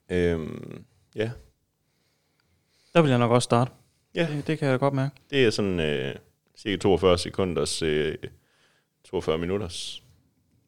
Øhm, 0.10 0.84
ja, 1.16 1.30
Der 2.94 3.02
vil 3.02 3.10
jeg 3.10 3.20
nok 3.20 3.32
også 3.32 3.44
starte. 3.46 3.72
Ja. 4.16 4.28
Det, 4.32 4.48
det 4.48 4.60
kan 4.60 4.66
jeg 4.68 4.74
da 4.74 4.78
godt 4.78 4.94
mærke. 4.94 5.16
det 5.30 5.46
er 5.46 5.50
sådan 5.50 5.80
øh, 5.80 6.16
cirka 6.58 6.78
42 6.78 7.18
sekunders, 7.18 7.82
øh, 7.82 8.16
42 9.10 9.38
minutters 9.38 10.04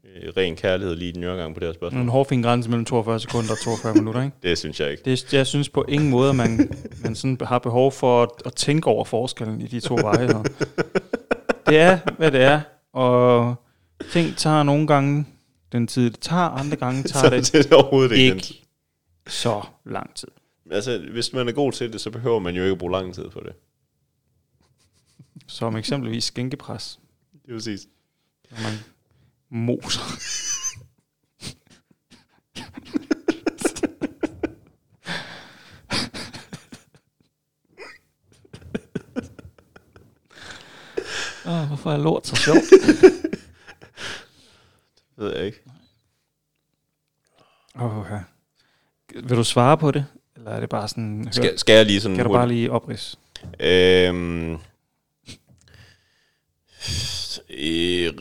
øh, 0.03 0.33
ren 0.37 0.55
kærlighed 0.55 0.95
lige 0.95 1.11
den 1.13 1.21
gang 1.21 1.53
på 1.53 1.59
det 1.59 1.67
her 1.67 1.73
spørgsmål. 1.73 2.01
En 2.01 2.09
hårfin 2.09 2.41
grænse 2.41 2.69
mellem 2.69 2.85
42 2.85 3.19
sekunder 3.19 3.51
og 3.51 3.57
42 3.63 3.93
minutter, 3.93 4.23
ikke? 4.23 4.35
Det 4.43 4.57
synes 4.57 4.79
jeg 4.79 4.91
ikke. 4.91 5.03
Det, 5.05 5.33
jeg 5.33 5.47
synes 5.47 5.69
på 5.69 5.85
ingen 5.89 6.09
måde, 6.09 6.29
at 6.29 6.35
man, 6.35 6.71
man 7.03 7.15
sådan 7.15 7.37
har 7.41 7.59
behov 7.59 7.91
for 7.91 8.23
at, 8.23 8.29
at 8.45 8.53
tænke 8.53 8.87
over 8.87 9.05
forskellen 9.05 9.61
i 9.61 9.67
de 9.67 9.79
to 9.79 9.95
veje. 9.95 10.27
her. 10.27 10.43
Det 11.67 11.79
er, 11.79 11.99
hvad 12.17 12.31
det 12.31 12.41
er, 12.41 12.61
og 12.93 13.55
ting 14.11 14.37
tager 14.37 14.63
nogle 14.63 14.87
gange 14.87 15.25
den 15.71 15.87
tid, 15.87 16.09
det 16.11 16.19
tager, 16.19 16.41
andre 16.41 16.75
gange 16.77 17.03
tager 17.03 17.29
det 17.29 17.45
Så 17.47 17.57
det 17.57 17.71
er 17.71 17.75
overhovedet 17.75 18.17
ikke, 18.17 18.35
ikke 18.35 18.63
så 19.27 19.61
lang 19.85 20.15
tid. 20.15 20.27
Altså, 20.71 20.97
hvis 21.11 21.33
man 21.33 21.47
er 21.47 21.51
god 21.51 21.71
til 21.71 21.93
det, 21.93 22.01
så 22.01 22.11
behøver 22.11 22.39
man 22.39 22.55
jo 22.55 22.63
ikke 22.63 22.71
at 22.71 22.77
bruge 22.77 22.91
lang 22.91 23.13
tid 23.15 23.29
på 23.29 23.41
det. 23.45 23.53
Som 25.47 25.75
eksempelvis 25.75 26.23
skænkepres, 26.23 26.99
Det 27.45 27.51
er 27.51 27.53
præcis. 27.55 27.87
når 28.51 28.57
man 28.63 28.77
moser. 29.49 30.01
Oh, 41.45 41.67
hvorfor 41.67 41.91
er 41.91 41.97
lort 41.97 42.27
så 42.27 42.35
sjovt? 42.35 42.57
Ved 45.21 45.35
jeg 45.35 45.45
ikke. 45.45 45.61
Okay. 47.75 48.19
Vil 49.13 49.37
du 49.37 49.43
svare 49.43 49.77
på 49.77 49.91
det? 49.91 50.05
Eller 50.35 50.51
er 50.51 50.59
det 50.59 50.69
bare 50.69 50.87
sådan... 50.87 51.27
Skal, 51.31 51.59
skal 51.59 51.75
jeg 51.75 51.85
lige 51.85 52.01
sådan 52.01 52.17
kan 52.17 52.25
du 52.25 52.31
bare 52.33 52.47
lige 52.47 52.71
oprids? 52.71 53.19
Øhm, 53.59 54.53
øh, 57.49 58.13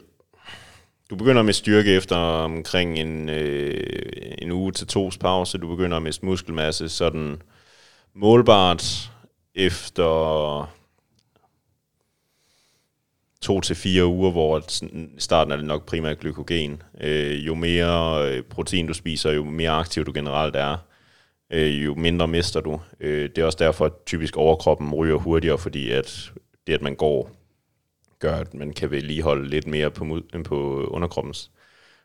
du 1.11 1.17
begynder 1.17 1.43
med 1.43 1.53
styrke 1.53 1.93
efter 1.93 2.17
omkring 2.17 2.99
en, 2.99 3.29
øh, 3.29 4.13
en 4.39 4.53
uge 4.53 4.73
til 4.73 4.87
tos 4.87 5.19
pause. 5.19 5.59
Du 5.59 5.69
begynder 5.69 5.97
at 5.97 6.03
miste 6.03 6.27
muskelmasse 6.27 6.89
sådan 6.89 7.43
målbart 8.15 9.11
efter 9.55 10.80
to 13.43 13.61
til 13.61 13.77
fire 13.77 14.07
uger, 14.07 14.31
hvor 14.31 14.65
starten 15.19 15.53
er 15.53 15.57
det 15.57 15.67
nok 15.67 15.87
primært 15.87 16.19
glykogen. 16.19 16.83
Øh, 17.01 17.47
jo 17.47 17.55
mere 17.55 18.29
øh, 18.29 18.43
protein 18.43 18.87
du 18.87 18.95
spiser, 18.95 19.33
jo 19.33 19.45
mere 19.45 19.71
aktiv 19.71 20.05
du 20.05 20.13
generelt 20.15 20.57
er, 20.57 20.77
øh, 21.51 21.85
jo 21.85 21.95
mindre 21.95 22.29
mister 22.29 22.61
du. 22.61 22.81
Øh, 23.01 23.31
det 23.31 23.39
er 23.39 23.45
også 23.45 23.59
derfor, 23.61 23.87
at 23.87 23.93
typisk 24.07 24.37
overkroppen 24.37 24.95
ryger 24.95 25.17
hurtigere, 25.17 25.59
fordi 25.59 25.91
at 25.91 26.33
det, 26.67 26.75
at 26.75 26.83
man 26.83 26.95
går, 26.95 27.31
gør, 28.19 28.37
at 28.37 28.55
man 28.55 28.73
kan 28.73 28.91
vedligeholde 28.91 29.49
lidt 29.49 29.67
mere 29.67 29.91
på, 29.91 30.05
mod, 30.05 30.23
end 30.35 30.45
på 30.45 30.87
underkroppens. 30.87 31.51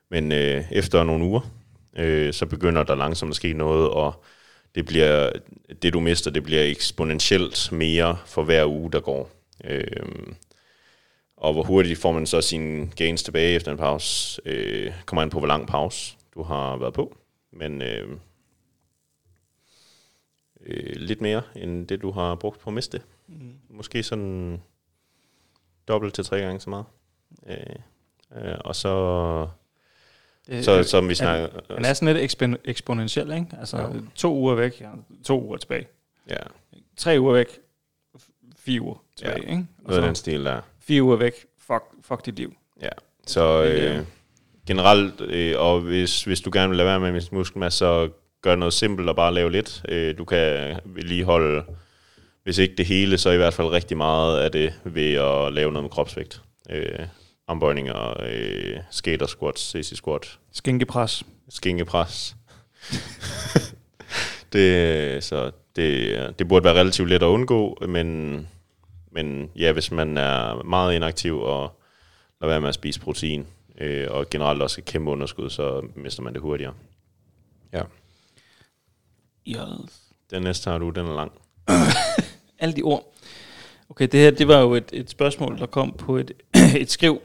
Men 0.10 0.32
øh, 0.32 0.64
efter 0.72 1.04
nogle 1.04 1.26
uger, 1.26 1.52
øh, 1.98 2.34
så 2.34 2.46
begynder 2.46 2.84
der 2.84 2.96
langsomt 2.96 3.30
at 3.30 3.36
ske 3.36 3.54
noget, 3.54 3.90
og 3.90 4.24
det, 4.76 4.86
bliver, 4.86 5.32
det 5.82 5.94
du 5.94 6.00
mister, 6.00 6.32
det 6.32 6.44
bliver 6.44 6.64
eksponentielt 6.64 7.70
mere 7.72 8.18
for 8.26 8.44
hver 8.44 8.66
uge, 8.66 8.92
der 8.92 9.00
går. 9.00 9.30
Øh, 9.64 9.86
og 11.46 11.54
hvor 11.54 11.64
hurtigt 11.64 12.00
får 12.00 12.12
man 12.12 12.26
så 12.26 12.42
sine 12.42 12.88
gains 12.96 13.24
tilbage 13.24 13.56
efter 13.56 13.72
en 13.72 13.78
pause, 13.78 14.42
øh, 14.46 14.94
kommer 15.06 15.22
an 15.22 15.30
på, 15.30 15.40
hvor 15.40 15.48
lang 15.48 15.68
pause 15.68 16.18
du 16.34 16.44
har 16.44 16.78
været 16.78 16.94
på. 16.94 17.18
Men 17.52 17.82
øh, 17.82 18.10
øh, 20.66 20.96
lidt 20.96 21.22
mere 21.22 21.42
end 21.56 21.88
det, 21.88 22.02
du 22.02 22.12
har 22.12 22.36
brugt 22.36 22.60
på 22.60 22.70
at 22.70 22.74
miste. 22.74 23.02
Mm. 23.28 23.54
Måske 23.70 24.04
sådan 24.04 24.62
dobbelt 25.88 26.14
til 26.14 26.26
tre 26.26 26.40
gange 26.40 26.60
så 26.60 26.70
meget. 26.70 26.86
Øh, 27.48 27.58
øh, 28.36 28.56
og 28.60 28.76
så... 28.76 29.48
Det, 30.48 30.66
så 30.66 30.84
som 30.84 31.10
vi 31.10 31.16
snakker... 31.16 31.50
Han 31.70 31.86
er 31.86 31.94
sådan 31.94 32.16
lidt 32.16 32.34
ekspo- 32.34 32.62
eksponentiel, 32.66 33.32
ikke? 33.32 33.48
Altså 33.60 33.78
ja. 33.78 33.88
to 34.16 34.34
uger 34.36 34.56
væk, 34.56 34.84
to 35.24 35.44
uger 35.44 35.58
tilbage. 35.58 35.88
Ja. 36.30 36.38
Tre 36.98 37.18
uger 37.20 37.34
væk, 37.34 37.60
fire 38.56 38.82
uger 38.82 39.04
tilbage, 39.16 39.44
ja. 39.44 39.52
ikke? 39.52 39.68
Og 39.78 39.90
Noget 39.90 40.02
af 40.02 40.08
den 40.08 40.16
stil 40.16 40.46
der. 40.46 40.62
Fire 40.88 41.04
uger 41.04 41.16
væk, 41.16 41.34
fuck, 41.68 41.84
fuck 42.02 42.26
dit 42.26 42.36
liv. 42.36 42.54
Ja, 42.82 42.90
så 43.28 43.64
øh, 43.64 44.06
generelt, 44.68 45.22
øh, 45.22 45.60
og 45.60 45.82
hvis, 45.82 46.24
hvis 46.24 46.42
du 46.42 46.50
gerne 46.54 46.70
vil 46.70 46.78
lade 46.78 46.88
være 46.88 47.00
med 47.00 47.12
min 47.12 47.22
muskelmasse, 47.32 47.80
så 47.80 48.10
gør 48.42 48.56
noget 48.56 48.74
simpelt 48.74 49.10
og 49.10 49.16
bare 49.16 49.34
lave 49.34 49.52
lidt. 49.52 49.84
Øh, 49.90 50.18
du 50.18 50.26
kan 50.26 50.76
lige 50.96 51.24
holde, 51.24 51.64
hvis 52.44 52.58
ikke 52.58 52.76
det 52.76 52.86
hele, 52.86 53.18
så 53.18 53.30
i 53.30 53.38
hvert 53.38 53.54
fald 53.54 53.68
rigtig 53.68 53.98
meget 53.98 54.40
af 54.40 54.52
det 54.52 54.74
ved 54.84 55.14
at 55.14 55.54
lave 55.54 55.72
noget 55.72 55.84
med 55.84 55.90
kropsvægt. 55.90 56.42
Øh, 56.70 57.00
armbøjninger, 57.48 58.22
øh, 58.28 58.78
skater 58.92 59.26
squats, 59.28 59.62
CC 59.62 59.96
squat. 59.96 60.40
Skinkepres. 60.52 61.24
Skinkepres. 61.50 62.36
det, 64.54 65.24
så 65.24 65.52
det, 65.76 66.40
det 66.40 66.48
burde 66.48 66.64
være 66.64 66.80
relativt 66.80 67.10
let 67.10 67.24
at 67.24 67.28
undgå, 67.28 67.78
men, 67.88 68.48
men 69.16 69.50
ja, 69.56 69.72
hvis 69.72 69.92
man 69.92 70.18
er 70.18 70.64
meget 70.64 70.96
inaktiv 70.96 71.40
og 71.40 71.80
lader 72.42 72.54
være 72.54 72.62
med 72.62 72.70
at 72.70 72.76
spise 72.76 73.00
protein, 73.00 73.48
øh, 73.78 74.08
og 74.10 74.30
generelt 74.30 74.62
også 74.62 74.82
et 74.82 74.86
kæmpe 74.86 75.12
underskud, 75.12 75.50
så 75.50 75.88
mister 75.96 76.24
man 76.24 76.34
det 76.34 76.42
hurtigere. 76.42 76.74
Ja. 77.74 77.82
Yes. 79.48 80.02
Den 80.32 80.44
næste 80.44 80.70
har 80.70 80.78
du, 80.78 80.90
den 80.90 81.06
er 81.06 81.16
lang. 81.16 81.32
Alle 82.60 82.76
de 82.76 82.82
ord. 82.82 83.14
Okay, 83.90 84.08
det 84.12 84.20
her, 84.20 84.32
det 84.32 84.48
var 84.48 84.60
jo 84.60 84.74
et, 84.74 84.90
et 84.94 85.10
spørgsmål, 85.10 85.58
der 85.58 85.66
kom 85.66 85.92
på 85.92 86.18
et, 86.18 86.32
et 86.82 86.92
skriv. 86.92 87.22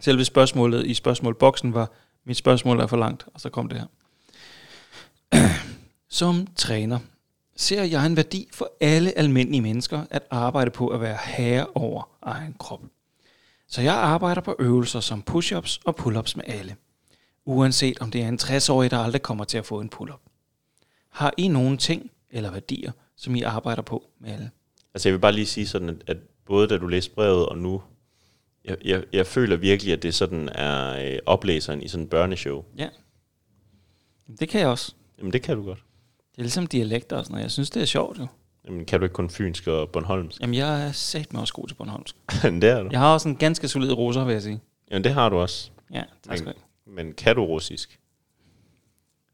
Selve 0.00 0.24
spørgsmålet 0.24 0.86
i 0.86 0.94
spørgsmålboksen 0.94 1.74
var, 1.74 1.90
mit 2.24 2.36
spørgsmål 2.36 2.80
er 2.80 2.86
for 2.86 2.96
langt, 2.96 3.26
og 3.34 3.40
så 3.40 3.48
kom 3.48 3.68
det 3.68 3.78
her. 3.78 3.86
Som 6.08 6.46
træner 6.56 6.98
ser 7.60 7.82
jeg 7.82 8.06
en 8.06 8.16
værdi 8.16 8.48
for 8.52 8.72
alle 8.80 9.18
almindelige 9.18 9.60
mennesker 9.60 10.04
at 10.10 10.22
arbejde 10.30 10.70
på 10.70 10.88
at 10.88 11.00
være 11.00 11.18
herre 11.24 11.66
over 11.74 12.08
egen 12.22 12.54
krop. 12.58 12.80
Så 13.66 13.82
jeg 13.82 13.94
arbejder 13.94 14.40
på 14.40 14.56
øvelser 14.58 15.00
som 15.00 15.24
push-ups 15.30 15.80
og 15.84 16.00
pull-ups 16.00 16.36
med 16.36 16.44
alle. 16.46 16.76
Uanset 17.44 17.98
om 17.98 18.10
det 18.10 18.22
er 18.22 18.28
en 18.28 18.38
60-årig, 18.42 18.90
der 18.90 18.98
aldrig 18.98 19.22
kommer 19.22 19.44
til 19.44 19.58
at 19.58 19.66
få 19.66 19.80
en 19.80 19.88
pull-up. 19.88 20.20
Har 21.08 21.34
I 21.36 21.48
nogle 21.48 21.76
ting 21.76 22.10
eller 22.30 22.50
værdier, 22.50 22.92
som 23.16 23.34
I 23.34 23.42
arbejder 23.42 23.82
på 23.82 24.10
med 24.18 24.30
alle? 24.30 24.50
Altså 24.94 25.08
jeg 25.08 25.12
vil 25.12 25.20
bare 25.20 25.32
lige 25.32 25.46
sige 25.46 25.66
sådan, 25.66 25.88
at, 25.88 25.96
at 26.06 26.16
både 26.46 26.68
da 26.68 26.78
du 26.78 26.86
læste 26.86 27.14
brevet 27.14 27.46
og 27.46 27.58
nu, 27.58 27.82
jeg, 28.64 28.76
jeg, 28.84 29.04
jeg 29.12 29.26
føler 29.26 29.56
virkelig, 29.56 29.92
at 29.92 30.02
det 30.02 30.14
sådan 30.14 30.48
er 30.48 31.12
øh, 31.12 31.18
oplæseren 31.26 31.82
i 31.82 31.88
sådan 31.88 32.04
en 32.04 32.10
børneshow. 32.10 32.64
Ja. 32.78 32.88
Det 34.40 34.48
kan 34.48 34.60
jeg 34.60 34.68
også. 34.68 34.94
Jamen 35.18 35.32
det 35.32 35.42
kan 35.42 35.56
du 35.56 35.64
godt. 35.64 35.84
Er 36.40 36.42
ligesom 36.42 36.66
dialekter 36.66 37.16
og 37.16 37.24
sådan 37.24 37.32
noget. 37.32 37.42
Jeg 37.42 37.50
synes, 37.50 37.70
det 37.70 37.82
er 37.82 37.86
sjovt 37.86 38.18
jo. 38.18 38.26
Jamen 38.64 38.84
kan 38.84 39.00
du 39.00 39.04
ikke 39.04 39.14
kun 39.14 39.30
fynsk 39.30 39.66
og 39.66 39.90
Bornholmsk? 39.90 40.40
Jamen 40.40 40.54
jeg 40.54 40.86
er 40.86 40.92
sat 40.92 41.32
med 41.32 41.40
også 41.40 41.54
god 41.54 41.68
til 41.68 41.74
Bornholmsk. 41.74 42.16
det 42.42 42.64
er 42.64 42.82
du. 42.82 42.88
Jeg 42.92 43.00
har 43.00 43.12
også 43.12 43.28
en 43.28 43.36
ganske 43.36 43.68
solid 43.68 43.92
roser, 43.92 44.24
vil 44.24 44.32
jeg 44.32 44.42
sige. 44.42 44.60
Jamen 44.90 45.04
det 45.04 45.12
har 45.12 45.28
du 45.28 45.36
også. 45.36 45.70
Ja, 45.92 46.02
tak 46.28 46.38
skal 46.38 46.52
du 46.52 46.58
Men, 46.86 46.94
men 46.94 47.14
kan 47.14 47.36
du 47.36 47.44
russisk? 47.44 48.00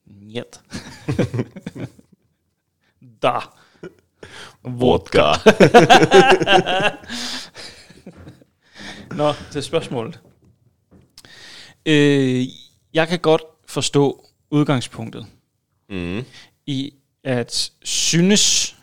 Njet. 0.07 0.61
da. 3.23 3.39
Vodka. 4.63 5.33
Nå, 9.17 9.33
til 9.53 9.63
spørgsmålet. 9.63 10.21
Øh, 11.87 12.45
jeg 12.95 13.09
kan 13.09 13.19
godt 13.19 13.43
forstå 13.67 14.25
udgangspunktet 14.51 15.27
mm. 15.89 16.25
I 16.67 16.95
at 17.25 17.73
synes, 17.83 18.77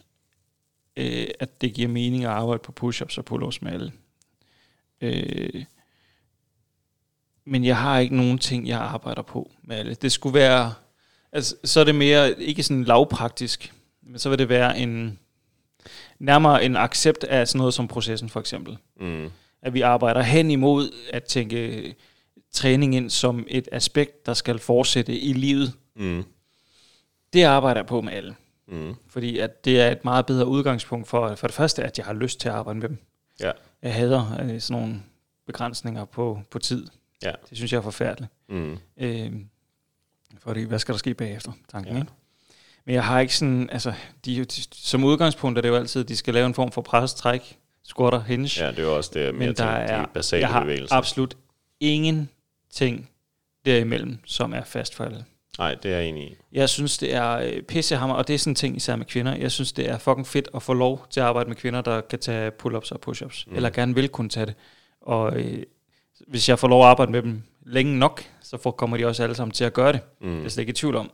øh, 0.98 1.28
at 1.40 1.62
det 1.62 1.74
giver 1.74 1.88
mening 1.88 2.24
at 2.24 2.30
arbejde 2.30 2.60
på 2.64 2.72
push-ups 2.82 3.18
og 3.18 3.26
pull-ups 3.32 3.58
med 3.62 3.72
alle. 3.72 3.92
Øh, 5.02 5.66
men 7.46 7.66
jeg 7.66 7.78
har 7.78 8.00
ikke 8.00 8.16
nogen 8.16 8.38
ting, 8.38 8.68
jeg 8.68 8.80
arbejder 8.80 9.22
på 9.22 9.52
med 9.64 9.76
alle. 9.76 9.94
Det 9.94 10.12
skulle 10.12 10.34
være, 10.34 10.74
altså, 11.32 11.56
så 11.64 11.80
er 11.80 11.84
det 11.84 11.96
mere, 11.96 12.42
ikke 12.42 12.64
sådan 12.64 12.84
lavpraktisk, 12.84 13.74
men 14.02 14.20
så 14.20 14.30
vil 14.30 14.40
det 14.40 14.50
være 14.50 14.80
en, 14.80 15.20
nærmere 16.20 16.66
en 16.66 16.76
accept 16.76 17.24
af 17.24 17.48
sådan 17.48 17.58
noget 17.58 17.74
som 17.74 17.88
processen 17.88 18.30
for 18.30 18.40
eksempel. 18.40 18.78
Mm. 19.00 19.32
At 19.62 19.74
vi 19.74 19.82
arbejder 19.82 20.22
hen 20.22 20.52
imod 20.52 20.92
at 21.14 21.24
tænke 21.24 21.96
træning 22.52 22.96
ind 22.96 23.10
som 23.10 23.46
et 23.50 23.70
aspekt, 23.72 24.26
der 24.26 24.34
skal 24.34 24.60
fortsætte 24.60 25.20
i 25.20 25.34
livet. 25.34 25.74
Mm. 25.96 26.24
Det 27.34 27.44
arbejder 27.44 27.80
jeg 27.82 27.86
på 27.88 28.02
med 28.02 28.14
alle. 28.14 28.36
Mm. 28.68 28.96
Fordi 29.08 29.40
at 29.40 29.66
det 29.66 29.82
er 29.82 29.92
et 29.92 30.06
meget 30.06 30.26
bedre 30.26 30.46
udgangspunkt 30.48 31.08
for, 31.08 31.36
for 31.36 31.48
det 31.48 31.56
første, 31.56 31.84
at 31.84 31.98
jeg 31.98 32.06
har 32.06 32.14
lyst 32.14 32.40
til 32.40 32.50
at 32.50 32.56
arbejde 32.56 32.80
med 32.80 32.90
dem. 32.90 32.98
Ja. 33.40 33.52
Jeg 33.82 33.94
hader 33.94 34.38
øh, 34.44 34.60
sådan 34.62 34.82
nogle 34.82 35.04
begrænsninger 35.46 36.06
på, 36.06 36.42
på 36.52 36.60
tid. 36.60 36.88
Ja. 37.24 37.32
Det 37.50 37.58
synes 37.58 37.72
jeg 37.72 37.78
er 37.78 37.82
forfærdeligt. 37.82 38.32
Mm. 38.50 38.78
Øh, 38.98 39.32
fordi, 40.40 40.64
hvad 40.64 40.80
skal 40.80 40.94
der 40.94 41.00
ske 41.00 41.14
bagefter? 41.14 41.52
Tanken, 41.72 41.94
Ja. 41.94 42.00
ikke? 42.00 42.12
Men 42.86 42.96
jeg 42.96 43.06
har 43.06 43.20
ikke 43.20 43.38
sådan, 43.38 43.70
altså, 43.70 43.94
de, 44.26 44.46
de, 44.46 44.62
som 44.72 45.04
udgangspunkt 45.04 45.58
er 45.58 45.62
det 45.62 45.70
jo 45.70 45.76
altid, 45.76 46.02
at 46.04 46.10
de 46.10 46.16
skal 46.16 46.34
lave 46.34 46.46
en 46.46 46.54
form 46.54 46.72
for 46.72 46.82
prestræk, 46.82 47.58
squatter, 47.84 48.20
hinge. 48.22 48.50
Ja, 48.64 48.72
det 48.72 48.80
er 48.80 48.84
jo 48.84 48.96
også 48.98 49.12
det, 49.14 49.36
mere 49.36 49.48
men 49.48 49.56
der 49.58 49.66
er, 49.66 50.02
de 50.06 50.08
basale 50.14 50.42
jeg 50.42 50.50
har 50.50 50.62
bevægelser. 50.62 50.96
absolut 50.96 51.38
ingenting 51.80 53.10
derimellem, 53.66 54.18
som 54.26 54.54
er 54.54 54.64
fast 54.64 54.96
for 54.96 55.04
alle. 55.04 55.26
Nej, 55.58 55.76
det 55.76 55.92
er 55.94 55.98
jeg 55.98 56.06
enig 56.10 56.24
i. 56.32 56.36
Jeg 56.52 56.70
synes, 56.70 56.98
det 56.98 57.14
er 57.14 57.32
øh, 57.38 57.62
pissehammer, 57.62 58.16
og 58.16 58.28
det 58.28 58.34
er 58.34 58.38
sådan 58.38 58.52
en 58.52 58.56
ting 58.56 58.76
især 58.78 58.96
med 58.96 59.06
kvinder. 59.06 59.36
Jeg 59.36 59.52
synes, 59.52 59.74
det 59.74 59.90
er 59.90 59.98
fucking 59.98 60.28
fedt 60.28 60.50
at 60.56 60.64
få 60.64 60.74
lov 60.74 61.06
til 61.10 61.20
at 61.20 61.26
arbejde 61.26 61.50
med 61.50 61.56
kvinder, 61.56 61.82
der 61.82 62.02
kan 62.02 62.20
tage 62.20 62.52
pull-ups 62.64 62.92
og 62.92 63.00
push-ups, 63.08 63.44
Mm. 63.48 63.56
eller 63.56 63.70
gerne 63.70 63.96
vil 63.96 64.10
kunne 64.10 64.30
tage 64.30 64.46
det. 64.46 64.56
Og 65.02 65.40
øh, 65.40 65.64
hvis 66.28 66.50
jeg 66.50 66.60
får 66.60 66.68
lov 66.68 66.82
at 66.84 66.88
arbejde 66.90 67.12
med 67.12 67.22
dem 67.22 67.42
længe 67.66 68.00
nok, 68.00 68.24
så 68.42 68.58
får, 68.58 68.72
kommer 68.72 68.98
de 68.98 69.06
også 69.06 69.24
alle 69.24 69.36
sammen 69.36 69.52
til 69.52 69.64
at 69.64 69.74
gøre 69.74 69.94
det. 69.94 70.00
Mm. 70.22 70.36
Det 70.38 70.46
er 70.46 70.50
slet 70.50 70.62
ikke 70.62 70.70
i 70.70 70.74
tvivl 70.74 70.96
om. 70.96 71.12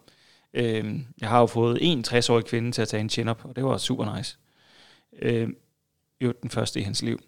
Øh, 0.54 0.96
jeg 1.22 1.30
har 1.30 1.40
jo 1.40 1.46
fået 1.46 1.78
en 1.82 2.06
60-årig 2.08 2.46
kvinde 2.46 2.72
til 2.72 2.82
at 2.82 2.88
tage 2.88 3.02
en 3.02 3.10
chin-up, 3.10 3.46
og 3.46 3.56
det 3.56 3.64
var 3.66 3.78
super 3.78 4.16
nice. 4.18 4.38
Øh, 5.22 5.50
jo, 6.22 6.34
den 6.42 6.50
første 6.50 6.80
i 6.80 6.84
hans 6.84 7.02
liv. 7.02 7.20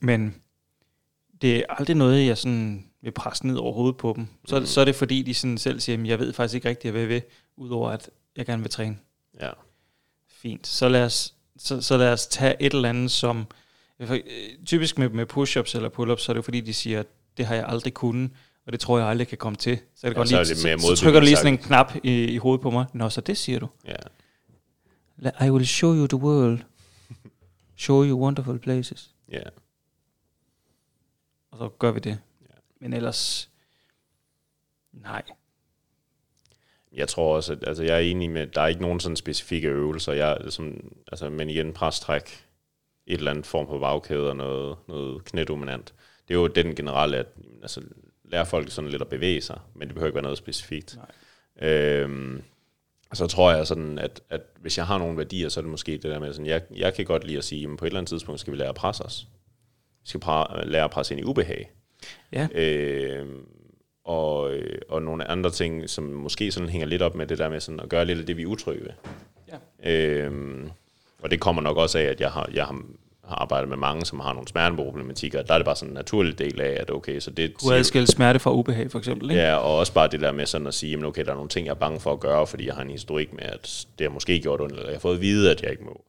Men 0.00 0.34
det 1.42 1.56
er 1.56 1.62
aldrig 1.68 1.96
noget, 1.96 2.26
jeg 2.26 2.38
sådan 2.38 2.87
vil 3.02 3.10
presse 3.12 3.46
ned 3.46 3.56
over 3.56 3.72
hovedet 3.72 3.96
på 3.96 4.12
dem. 4.16 4.26
Så, 4.46 4.60
Mm. 4.60 4.66
så 4.66 4.80
er 4.80 4.84
det 4.84 4.94
fordi, 4.94 5.22
de 5.22 5.34
sådan 5.34 5.58
selv 5.58 5.80
siger, 5.80 6.04
jeg 6.04 6.18
ved 6.18 6.32
faktisk 6.32 6.54
ikke 6.54 6.68
rigtigt, 6.68 6.92
hvad 6.92 7.00
jeg 7.00 7.08
vil, 7.08 7.22
udover 7.56 7.90
at 7.90 8.10
jeg 8.36 8.46
gerne 8.46 8.62
vil 8.62 8.70
træne. 8.70 8.98
Ja. 9.40 9.50
Fint. 10.28 10.66
Så 10.66 10.88
lad 10.88 11.04
os, 11.04 11.34
så, 11.58 11.80
så 11.80 11.96
lad 11.96 12.12
os 12.12 12.26
tage 12.26 12.56
et 12.62 12.74
eller 12.74 12.88
andet, 12.88 13.10
som... 13.10 13.46
For, 14.04 14.14
øh, 14.14 14.20
typisk 14.66 14.98
med, 14.98 15.08
med 15.08 15.26
push-ups 15.32 15.74
eller 15.76 15.88
pull-ups, 15.88 16.18
så 16.22 16.32
er 16.32 16.34
det 16.34 16.36
jo 16.38 16.42
fordi, 16.42 16.60
de 16.60 16.74
siger, 16.74 17.02
det 17.36 17.46
har 17.46 17.54
jeg 17.54 17.64
aldrig 17.68 17.94
kunnet, 17.94 18.30
og 18.66 18.72
det 18.72 18.80
tror 18.80 18.98
jeg 18.98 19.08
aldrig 19.08 19.28
kan 19.28 19.38
komme 19.38 19.56
til. 19.56 19.78
Så, 19.94 20.06
det 20.06 20.12
Ja, 20.12 20.18
godt 20.18 20.28
så 20.28 20.38
er 20.38 20.44
lige, 20.44 20.54
det 20.54 20.64
mere 20.64 20.78
så, 20.80 20.96
så 20.96 21.02
trykker 21.02 21.20
du 21.20 21.24
lige 21.24 21.36
sådan 21.36 21.52
en 21.52 21.58
knap 21.58 21.92
i, 22.02 22.24
i 22.24 22.36
hovedet 22.36 22.62
på 22.62 22.70
mig. 22.70 22.86
Nå, 22.94 23.10
så 23.10 23.20
det 23.20 23.36
siger 23.36 23.58
du. 23.58 23.68
La- 25.22 25.44
I 25.44 25.50
will 25.50 25.66
show 25.66 25.94
you 25.94 26.06
the 26.06 26.16
world. 26.18 26.58
Show 27.76 28.04
you 28.04 28.18
wonderful 28.20 28.58
places. 28.58 29.10
Ja. 29.32 29.42
Og 31.50 31.58
så 31.58 31.68
gør 31.78 31.90
vi 31.92 32.00
det. 32.00 32.18
Men 32.78 32.92
ellers... 32.92 33.50
Nej. 34.92 35.22
Jeg 36.92 37.08
tror 37.08 37.36
også, 37.36 37.52
at 37.52 37.64
altså, 37.66 37.82
jeg 37.82 37.96
er 37.96 38.00
enig 38.00 38.30
med, 38.30 38.42
at 38.42 38.54
der 38.54 38.60
er 38.60 38.66
ikke 38.66 38.82
nogen 38.82 39.00
sådan 39.00 39.16
specifikke 39.16 39.68
øvelser, 39.68 40.12
jeg, 40.12 40.38
som, 40.48 40.94
altså, 41.12 41.30
men 41.30 41.50
igen, 41.50 41.72
prestræk, 41.72 42.44
et 43.06 43.18
eller 43.18 43.30
andet 43.30 43.46
form 43.46 43.66
for 43.66 43.78
bagkæde 43.78 44.28
og 44.28 44.36
noget, 44.36 44.76
noget 44.88 45.24
knædominant. 45.24 45.94
Det 46.28 46.34
er 46.34 46.38
jo 46.38 46.46
den 46.46 46.74
generelle, 46.74 47.16
at 47.16 47.26
altså, 47.62 47.82
lære 48.24 48.46
folk 48.46 48.70
sådan 48.70 48.90
lidt 48.90 49.02
at 49.02 49.08
bevæge 49.08 49.40
sig, 49.40 49.60
men 49.74 49.88
det 49.88 49.94
behøver 49.94 50.08
ikke 50.08 50.14
være 50.14 50.22
noget 50.22 50.38
specifikt. 50.38 50.98
Nej. 51.60 51.70
Øhm, 51.70 52.42
så 53.12 53.26
tror 53.26 53.52
jeg 53.52 53.66
sådan, 53.66 53.98
at, 53.98 54.20
at 54.30 54.40
hvis 54.60 54.78
jeg 54.78 54.86
har 54.86 54.98
nogle 54.98 55.16
værdier, 55.16 55.48
så 55.48 55.60
er 55.60 55.62
det 55.62 55.70
måske 55.70 55.92
det 55.92 56.02
der 56.02 56.18
med, 56.18 56.32
sådan, 56.32 56.46
jeg, 56.46 56.62
jeg 56.76 56.94
kan 56.94 57.04
godt 57.04 57.24
lide 57.24 57.38
at 57.38 57.44
sige, 57.44 57.70
at 57.70 57.78
på 57.78 57.84
et 57.84 57.86
eller 57.86 57.98
andet 58.00 58.08
tidspunkt 58.08 58.40
skal 58.40 58.52
vi 58.52 58.58
lære 58.58 58.68
at 58.68 58.74
presse 58.74 59.04
os. 59.04 59.26
Vi 60.02 60.08
skal 60.08 60.20
pra- 60.24 60.64
lære 60.64 60.84
at 60.84 60.90
presse 60.90 61.14
ind 61.14 61.20
i 61.20 61.24
ubehag. 61.24 61.70
Ja. 62.32 62.48
Øhm, 62.54 63.46
og, 64.04 64.54
øh, 64.54 64.78
og 64.88 65.02
nogle 65.02 65.30
andre 65.30 65.50
ting, 65.50 65.90
som 65.90 66.04
måske 66.04 66.52
sådan 66.52 66.68
hænger 66.68 66.86
lidt 66.86 67.02
op 67.02 67.14
med 67.14 67.26
det 67.26 67.38
der 67.38 67.48
med 67.48 67.60
sådan 67.60 67.80
at 67.80 67.88
gøre 67.88 68.04
lidt 68.04 68.18
af 68.18 68.26
det, 68.26 68.36
vi 68.36 68.42
er 68.42 68.46
utrygge 68.46 68.84
ved. 68.84 68.90
Ja. 69.82 69.90
Øhm, 70.24 70.70
og 71.22 71.30
det 71.30 71.40
kommer 71.40 71.62
nok 71.62 71.76
også 71.76 71.98
af, 71.98 72.02
at 72.02 72.20
jeg 72.20 72.30
har, 72.30 72.50
jeg 72.54 72.64
har, 72.64 72.82
har 73.24 73.36
arbejdet 73.36 73.68
med 73.68 73.76
mange, 73.76 74.06
som 74.06 74.20
har 74.20 74.32
nogle 74.32 74.48
smerteproblematikker. 74.48 75.42
Der 75.42 75.54
er 75.54 75.58
det 75.58 75.64
bare 75.64 75.76
sådan 75.76 75.90
en 75.90 75.94
naturlig 75.94 76.38
del 76.38 76.60
af, 76.60 76.76
at 76.80 76.90
okay, 76.90 77.20
så 77.20 77.30
det... 77.30 77.54
Kunne 77.54 77.76
adskille 77.76 78.06
smerte 78.06 78.38
fra 78.38 78.52
ubehag, 78.52 78.90
for 78.90 78.98
eksempel, 78.98 79.30
ikke? 79.30 79.42
Ja, 79.42 79.54
og 79.54 79.76
også 79.76 79.92
bare 79.92 80.08
det 80.08 80.20
der 80.20 80.32
med 80.32 80.46
sådan 80.46 80.66
at 80.66 80.74
sige, 80.74 80.90
jamen 80.90 81.04
okay, 81.04 81.24
der 81.24 81.30
er 81.30 81.34
nogle 81.34 81.48
ting, 81.48 81.66
jeg 81.66 81.72
er 81.72 81.78
bange 81.78 82.00
for 82.00 82.12
at 82.12 82.20
gøre, 82.20 82.46
fordi 82.46 82.66
jeg 82.66 82.74
har 82.74 82.82
en 82.82 82.90
historik 82.90 83.32
med, 83.32 83.44
at 83.44 83.86
det 83.98 84.04
har 84.06 84.12
måske 84.12 84.40
gjort 84.40 84.60
ondt, 84.60 84.72
eller 84.72 84.86
jeg 84.86 84.94
har 84.94 85.00
fået 85.00 85.14
at 85.14 85.20
vide, 85.20 85.50
at 85.50 85.62
jeg 85.62 85.70
ikke 85.70 85.84
må. 85.84 86.04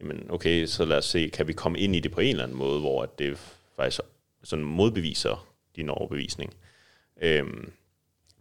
Jamen 0.00 0.26
okay, 0.30 0.66
så 0.66 0.84
lad 0.84 0.98
os 0.98 1.04
se, 1.04 1.28
kan 1.32 1.48
vi 1.48 1.52
komme 1.52 1.78
ind 1.78 1.96
i 1.96 2.00
det 2.00 2.12
på 2.12 2.20
en 2.20 2.30
eller 2.30 2.44
anden 2.44 2.58
måde, 2.58 2.80
hvor 2.80 3.02
at 3.02 3.18
det 3.18 3.38
faktisk 3.76 4.00
sådan 4.44 4.64
modbeviser 4.64 5.48
din 5.76 5.88
overbevisning. 5.88 6.54
Øhm, 7.22 7.72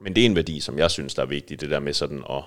men 0.02 0.16
det 0.16 0.22
er 0.22 0.26
en 0.26 0.36
værdi, 0.36 0.60
som 0.60 0.78
jeg 0.78 0.92
synes, 0.92 1.14
der 1.16 1.22
er 1.22 1.26
vigtig, 1.26 1.62
det 1.62 1.70
der 1.70 1.80
med 1.80 1.94
sådan 1.94 2.24
at 2.30 2.44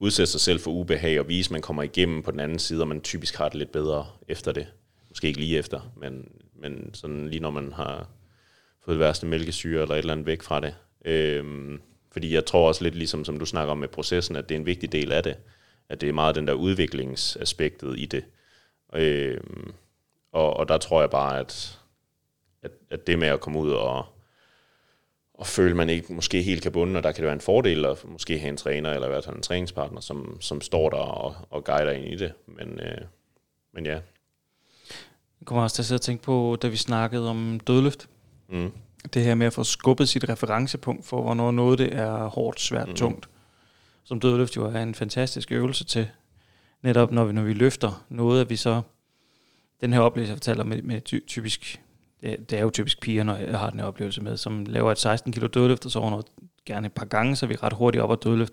udsætte 0.00 0.32
sig 0.32 0.40
selv 0.40 0.60
for 0.60 0.70
ubehag 0.70 1.20
og 1.20 1.28
vise, 1.28 1.48
at 1.48 1.52
man 1.52 1.62
kommer 1.62 1.82
igennem 1.82 2.22
på 2.22 2.30
den 2.30 2.40
anden 2.40 2.58
side, 2.58 2.80
og 2.80 2.88
man 2.88 3.00
typisk 3.00 3.36
har 3.36 3.48
det 3.48 3.58
lidt 3.58 3.72
bedre 3.72 4.06
efter 4.28 4.52
det. 4.52 4.66
Måske 5.08 5.28
ikke 5.28 5.40
lige 5.40 5.58
efter, 5.58 5.92
men, 5.96 6.28
men 6.54 6.94
sådan 6.94 7.28
lige 7.28 7.40
når 7.40 7.50
man 7.50 7.72
har 7.72 8.08
fået 8.84 8.94
det 8.94 9.00
værste 9.00 9.26
mælkesyre 9.26 9.82
eller 9.82 9.94
et 9.94 9.98
eller 9.98 10.12
andet 10.12 10.26
væk 10.26 10.42
fra 10.42 10.60
det. 10.60 10.74
Øhm, 11.04 11.80
fordi 12.12 12.34
jeg 12.34 12.46
tror 12.46 12.68
også 12.68 12.84
lidt 12.84 12.94
ligesom, 12.94 13.24
som 13.24 13.38
du 13.38 13.46
snakker 13.46 13.72
om 13.72 13.78
med 13.78 13.88
processen, 13.88 14.36
at 14.36 14.48
det 14.48 14.54
er 14.54 14.58
en 14.58 14.66
vigtig 14.66 14.92
del 14.92 15.12
af 15.12 15.22
det. 15.22 15.36
At 15.88 16.00
det 16.00 16.08
er 16.08 16.12
meget 16.12 16.34
den 16.34 16.46
der 16.46 16.52
udviklingsaspektet 16.52 17.98
i 17.98 18.06
det. 18.06 18.24
Øhm, 18.94 19.72
og, 20.32 20.56
og 20.56 20.68
der 20.68 20.78
tror 20.78 21.00
jeg 21.00 21.10
bare, 21.10 21.38
at, 21.38 21.77
at, 22.62 22.70
at 22.90 23.06
det 23.06 23.18
med 23.18 23.28
at 23.28 23.40
komme 23.40 23.58
ud 23.58 23.70
og 23.70 24.06
og 25.34 25.46
føle, 25.46 25.74
man 25.74 25.88
ikke 25.90 26.12
måske 26.12 26.42
helt 26.42 26.62
kan 26.62 26.72
bunde, 26.72 26.96
og 26.98 27.02
der 27.02 27.12
kan 27.12 27.16
det 27.16 27.24
være 27.24 27.32
en 27.34 27.40
fordel 27.40 27.84
at 27.84 28.04
måske 28.04 28.38
have 28.38 28.48
en 28.48 28.56
træner, 28.56 28.90
eller 28.92 29.06
i 29.06 29.10
hvert 29.10 29.24
fald 29.24 29.36
en 29.36 29.42
træningspartner, 29.42 30.00
som, 30.00 30.40
som 30.40 30.60
står 30.60 30.90
der 30.90 30.96
og, 30.96 31.34
og 31.50 31.64
guider 31.64 31.90
ind 31.92 32.04
i 32.04 32.16
det. 32.16 32.32
Men, 32.46 32.80
øh, 32.80 32.98
men 33.74 33.86
ja. 33.86 33.92
Jeg 35.40 35.46
kommer 35.46 35.62
også 35.62 35.74
til 35.76 35.82
at 35.82 35.86
sidde 35.86 35.96
og 35.96 36.02
tænke 36.02 36.22
på, 36.22 36.58
da 36.62 36.68
vi 36.68 36.76
snakkede 36.76 37.30
om 37.30 37.60
dødløft. 37.66 38.08
Mm. 38.48 38.72
Det 39.14 39.22
her 39.24 39.34
med 39.34 39.46
at 39.46 39.52
få 39.52 39.64
skubbet 39.64 40.08
sit 40.08 40.28
referencepunkt 40.28 41.06
for, 41.06 41.22
hvornår 41.22 41.50
noget 41.50 41.78
det 41.78 41.94
er 41.94 42.26
hårdt, 42.26 42.60
svært, 42.60 42.88
Mm. 42.88 42.94
tungt. 42.94 43.28
Som 44.04 44.20
dødløft 44.20 44.56
jo 44.56 44.64
er 44.64 44.82
en 44.82 44.94
fantastisk 44.94 45.52
øvelse 45.52 45.84
til. 45.84 46.08
Netop 46.82 47.12
når 47.12 47.24
vi, 47.24 47.32
når 47.32 47.42
vi 47.42 47.52
løfter 47.52 48.04
noget, 48.08 48.40
at 48.40 48.50
vi 48.50 48.56
så... 48.56 48.82
Den 49.80 49.92
her 49.92 50.00
oplevelse, 50.00 50.30
jeg 50.30 50.36
fortæller 50.36 50.64
med, 50.64 50.82
med 50.82 51.00
ty- 51.00 51.26
typisk 51.26 51.80
det, 52.22 52.52
er 52.52 52.60
jo 52.62 52.70
typisk 52.70 53.00
piger, 53.00 53.22
når 53.22 53.36
jeg 53.36 53.58
har 53.58 53.70
den 53.70 53.80
her 53.80 53.86
oplevelse 53.86 54.22
med, 54.22 54.36
som 54.36 54.64
laver 54.66 54.92
et 54.92 54.98
16 54.98 55.32
kilo 55.32 55.46
dødløft, 55.46 55.84
og 55.84 55.90
så 55.90 55.98
over 55.98 56.10
noget, 56.10 56.26
gerne 56.66 56.86
et 56.86 56.92
par 56.92 57.04
gange, 57.06 57.36
så 57.36 57.46
er 57.46 57.48
vi 57.48 57.56
ret 57.56 57.72
hurtigt 57.72 58.02
op 58.02 58.10
og 58.10 58.22
dødløft 58.24 58.52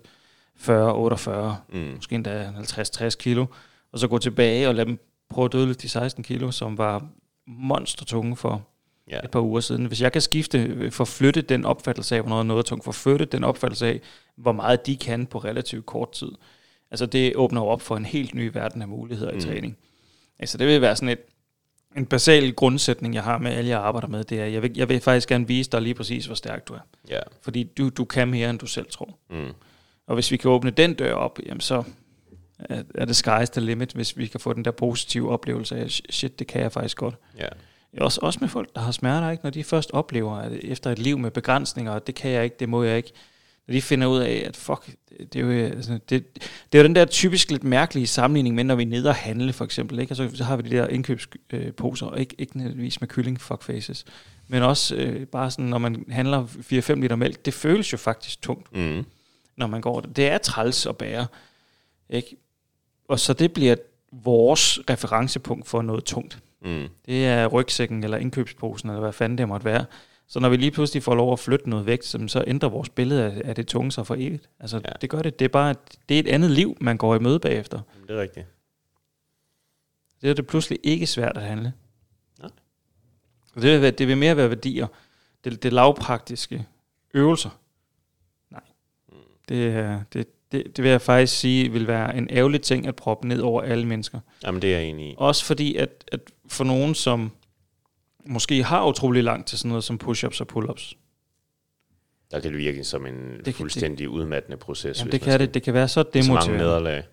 40, 0.57 0.93
48, 0.95 1.57
Mm. 1.73 1.79
måske 1.95 2.15
endda 2.15 2.51
50-60 2.57 3.09
kilo, 3.17 3.45
og 3.91 3.99
så 3.99 4.07
gå 4.07 4.17
tilbage 4.17 4.67
og 4.67 4.75
lade 4.75 4.85
dem 4.87 4.99
prøve 5.29 5.45
at 5.45 5.51
dødløfte 5.53 5.81
de 5.81 5.89
16 5.89 6.23
kilo, 6.23 6.51
som 6.51 6.77
var 6.77 7.07
monster 7.47 8.05
tunge 8.05 8.35
for 8.35 8.67
Ja. 9.11 9.19
et 9.23 9.31
par 9.31 9.39
uger 9.39 9.59
siden. 9.59 9.85
Hvis 9.85 10.01
jeg 10.01 10.11
kan 10.11 10.21
skifte, 10.21 10.59
øh, 10.63 10.91
forflytte 10.91 11.41
den 11.41 11.65
opfattelse 11.65 12.15
af, 12.15 12.21
hvornår 12.21 12.43
noget 12.43 12.59
er 12.63 12.67
tungt, 12.67 12.83
forflytte 12.83 13.25
den 13.25 13.43
opfattelse 13.43 13.87
af, 13.87 14.01
hvor 14.35 14.51
meget 14.51 14.85
de 14.85 14.97
kan 14.97 15.25
på 15.25 15.37
relativt 15.37 15.85
kort 15.85 16.11
tid. 16.11 16.31
Altså 16.91 17.05
det 17.05 17.35
åbner 17.35 17.61
op 17.61 17.81
for 17.81 17.97
en 17.97 18.05
helt 18.05 18.35
ny 18.35 18.51
verden 18.53 18.81
af 18.81 18.87
muligheder 18.87 19.31
i 19.31 19.35
Mm. 19.35 19.39
træning. 19.41 19.77
Altså 20.39 20.57
det 20.57 20.67
vil 20.67 20.81
være 20.81 20.95
sådan 20.95 21.09
et, 21.09 21.19
en 21.97 22.05
basal 22.05 22.53
grundsætning, 22.53 23.13
jeg 23.13 23.23
har 23.23 23.37
med 23.37 23.51
alle, 23.51 23.69
jeg 23.69 23.79
arbejder 23.79 24.07
med, 24.07 24.23
det 24.23 24.41
er, 24.41 24.45
jeg 24.45 24.61
vil, 24.61 24.71
jeg 24.75 24.89
vil 24.89 24.99
faktisk 24.99 25.29
gerne 25.29 25.47
vise 25.47 25.69
dig 25.69 25.81
lige 25.81 25.93
præcis, 25.93 26.25
hvor 26.25 26.35
stærk 26.35 26.67
du 26.67 26.73
er. 26.73 26.79
Ja. 27.09 27.19
Fordi 27.41 27.63
du, 27.63 27.89
du 27.89 28.05
kan 28.05 28.27
mere, 28.27 28.49
end 28.49 28.59
du 28.59 28.65
selv 28.65 28.85
tror. 28.91 29.17
Mm. 29.29 29.53
Og 30.07 30.13
hvis 30.13 30.31
vi 30.31 30.37
kan 30.37 30.51
åbne 30.51 30.71
den 30.71 30.93
dør 30.93 31.13
op, 31.13 31.39
jamen 31.45 31.61
så 31.61 31.83
er, 32.59 32.83
er 32.95 33.05
det 33.05 33.27
sky's 33.27 33.45
the 33.45 33.61
limit, 33.61 33.91
hvis 33.91 34.17
vi 34.17 34.27
kan 34.27 34.39
få 34.39 34.53
den 34.53 34.65
der 34.65 34.71
positive 34.71 35.31
oplevelse 35.31 35.77
af, 35.77 35.89
shit, 35.89 36.39
det 36.39 36.47
kan 36.47 36.61
jeg 36.61 36.71
faktisk 36.71 36.97
godt. 36.97 37.15
Ja. 37.39 37.47
Også, 38.01 38.19
også 38.23 38.39
med 38.41 38.49
folk, 38.49 38.75
der 38.75 38.81
har 38.81 38.91
smerter, 38.91 39.31
ikke? 39.31 39.43
når 39.43 39.49
de 39.49 39.63
først 39.63 39.91
oplever, 39.91 40.35
at 40.35 40.51
efter 40.51 40.91
et 40.91 40.99
liv 40.99 41.17
med 41.17 41.31
begrænsninger, 41.31 41.99
det 41.99 42.15
kan 42.15 42.31
jeg 42.31 42.43
ikke, 42.43 42.55
det 42.59 42.69
må 42.69 42.83
jeg 42.83 42.97
ikke, 42.97 43.11
når 43.67 43.73
de 43.73 43.81
finder 43.81 44.07
ud 44.07 44.19
af, 44.19 44.43
at 44.47 44.57
fuck, 44.57 44.95
det, 45.33 45.35
er 45.35 45.39
jo, 45.39 45.51
altså, 45.51 45.99
det, 46.09 46.33
det 46.71 46.77
er 46.77 46.79
jo 46.79 46.83
den 46.83 46.95
der 46.95 47.05
typisk 47.05 47.51
lidt 47.51 47.63
mærkelige 47.63 48.07
sammenligning 48.07 48.55
med, 48.55 48.63
når 48.63 48.75
vi 48.75 48.83
er 48.83 48.87
nede 48.87 49.09
og 49.09 49.15
handle, 49.15 49.53
for 49.53 49.65
eksempel, 49.65 49.99
ikke? 49.99 50.11
Og 50.11 50.15
så, 50.15 50.29
så 50.33 50.43
har 50.43 50.57
vi 50.57 50.69
de 50.69 50.75
der 50.75 50.87
indkøbsposer, 50.87 52.05
og 52.05 52.19
ikke, 52.19 52.35
ikke 52.37 52.57
nødvendigvis 52.57 53.01
med 53.01 53.07
kylling, 53.07 53.41
fuckfaces, 53.41 54.05
men 54.47 54.63
også 54.63 54.95
øh, 54.95 55.25
bare 55.27 55.51
sådan, 55.51 55.65
når 55.65 55.77
man 55.77 56.05
handler 56.09 56.45
4-5 56.45 56.93
liter 56.93 57.15
mælk, 57.15 57.45
det 57.45 57.53
føles 57.53 57.93
jo 57.93 57.97
faktisk 57.97 58.41
tungt, 58.41 58.75
Mm. 58.75 59.05
når 59.57 59.67
man 59.67 59.81
går. 59.81 60.01
Det 60.01 60.27
er 60.27 60.37
træls 60.37 60.85
at 60.85 60.97
bære, 60.97 61.27
ikke? 62.09 62.37
Og 63.07 63.19
så 63.19 63.33
det 63.33 63.53
bliver 63.53 63.75
vores 64.11 64.79
referencepunkt 64.89 65.67
for 65.67 65.81
noget 65.81 66.03
tungt. 66.03 66.39
Mm. 66.65 66.87
Det 67.05 67.25
er 67.25 67.47
rygsækken 67.47 68.03
eller 68.03 68.17
indkøbsposen, 68.17 68.89
eller 68.89 69.01
hvad 69.01 69.13
fanden 69.13 69.37
det 69.37 69.47
måtte 69.47 69.65
være. 69.65 69.85
Så 70.27 70.39
når 70.39 70.49
vi 70.49 70.57
lige 70.57 70.71
pludselig 70.71 71.03
får 71.03 71.15
lov 71.15 71.33
at 71.33 71.39
flytte 71.39 71.69
noget 71.69 71.85
vægt, 71.85 72.05
så, 72.05 72.43
ændrer 72.47 72.69
vores 72.69 72.89
billede 72.89 73.23
af, 73.23 73.41
af 73.45 73.55
det 73.55 73.67
tunge 73.67 73.91
sig 73.91 74.07
for 74.07 74.15
evigt. 74.15 74.49
Altså, 74.59 74.77
Ja. 74.85 74.91
det 75.01 75.09
gør 75.09 75.21
det. 75.21 75.39
Det 75.39 75.45
er 75.45 75.49
bare 75.49 75.75
det 76.09 76.15
er 76.15 76.19
et 76.19 76.27
andet 76.27 76.51
liv, 76.51 76.77
man 76.81 76.97
går 76.97 77.15
i 77.15 77.19
møde 77.19 77.39
bagefter. 77.39 77.79
Det 78.07 78.15
er 78.17 78.21
rigtigt. 78.21 78.45
Det 80.21 80.29
er 80.29 80.33
det 80.33 80.47
pludselig 80.47 80.79
ikke 80.83 81.07
svært 81.07 81.37
at 81.37 81.43
handle. 81.43 81.73
Nej. 82.39 82.49
Og 83.55 83.61
det 83.61 83.71
vil, 83.73 83.81
være- 83.81 83.91
det 83.91 84.07
vil 84.07 84.17
mere 84.17 84.37
være 84.37 84.49
værdier. 84.49 84.87
Det, 85.43 85.63
det 85.63 85.73
lavpraktiske 85.73 86.65
øvelser. 87.13 87.49
Nej. 88.51 88.61
Det, 89.49 89.67
er- 89.67 90.03
det, 90.13 90.27
det, 90.51 90.63
det 90.77 90.83
vil 90.83 90.91
jeg 90.91 91.01
faktisk 91.01 91.39
sige, 91.39 91.71
vil 91.71 91.87
være 91.87 92.17
en 92.17 92.27
ærgerlig 92.31 92.61
ting 92.61 92.87
at 92.87 92.95
proppe 92.95 93.27
ned 93.27 93.39
over 93.41 93.61
alle 93.61 93.85
mennesker. 93.87 94.19
Jamen, 94.43 94.61
det 94.61 94.73
er 94.75 94.79
jeg 94.79 94.87
enig 94.89 95.09
i. 95.11 95.15
Også 95.17 95.45
fordi, 95.45 95.75
at, 95.75 96.03
at 96.11 96.19
for 96.47 96.63
nogen, 96.63 96.95
som 96.95 97.31
måske 98.27 98.63
har 98.63 98.87
utrolig 98.87 99.23
langt 99.23 99.47
til 99.47 99.57
sådan 99.57 99.69
noget 99.69 99.83
som 99.83 99.99
push-ups 100.03 100.41
og 100.41 100.47
pull-ups, 100.53 100.93
Der 102.31 102.39
kan 102.39 102.51
det 102.51 102.57
virke 102.59 102.83
som 102.83 103.05
en 103.05 103.41
kan- 103.45 103.53
fuldstændig 103.53 104.09
udmattende 104.09 104.57
proces. 104.57 104.99
Jamen, 104.99 105.11
det 105.11 105.21
kan 105.21 105.39
det. 105.39 105.53
Det 105.53 105.63
kan 105.63 105.73
være 105.73 105.87
så 105.87 106.05
skal- 106.09 106.23
så 106.23 106.31
mange 106.31 106.41
demotiverende. 106.47 106.65
nederlag. 106.65 107.03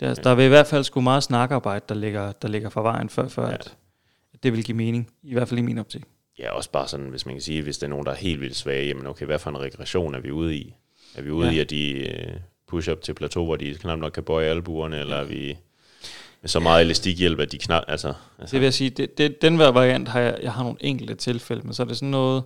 Der, 0.00 0.14
der 0.14 0.34
vil 0.34 0.44
i 0.44 0.48
hvert 0.48 0.66
fald 0.66 0.84
sgu 0.84 1.00
meget 1.00 1.22
snakarbejde, 1.22 1.84
der 1.88 1.94
ligger, 1.94 2.32
der 2.32 2.48
ligger 2.48 2.68
for 2.68 2.82
vejen, 2.82 3.08
før, 3.08 3.28
før 3.28 3.42
Ja. 3.42 3.48
ja. 3.48 3.54
at, 3.54 3.76
at 4.34 4.42
det 4.42 4.52
vil 4.52 4.64
give 4.64 4.76
mening. 4.76 5.10
I 5.22 5.32
hvert 5.32 5.48
fald 5.48 5.58
i 5.58 5.62
min 5.62 5.78
optik. 5.78 6.02
Ja, 6.38 6.50
også 6.52 6.70
bare 6.70 6.88
sådan, 6.88 7.06
hvis 7.08 7.26
man 7.26 7.34
kan 7.34 7.42
sige, 7.42 7.62
hvis 7.62 7.78
der 7.78 7.86
er 7.86 7.90
nogen, 7.90 8.06
der 8.06 8.12
er 8.12 8.16
helt 8.16 8.40
vildt 8.40 8.56
svage, 8.56 8.86
jamen 8.86 9.06
okay, 9.06 9.26
hvad 9.26 9.38
for 9.38 9.50
en 9.50 9.58
regression 9.58 10.14
er 10.14 10.20
vi 10.20 10.30
ude 10.30 10.56
i? 10.56 10.74
Er 11.14 11.22
vi 11.22 11.30
ude 11.30 11.48
Ja. 11.48 11.54
i, 11.54 11.58
at 11.58 11.70
de 11.70 11.92
øh, 12.08 12.32
push-up 12.68 13.00
til 13.02 13.14
plateau, 13.14 13.44
hvor 13.44 13.56
de 13.56 13.74
knap 13.74 13.98
nok 13.98 14.12
kan 14.12 14.22
bøje 14.22 14.46
albuerne, 14.46 14.98
eller 15.00 15.16
er 15.16 15.24
vi 15.24 15.58
med 16.42 16.48
så 16.48 16.60
meget 16.60 16.82
elastikhjælp, 16.84 17.40
at 17.40 17.52
de 17.52 17.58
knap... 17.58 17.82
Altså, 17.88 18.14
altså 18.38 18.52
Det 18.56 18.60
vil 18.60 18.66
jeg 18.66 18.74
sige, 18.74 18.90
det, 18.90 19.18
det, 19.18 19.42
den 19.42 19.56
hver 19.56 19.68
variant 19.68 20.08
har 20.08 20.20
jeg, 20.20 20.38
jeg 20.42 20.52
har 20.52 20.62
nogle 20.62 20.78
enkelte 20.80 21.14
tilfælde, 21.14 21.62
men 21.62 21.74
så 21.74 21.82
er 21.82 21.86
det 21.86 21.96
sådan 21.96 22.10
noget, 22.10 22.42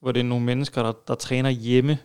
hvor 0.00 0.12
det 0.12 0.20
er 0.20 0.24
nogle 0.24 0.44
mennesker, 0.44 0.82
der, 0.82 0.92
der 1.08 1.14
træner 1.14 1.50
hjemme, 1.50 1.98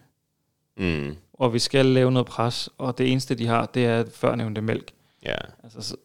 mm, 0.77 1.15
og 1.33 1.53
vi 1.53 1.59
skal 1.59 1.85
lave 1.85 2.11
noget 2.11 2.27
pres, 2.27 2.69
og 2.77 2.97
det 2.97 3.11
eneste, 3.11 3.35
de 3.35 3.47
har, 3.47 3.65
det 3.65 3.85
er 3.85 4.05
førnævnte 4.13 4.61
mælk. 4.61 4.91
ja, 5.25 5.35
Altså, 5.63 5.81
så, 5.81 5.95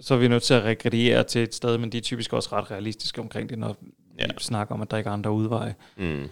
så 0.00 0.14
er 0.14 0.18
vi 0.18 0.28
nødt 0.28 0.42
til 0.42 0.54
at 0.54 0.62
regrediere 0.62 1.24
til 1.24 1.42
et 1.42 1.54
sted, 1.54 1.78
men 1.78 1.92
de 1.92 1.98
er 1.98 2.02
typisk 2.02 2.32
også 2.32 2.48
ret 2.52 2.70
realistiske 2.70 3.20
omkring 3.20 3.48
det, 3.48 3.58
når 3.58 3.76
Ja. 4.18 4.26
vi 4.26 4.32
snakker 4.44 4.74
om, 4.74 4.82
at 4.82 4.90
der 4.90 4.96
ikke 4.96 5.08
er 5.08 5.12
andre 5.12 5.30
udveje. 5.32 5.74
mm, 5.96 6.28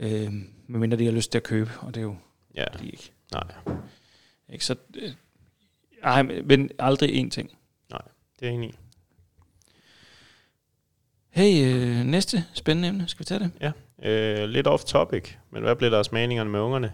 Øh, 0.00 0.32
medmindre 0.66 0.98
de 0.98 1.04
har 1.04 1.12
lyst 1.12 1.30
til 1.30 1.38
at 1.38 1.42
købe, 1.42 1.70
og 1.80 1.94
det 1.94 2.00
er 2.00 2.04
jo 2.04 2.16
ja, 2.56 2.64
de 2.80 2.86
ikke. 2.86 3.10
nej, 3.32 3.42
ikke? 4.52 4.64
Så, 4.64 4.74
øh, 4.96 5.10
ej, 6.02 6.22
men 6.22 6.70
aldrig 6.78 7.24
én 7.24 7.28
ting. 7.30 7.50
Det 8.40 8.46
er 8.46 8.50
jeg 8.50 8.54
enig 8.54 8.70
i. 8.70 8.74
Hey, 11.30 11.74
øh, 11.74 12.04
næste 12.04 12.44
spændende 12.52 12.88
emne. 12.88 13.08
Skal 13.08 13.18
vi 13.18 13.24
tage 13.24 13.40
det? 13.40 13.72
Øh, 14.02 14.48
lidt 14.48 14.66
off 14.66 14.84
topic, 14.84 15.34
men 15.50 15.62
hvad 15.62 15.76
blev 15.76 15.90
der 15.90 15.98
af 15.98 16.04
smagningerne 16.04 16.50
med 16.50 16.60
ungerne? 16.60 16.92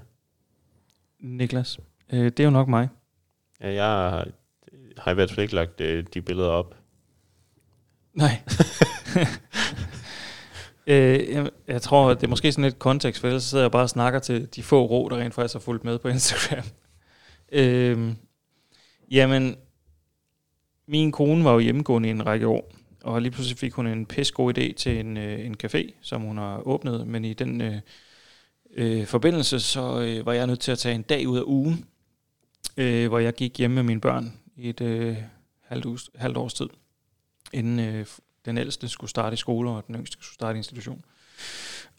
Niklas. 1.21 1.81
Øh, 2.13 2.25
det 2.25 2.41
er 2.41 2.45
jo 2.45 2.51
nok 2.51 2.69
mig. 2.69 2.89
Ja, 3.61 3.73
jeg 3.73 3.85
har, 3.85 4.29
har 4.99 5.11
i 5.11 5.15
hvert 5.15 5.31
fald 5.31 5.43
ikke 5.43 5.55
lagt 5.55 5.81
øh, 5.81 6.05
de 6.15 6.23
billeder 6.23 6.49
op. 6.49 6.77
Nej. 8.15 8.43
øh, 10.87 11.29
jeg, 11.31 11.51
jeg 11.69 11.83
tror, 11.83 12.15
det 12.15 12.23
er 12.23 12.29
måske 12.29 12.53
sådan 12.53 12.65
lidt 12.65 12.79
kontekst, 12.79 13.21
for 13.21 13.29
ellers 13.29 13.45
sidder 13.45 13.65
jeg 13.65 13.71
bare 13.71 13.83
og 13.83 13.91
snakker 13.91 14.19
til 14.21 14.49
de 14.55 14.63
få 14.63 14.87
ro, 14.87 15.09
der 15.09 15.17
rent 15.17 15.35
faktisk 15.35 15.55
har 15.55 15.61
fulgt 15.61 15.85
med 15.85 15.99
på 15.99 16.09
Instagram. 16.09 16.65
øh, 17.53 18.13
jamen, 19.11 19.57
min 20.91 21.13
kone 21.13 21.45
var 21.45 21.53
jo 21.53 21.59
hjemmegående 21.59 22.09
i 22.09 22.11
en 22.11 22.27
række 22.27 22.47
år, 22.47 22.73
og 23.03 23.23
lige 23.23 23.33
pludselig 23.33 23.59
fik 23.59 23.73
hun 23.73 23.87
en 23.87 24.07
pissegod 24.07 24.55
god 24.55 24.59
idé 24.59 24.73
til 24.73 25.01
en, 25.01 25.17
øh, 25.17 25.47
en 25.47 25.57
café, 25.65 25.93
som 26.01 26.23
hun 26.23 26.39
har 26.39 26.69
åbnet, 26.69 27.07
men 27.07 27.25
i 27.25 27.35
den 27.35 27.61
øh, 27.61 27.81
øh, 28.75 29.07
forbindelse, 29.07 29.61
så 29.61 30.01
øh, 30.01 30.27
var 30.27 30.33
jeg 30.33 30.47
nødt 30.47 30.61
til 30.61 30.73
at 30.73 30.79
tage 30.79 30.95
en 30.95 31.03
dag 31.03 31.29
ud 31.29 31.39
af 31.39 31.43
ugen, 31.47 31.85
øh, 32.77 33.09
hvor 33.09 33.19
jeg 33.19 33.35
gik 33.35 33.59
hjemme 33.59 33.75
med 33.75 33.83
mine 33.83 34.01
børn 34.01 34.33
i 34.57 34.69
et 34.69 34.81
øh, 34.81 35.17
halvt, 35.65 35.87
us, 35.87 36.11
halvt 36.15 36.37
års 36.37 36.55
tid, 36.55 36.69
inden 37.53 37.81
øh, 37.81 38.07
den 38.45 38.59
ældste 38.59 38.89
skulle 38.89 39.11
starte 39.11 39.35
i 39.35 39.37
skole, 39.37 39.71
og 39.71 39.87
den 39.87 39.95
yngste 39.95 40.13
skulle 40.13 40.35
starte 40.35 40.57
i 40.57 40.59
institution. 40.59 41.05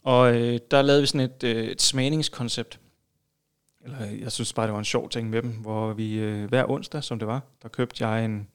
Og 0.03 0.35
øh, 0.35 0.59
der 0.71 0.81
lavede 0.81 1.01
vi 1.01 1.07
sådan 1.07 1.29
et, 1.29 1.43
øh, 1.43 1.63
et 1.63 1.81
smagningskoncept. 1.81 2.79
Eller 3.83 4.05
jeg 4.05 4.31
synes 4.31 4.53
bare, 4.53 4.65
det 4.65 4.73
var 4.73 4.79
en 4.79 4.85
sjov 4.85 5.09
ting 5.09 5.29
med 5.29 5.41
dem, 5.41 5.51
hvor 5.51 5.93
vi 5.93 6.13
øh, 6.13 6.49
hver 6.49 6.69
onsdag, 6.69 7.03
som 7.03 7.19
det 7.19 7.27
var, 7.27 7.41
der 7.63 7.69
købte 7.69 8.07
jeg 8.07 8.25
en 8.25 8.47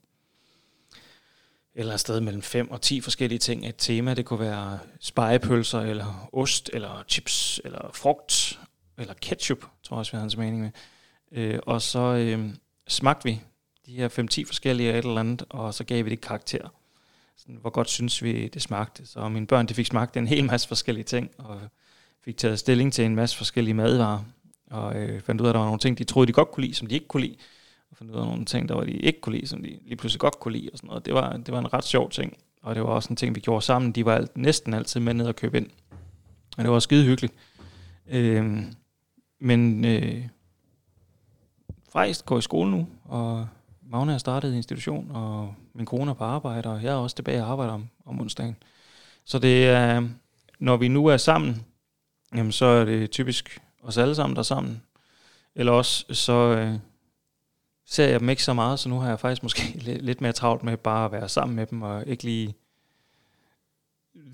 eller 1.79 1.95
et 1.95 2.01
sted 2.01 2.21
mellem 2.21 2.43
5 2.43 2.71
og 2.71 2.81
10 2.81 3.01
forskellige 3.01 3.39
ting. 3.39 3.67
Et 3.67 3.75
tema, 3.79 4.15
det 4.15 4.25
kunne 4.25 4.41
være 4.41 4.79
spejepølser, 5.01 5.81
eller 5.81 6.29
ost, 6.33 6.71
eller 6.73 7.05
chips, 7.09 7.61
eller 7.65 7.91
frugt, 7.95 8.61
eller 8.99 9.15
ketchup, 9.15 9.59
tror 9.83 9.97
jeg 9.97 9.99
også, 9.99 10.13
vi 10.13 10.17
havde 10.17 10.23
hans 10.23 10.37
mening 10.37 10.63
med. 10.63 10.71
Øh, 11.33 11.59
og 11.67 11.83
så 11.83 11.99
øh, 11.99 12.49
smagte 12.89 13.25
vi 13.25 13.41
de 13.87 13.93
her 13.93 14.09
5-10 14.09 14.47
forskellige 14.47 14.93
af 14.93 14.99
et 14.99 15.05
eller 15.05 15.21
andet, 15.21 15.45
og 15.49 15.75
så 15.75 15.85
gav 15.85 16.05
vi 16.05 16.11
det 16.11 16.21
karakter. 16.21 16.69
Sådan, 17.37 17.59
hvor 17.61 17.71
godt 17.71 17.91
synes 17.91 18.23
vi, 18.23 18.49
det 18.49 18.63
smagte. 18.63 19.07
Så 19.07 19.29
mine 19.29 19.47
børn, 19.47 19.67
de 19.67 19.75
fik 19.75 19.87
smagt 19.87 20.17
en 20.17 20.27
hel 20.27 20.45
masse 20.45 20.69
forskellige 20.69 21.05
ting, 21.05 21.31
og 21.39 21.61
fik 22.25 22.37
taget 22.37 22.59
stilling 22.59 22.93
til 22.93 23.05
en 23.05 23.15
masse 23.15 23.37
forskellige 23.37 23.75
madvarer, 23.75 24.25
og 24.71 24.97
øh, 24.97 25.23
fandt 25.23 25.41
ud 25.41 25.47
af, 25.47 25.51
at 25.51 25.55
der 25.55 25.59
var 25.59 25.67
nogle 25.67 25.81
ting, 25.81 25.99
de 25.99 26.05
troede, 26.05 26.27
de 26.27 26.33
godt 26.33 26.51
kunne 26.51 26.65
lide, 26.65 26.75
som 26.75 26.87
de 26.87 26.95
ikke 26.95 27.07
kunne 27.07 27.23
lide, 27.23 27.37
og 27.97 27.99
finde 27.99 28.15
ud 28.15 28.19
af 28.19 28.27
nogle 28.27 28.45
ting, 28.45 28.69
der 28.69 28.75
var 28.75 28.85
de 28.85 28.91
ikke 28.91 29.21
kunne 29.21 29.35
lide, 29.35 29.47
som 29.47 29.63
de 29.63 29.79
lige 29.85 29.97
pludselig 29.97 30.21
godt 30.21 30.41
kunne 30.41 30.53
lide, 30.53 30.71
og 30.73 30.79
sådan 30.79 30.89
noget. 30.89 31.07
Det 31.07 31.15
var, 31.15 31.37
det 31.37 31.53
var 31.53 31.59
en 31.59 31.73
ret 31.73 31.85
sjov 31.85 32.11
ting, 32.11 32.37
og 32.63 32.75
det 32.75 32.83
var 32.83 32.89
også 32.89 33.11
en 33.11 33.17
ting, 33.17 33.35
vi 33.35 33.41
gjorde 33.41 33.65
sammen. 33.65 33.93
De 33.93 34.05
var 34.05 34.15
alt, 34.15 34.37
næsten 34.37 34.75
altid 34.75 35.01
med 35.01 35.15
ned 35.15 35.27
og 35.27 35.37
købe 35.37 35.57
ind. 35.57 35.71
Og 36.59 36.65
det 36.65 36.73
var 36.73 36.79
skide 36.79 37.05
hyggeligt. 37.05 37.35
Øh, 38.09 38.63
men 39.41 39.85
øh, 39.85 40.29
Frejst 41.89 42.27
går 42.27 42.39
i 42.39 42.43
skole 42.43 42.71
nu, 42.71 42.87
og 43.05 43.49
Magne 43.83 44.13
har 44.13 44.19
startet 44.19 44.53
i 44.53 44.57
institution, 44.57 45.11
og 45.11 45.55
min 45.75 45.87
kone 45.87 46.11
er 46.11 46.15
på 46.15 46.25
arbejde, 46.25 46.69
og 46.69 46.83
jeg 46.83 46.93
er 46.93 46.97
også 46.97 47.17
tilbage 47.17 47.43
og 47.43 47.51
arbejder 47.51 47.73
om, 47.73 47.89
om 48.07 48.21
onsdagen. 48.21 48.57
Så 49.25 49.39
det 49.39 49.69
er, 49.69 50.09
når 50.59 50.77
vi 50.77 50.89
nu 50.89 51.07
er 51.07 51.17
sammen, 51.17 51.65
jamen 52.35 52.53
så 52.53 52.65
er 52.65 52.85
det 52.85 53.11
typisk 53.11 53.63
os 53.83 53.99
alle 53.99 54.15
sammen, 54.15 54.37
der 54.37 54.41
er 54.41 54.45
sammen. 54.45 54.83
Eller 55.55 55.73
også 55.73 56.07
så 56.11 56.33
øh, 56.33 56.75
ser 57.87 58.09
jeg 58.09 58.21
dem 58.21 58.29
ikke 58.29 58.43
så 58.43 58.53
meget, 58.53 58.79
så 58.79 58.89
nu 58.89 58.99
har 58.99 59.09
jeg 59.09 59.21
faktisk 59.21 59.43
måske 59.43 59.63
lidt, 60.01 60.21
mere 60.21 60.33
travlt 60.33 60.63
med 60.63 60.77
bare 60.77 61.05
at 61.05 61.13
være 61.13 61.29
sammen 61.29 61.57
med 61.57 61.67
dem, 61.67 61.83
og 61.83 62.07
ikke 62.07 62.25
lige 62.25 62.55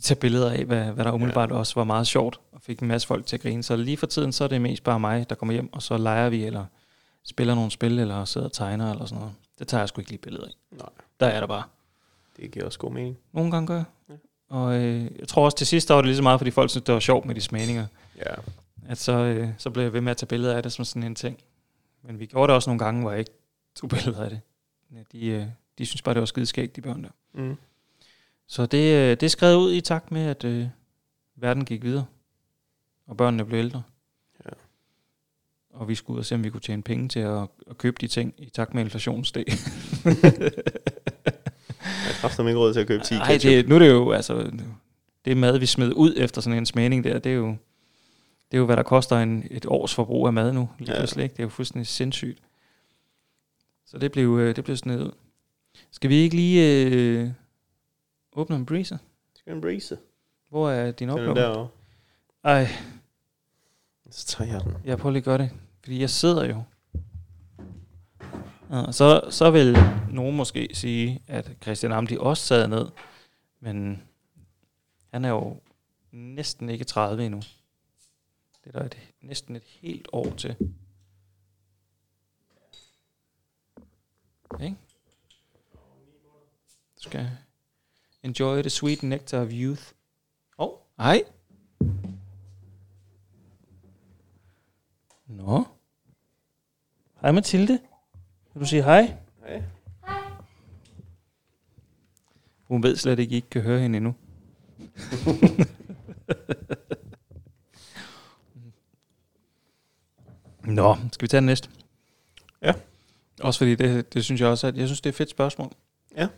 tage 0.01 0.21
billeder 0.21 0.51
af, 0.51 0.65
hvad, 0.65 0.85
hvad 0.85 1.05
der 1.05 1.12
umiddelbart 1.12 1.51
ja. 1.51 1.55
også 1.55 1.75
var 1.75 1.85
meget 1.85 2.07
sjovt, 2.07 2.41
og 2.53 2.61
fik 2.62 2.81
en 2.81 2.88
masse 2.88 3.09
folk 3.09 3.27
til 3.27 3.37
at 3.37 3.43
grine. 3.43 3.62
Så 3.62 3.77
lige 3.77 3.97
for 3.97 4.07
tiden, 4.07 4.33
så 4.33 4.45
er 4.45 4.49
det 4.49 4.61
mest 4.61 4.85
bare 4.85 5.01
mig, 5.01 5.31
der 5.31 5.35
kommer 5.35 5.53
hjem, 5.53 5.73
og 5.73 5.83
så 5.83 5.97
leger 5.97 6.29
vi, 6.29 6.45
eller 6.45 6.65
spiller 7.25 7.55
nogle 7.55 7.71
spil, 7.71 7.99
eller 7.99 8.25
sidder 8.25 8.47
og 8.47 8.53
tegner, 8.53 8.91
eller 8.91 9.05
sådan 9.05 9.19
noget. 9.19 9.35
Det 9.59 9.69
tager 9.69 9.81
jeg 9.81 9.88
sgu 9.88 10.01
ikke 10.01 10.11
lige 10.11 10.21
billeder 10.21 10.45
af. 10.45 10.53
Nej. 10.71 10.88
Der 11.21 11.27
er 11.27 11.41
der 11.41 11.47
bare. 11.47 11.62
Det 12.37 12.51
giver 12.51 12.67
også 12.67 12.79
god 12.79 12.93
mening. 12.93 13.19
Nogle 13.33 13.51
gange 13.51 13.67
gør 13.67 13.75
jeg. 13.75 13.85
Ja. 14.09 14.15
Og 14.49 14.75
øh, 14.75 15.11
jeg 15.19 15.29
tror 15.29 15.45
også 15.45 15.57
til 15.57 15.67
sidst, 15.67 15.88
der 15.88 15.95
var 15.95 16.03
det 16.03 16.09
lige 16.09 16.17
så 16.17 16.23
meget, 16.23 16.41
fordi 16.41 16.51
folk 16.51 16.71
synes, 16.71 16.85
det 16.85 16.95
var 16.95 17.01
sjovt 17.01 17.27
med 17.27 17.35
de 17.35 17.41
smagninger. 17.41 17.87
Ja. 18.17 18.35
At 18.88 18.99
så, 18.99 19.12
øh, 19.12 19.49
så 19.59 19.71
blev 19.71 19.85
jeg 19.85 19.93
ved 19.93 20.01
med 20.01 20.11
at 20.11 20.17
tage 20.17 20.27
billeder 20.27 20.57
af 20.57 20.62
det 20.62 20.73
som 20.73 20.85
sådan 20.85 21.03
en 21.03 21.15
ting. 21.15 21.38
Men 22.03 22.21
vi 22.21 22.27
gjorde 22.27 22.49
det 22.49 22.55
også 22.55 22.71
nogle 22.71 22.79
gange, 22.79 23.01
hvor 23.01 23.11
jeg 23.11 23.19
ikke 23.19 23.33
tog 23.81 23.91
billeder 23.91 24.25
af 24.25 24.31
det. 24.31 24.41
Ja, 24.93 24.99
de, 25.13 25.27
øh, 25.27 25.47
de 25.79 25.87
synes 25.87 26.03
bare, 26.03 26.15
det 26.15 26.21
var 26.21 26.27
skideskægt, 26.27 26.77
de 26.77 26.81
børn 26.81 27.03
der. 27.05 27.11
Mm. 27.35 27.57
Så 28.47 28.67
det, 28.67 28.95
øh, 28.95 29.11
det 29.11 29.23
er 29.23 29.29
skrevet 29.29 29.57
ud 29.57 29.73
i 29.73 29.81
takt 29.81 30.11
med, 30.13 30.23
at 30.23 30.45
øh, 30.45 30.67
verden 31.37 31.65
gik 31.65 31.83
videre. 31.83 32.05
Og 33.07 33.17
børnene 33.17 33.45
blev 33.45 33.59
ældre. 33.59 33.83
Ja. 34.45 34.51
Og 35.71 35.89
vi 35.89 35.95
skulle 35.95 36.15
ud 36.15 36.19
og 36.19 36.25
se, 36.27 36.35
om 36.35 36.45
vi 36.45 36.51
kunne 36.51 36.61
tjene 36.61 36.83
penge 36.83 37.09
til 37.09 37.21
at, 37.21 37.43
at 37.71 37.79
købe 37.79 37.97
de 38.01 38.09
ting 38.09 38.35
i 38.39 38.51
takt 38.51 38.75
med 38.75 38.83
inflationen 38.83 39.25
steg. 39.25 39.45
Jeg 40.05 40.15
har 42.21 42.29
haft 42.29 42.39
ikke 42.39 42.55
råd 42.59 42.73
til 42.73 42.81
at 42.81 42.87
købe 42.87 43.05
10 43.05 43.15
Ej, 43.15 43.27
ketchup. 43.33 43.51
det, 43.51 43.69
nu 43.69 43.75
er 43.75 43.79
det 43.79 43.91
jo, 43.91 44.13
altså, 44.13 44.51
det 45.25 45.37
mad, 45.37 45.59
vi 45.59 45.67
smed 45.67 45.93
ud 45.93 46.15
efter 46.17 46.41
sådan 46.41 46.59
en 46.59 46.67
smagning 46.67 47.05
der, 47.05 47.19
det 47.19 47.33
er 47.33 47.37
jo, 47.37 47.47
det 48.51 48.57
er 48.57 48.59
jo 48.59 48.65
hvad 48.65 48.77
der 48.77 48.83
koster 48.83 49.19
en, 49.19 49.47
et 49.51 49.67
års 49.67 49.95
forbrug 49.95 50.27
af 50.27 50.33
mad 50.33 50.53
nu. 50.53 50.69
Lige 50.79 50.93
Ja. 50.93 50.99
pludselig, 50.99 51.23
ikke? 51.23 51.33
Det 51.33 51.39
er 51.39 51.43
jo 51.45 51.49
fuldstændig 51.49 51.87
sindssygt. 51.87 52.43
Så 53.92 53.98
det 53.98 54.12
blev, 54.12 54.38
øh, 54.38 54.57
det 54.57 54.64
blev 54.64 54.76
snedet 54.76 55.02
ud. 55.05 55.11
Skal 55.90 56.11
vi 56.11 56.14
ikke 56.14 56.37
lige 56.37 56.87
øh, 56.87 57.31
åbne 58.33 58.57
en 58.57 58.66
breezer? 58.66 58.98
Skal 59.35 59.52
en 59.55 59.61
breeze? 59.61 59.98
Hvor 60.48 60.70
er 60.70 60.85
din 60.92 60.94
Skal 60.94 61.22
den 61.22 61.28
opgave? 61.31 61.35
derovre? 61.46 61.68
Ej, 62.44 62.66
Så 64.11 64.26
tager 64.26 64.52
jeg 64.52 64.64
den. 64.64 64.76
jeg 64.85 64.98
prøver 64.98 65.12
lige 65.12 65.20
at 65.20 65.24
gøre 65.24 65.38
det. 65.38 65.50
Fordi 65.83 66.00
jeg 66.00 66.11
sidder 66.11 66.44
jo. 66.44 66.62
Ja, 68.70 68.92
så, 68.92 69.20
så 69.31 69.50
vil 69.50 69.76
nogen 70.11 70.37
måske 70.37 70.68
sige, 70.72 71.20
at 71.26 71.50
Christian 71.62 71.92
Amdi 71.92 72.16
også 72.20 72.46
sad 72.46 72.68
ned. 72.68 72.87
Men 73.61 74.02
han 75.12 75.24
er 75.24 75.28
jo 75.28 75.61
næsten 76.12 76.68
ikke 76.68 76.85
30 76.85 77.26
endnu. 77.26 77.40
Det 78.64 78.74
er 78.74 78.78
der 78.78 78.87
et, 78.87 78.98
næsten 79.22 79.57
et 79.57 79.64
helt 79.64 80.09
år 80.12 80.31
til. 80.37 80.57
Ikke? 84.61 84.77
Du 86.97 87.03
skal 87.03 87.31
enjoy 88.23 88.61
the 88.61 88.71
sweet 88.71 89.03
nectar 89.03 89.41
of 89.41 89.49
youth. 89.53 89.83
Åh, 90.59 90.69
oh, 90.69 90.79
hej. 90.99 91.25
Nå. 95.27 95.65
Hej 97.21 97.33
Mathilde. 97.33 97.81
Vil 98.55 98.61
du 98.61 98.67
sige 98.67 98.83
hej? 98.83 99.17
Hej. 99.47 99.62
Hun 102.62 102.83
ved 102.83 102.97
slet 102.97 103.19
ikke, 103.19 103.33
I 103.33 103.37
ikke 103.37 103.51
kan 103.51 103.62
høre 103.62 103.81
hende 103.81 103.97
endnu. 103.97 104.15
Nå, 110.79 110.97
skal 111.12 111.23
vi 111.23 111.29
tage 111.29 111.41
den 111.41 111.47
næste? 111.47 111.71
Ja. 112.62 112.73
Også 113.42 113.59
fordi 113.59 113.74
det, 113.74 114.14
det 114.14 114.24
synes 114.24 114.40
jeg 114.40 114.48
også, 114.48 114.66
at 114.66 114.76
jeg 114.76 114.88
synes, 114.88 115.00
det 115.00 115.07
er 115.07 115.12
et 115.12 115.16
fedt 115.16 115.31
spørgsmål. 115.31 115.72
Ja. 116.16 116.28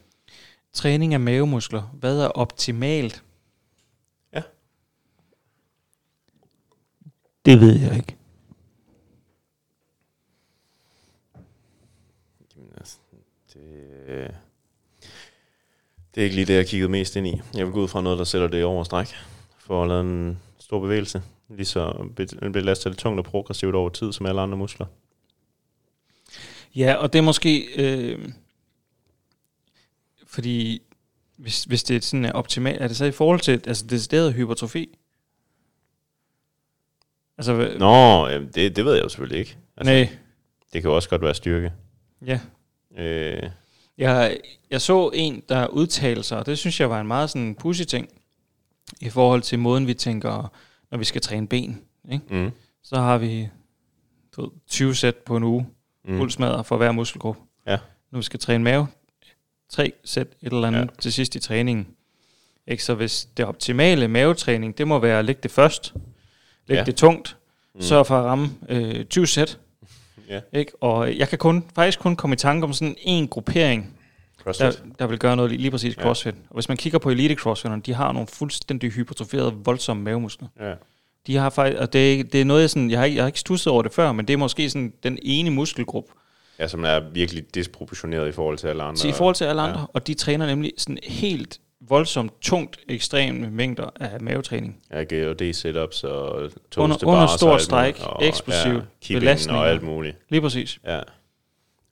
Træning 0.73 1.15
af 1.15 1.21
mavemuskler. 1.21 1.83
Hvad 1.83 2.21
er 2.21 2.29
optimalt? 2.29 3.25
Ja. 4.33 4.43
Det 7.45 7.61
ved 7.61 7.81
jeg 7.81 7.97
ikke. 7.97 8.17
Jamen, 12.57 12.73
altså, 12.77 12.99
det, 13.55 14.35
det 16.15 16.21
er 16.21 16.25
ikke 16.25 16.35
lige 16.37 16.47
det, 16.47 16.55
jeg 16.55 16.67
kiggede 16.67 16.91
mest 16.91 17.17
ind 17.17 17.27
i. 17.27 17.41
Jeg 17.55 17.67
vil 17.67 17.73
gå 17.73 17.83
ud 17.83 17.89
fra 17.89 18.01
noget, 18.01 18.19
der 18.19 18.25
sætter 18.25 18.49
det 18.49 18.65
over 18.65 18.85
stræk, 18.85 19.09
for 19.59 19.83
at 19.83 19.89
lave 19.89 20.01
en 20.01 20.41
stor 20.59 20.81
bevægelse. 20.81 21.23
Lige 21.49 21.67
så 21.67 22.09
be- 22.17 22.51
belaster 22.53 22.91
det 22.91 22.99
tungt 22.99 23.19
og 23.19 23.25
progressivt 23.25 23.75
over 23.75 23.89
tid, 23.89 24.13
som 24.13 24.27
alle 24.27 24.41
andre 24.41 24.59
muskler. 24.59 24.87
Ja, 26.77 26.95
og 26.95 27.13
det 27.13 27.19
er 27.19 27.23
måske... 27.23 27.61
Øh, 27.77 28.29
fordi 30.27 30.83
hvis, 31.37 31.65
hvis 31.65 31.85
det 31.85 32.05
sådan 32.05 32.25
er 32.25 32.33
optimalt, 32.33 32.83
er 32.83 32.89
det 32.89 32.97
så 32.97 33.05
i 33.05 33.11
forhold 33.13 33.41
til 33.41 33.63
altså 33.67 33.87
decideret 33.87 34.35
hypertrofi? 34.35 34.99
Altså, 37.39 37.77
Nå, 37.79 38.29
jamen, 38.29 38.49
det, 38.55 38.77
det 38.77 38.85
ved 38.85 38.95
jeg 38.95 39.05
jo 39.05 39.09
selvfølgelig 39.09 39.39
ikke. 39.39 39.57
altså, 39.77 39.93
nej, 39.93 40.09
Det 40.73 40.83
kan 40.83 40.91
jo 40.91 40.95
også 40.97 41.09
godt 41.09 41.23
være 41.23 41.35
styrke. 41.35 41.73
ja. 42.27 42.41
Øh, 42.97 43.51
Jeg, 43.99 44.39
jeg 44.71 44.81
så 44.81 45.11
en, 45.15 45.43
der 45.49 45.67
udtalte 45.67 46.23
sig, 46.23 46.39
og 46.39 46.47
det 46.47 46.59
synes 46.59 46.81
jeg 46.81 46.91
var 46.91 47.01
en 47.01 47.07
meget 47.07 47.31
sådan 47.31 47.55
pussy 47.55 47.83
ting, 47.83 48.09
i 49.01 49.09
forhold 49.11 49.43
til 49.43 49.59
måden, 49.59 49.87
vi 49.87 49.95
tænker, 49.95 50.53
når 50.91 50.99
vi 50.99 51.05
skal 51.05 51.21
træne 51.21 51.49
ben. 51.49 51.83
Ikke? 52.13 52.25
mm, 52.45 52.51
Så 52.83 52.97
har 52.97 53.19
vi 53.19 53.49
du 54.37 54.43
ved, 54.43 54.51
20 54.67 54.95
sæt 54.95 55.17
på 55.17 55.37
en 55.37 55.43
uge, 55.43 55.67
mm, 56.05 56.17
pulsmadder 56.19 56.63
for 56.63 56.77
hver 56.77 56.93
muskelgruppe. 56.93 57.41
Ja. 57.67 57.79
Når 58.11 58.19
vi 58.19 58.23
skal 58.23 58.41
træne 58.41 58.65
mave, 58.65 58.87
tre 59.71 59.93
sæt 60.05 60.27
et 60.43 60.53
eller 60.53 60.67
andet 60.69 60.81
Ja. 60.81 60.87
til 61.01 61.13
sidst 61.13 61.35
i 61.35 61.39
træningen. 61.41 61.87
Ikke? 62.67 62.85
Så 62.85 62.95
hvis 62.95 63.29
det 63.37 63.45
optimale 63.45 64.09
mavetræning, 64.09 64.79
det 64.79 64.89
må 64.89 64.99
være 64.99 65.19
at 65.19 65.25
lægge 65.25 65.41
det 65.43 65.51
først, 65.51 65.95
lægge 66.67 66.81
Ja. 66.81 66.85
det 66.85 66.97
tungt, 66.97 67.37
mm, 67.75 67.81
sørg 67.81 68.07
for 68.07 68.19
at 68.19 68.25
ramme 68.25 68.51
øh, 68.69 69.05
20 69.05 69.27
sæt, 69.27 69.59
Ja. 70.29 70.41
ikke? 70.53 70.73
og 70.83 71.17
jeg 71.19 71.29
kan 71.29 71.39
kun, 71.39 71.65
faktisk 71.75 71.99
kun 72.01 72.17
komme 72.17 72.35
i 72.35 72.37
tanke 72.37 72.65
om 72.65 72.73
sådan 72.73 72.95
en 72.99 73.29
gruppering, 73.29 73.97
der, 74.39 74.43
CrossFit. 74.53 74.83
der 74.99 75.07
vil 75.07 75.19
gøre 75.19 75.37
noget 75.37 75.51
lige, 75.51 75.61
lige 75.61 75.71
præcis 75.71 75.95
i 75.95 75.97
Ja. 75.99 76.03
CrossFit. 76.03 76.35
Og 76.51 76.55
hvis 76.55 76.69
man 76.69 76.77
kigger 76.77 76.99
på 76.99 77.11
elite 77.11 77.35
crossfitterne, 77.35 77.83
de 77.83 77.95
har 77.95 78.13
nogle 78.13 78.27
fuldstændig 78.27 78.91
hypertroferede, 78.91 79.53
voldsomme 79.65 80.03
mavemuskler. 80.03 80.49
Ja. 80.61 80.75
De 81.27 81.37
har 81.37 81.51
faktisk, 81.51 81.81
og 81.81 81.93
det, 81.93 82.21
er- 82.21 82.25
det 82.25 82.41
er 82.41 82.45
noget, 82.45 82.61
jeg, 82.61 82.71
sådan, 82.71 82.91
jeg, 82.91 82.99
har 82.99 83.05
ikke, 83.05 83.17
jeg 83.17 83.23
har 83.25 83.27
ikke 83.27 83.41
stusset 83.41 83.73
over 83.73 83.83
det 83.83 83.93
før, 83.93 84.13
men 84.13 84.27
det 84.29 84.33
er 84.33 84.37
måske 84.39 84.71
sådan 84.71 84.93
den 85.03 85.19
ene 85.23 85.51
muskelgruppe, 85.51 86.13
ja, 86.59 86.69
som 86.69 86.85
er 86.85 87.01
virkelig 87.13 87.55
disproportioneret 87.55 88.29
i 88.29 88.33
forhold 88.33 88.59
til 88.59 88.67
alle 88.67 88.83
andre. 88.83 88.97
Så 88.97 89.09
i 89.09 89.13
forhold 89.13 89.35
til 89.35 89.45
alle 89.45 89.63
Ja. 89.63 89.69
andre, 89.69 89.87
og 89.95 90.07
de 90.07 90.15
træner 90.15 90.47
nemlig 90.47 90.73
sådan 90.79 90.99
helt 91.05 91.61
voldsomt 91.81 92.33
tungt 92.41 92.79
ekstreme 92.89 93.51
mængder 93.51 93.91
af 94.01 94.21
mavetræning. 94.21 94.81
Ja, 94.93 95.03
GOD 95.05 95.53
setups 95.53 96.05
og 96.05 96.35
Under- 96.43 96.49
toaste 96.71 97.07
under 97.07 97.21
bars 97.21 97.31
stor 97.31 97.59
stræk, 97.59 98.01
eksplosiv 98.21 98.73
ja, 98.73 98.81
keeping 99.01 99.21
belastninger. 99.21 99.63
og 99.63 99.69
alt 99.69 99.83
muligt. 99.83 100.17
Lige 100.29 100.41
præcis. 100.41 100.79
Ja. 100.87 101.01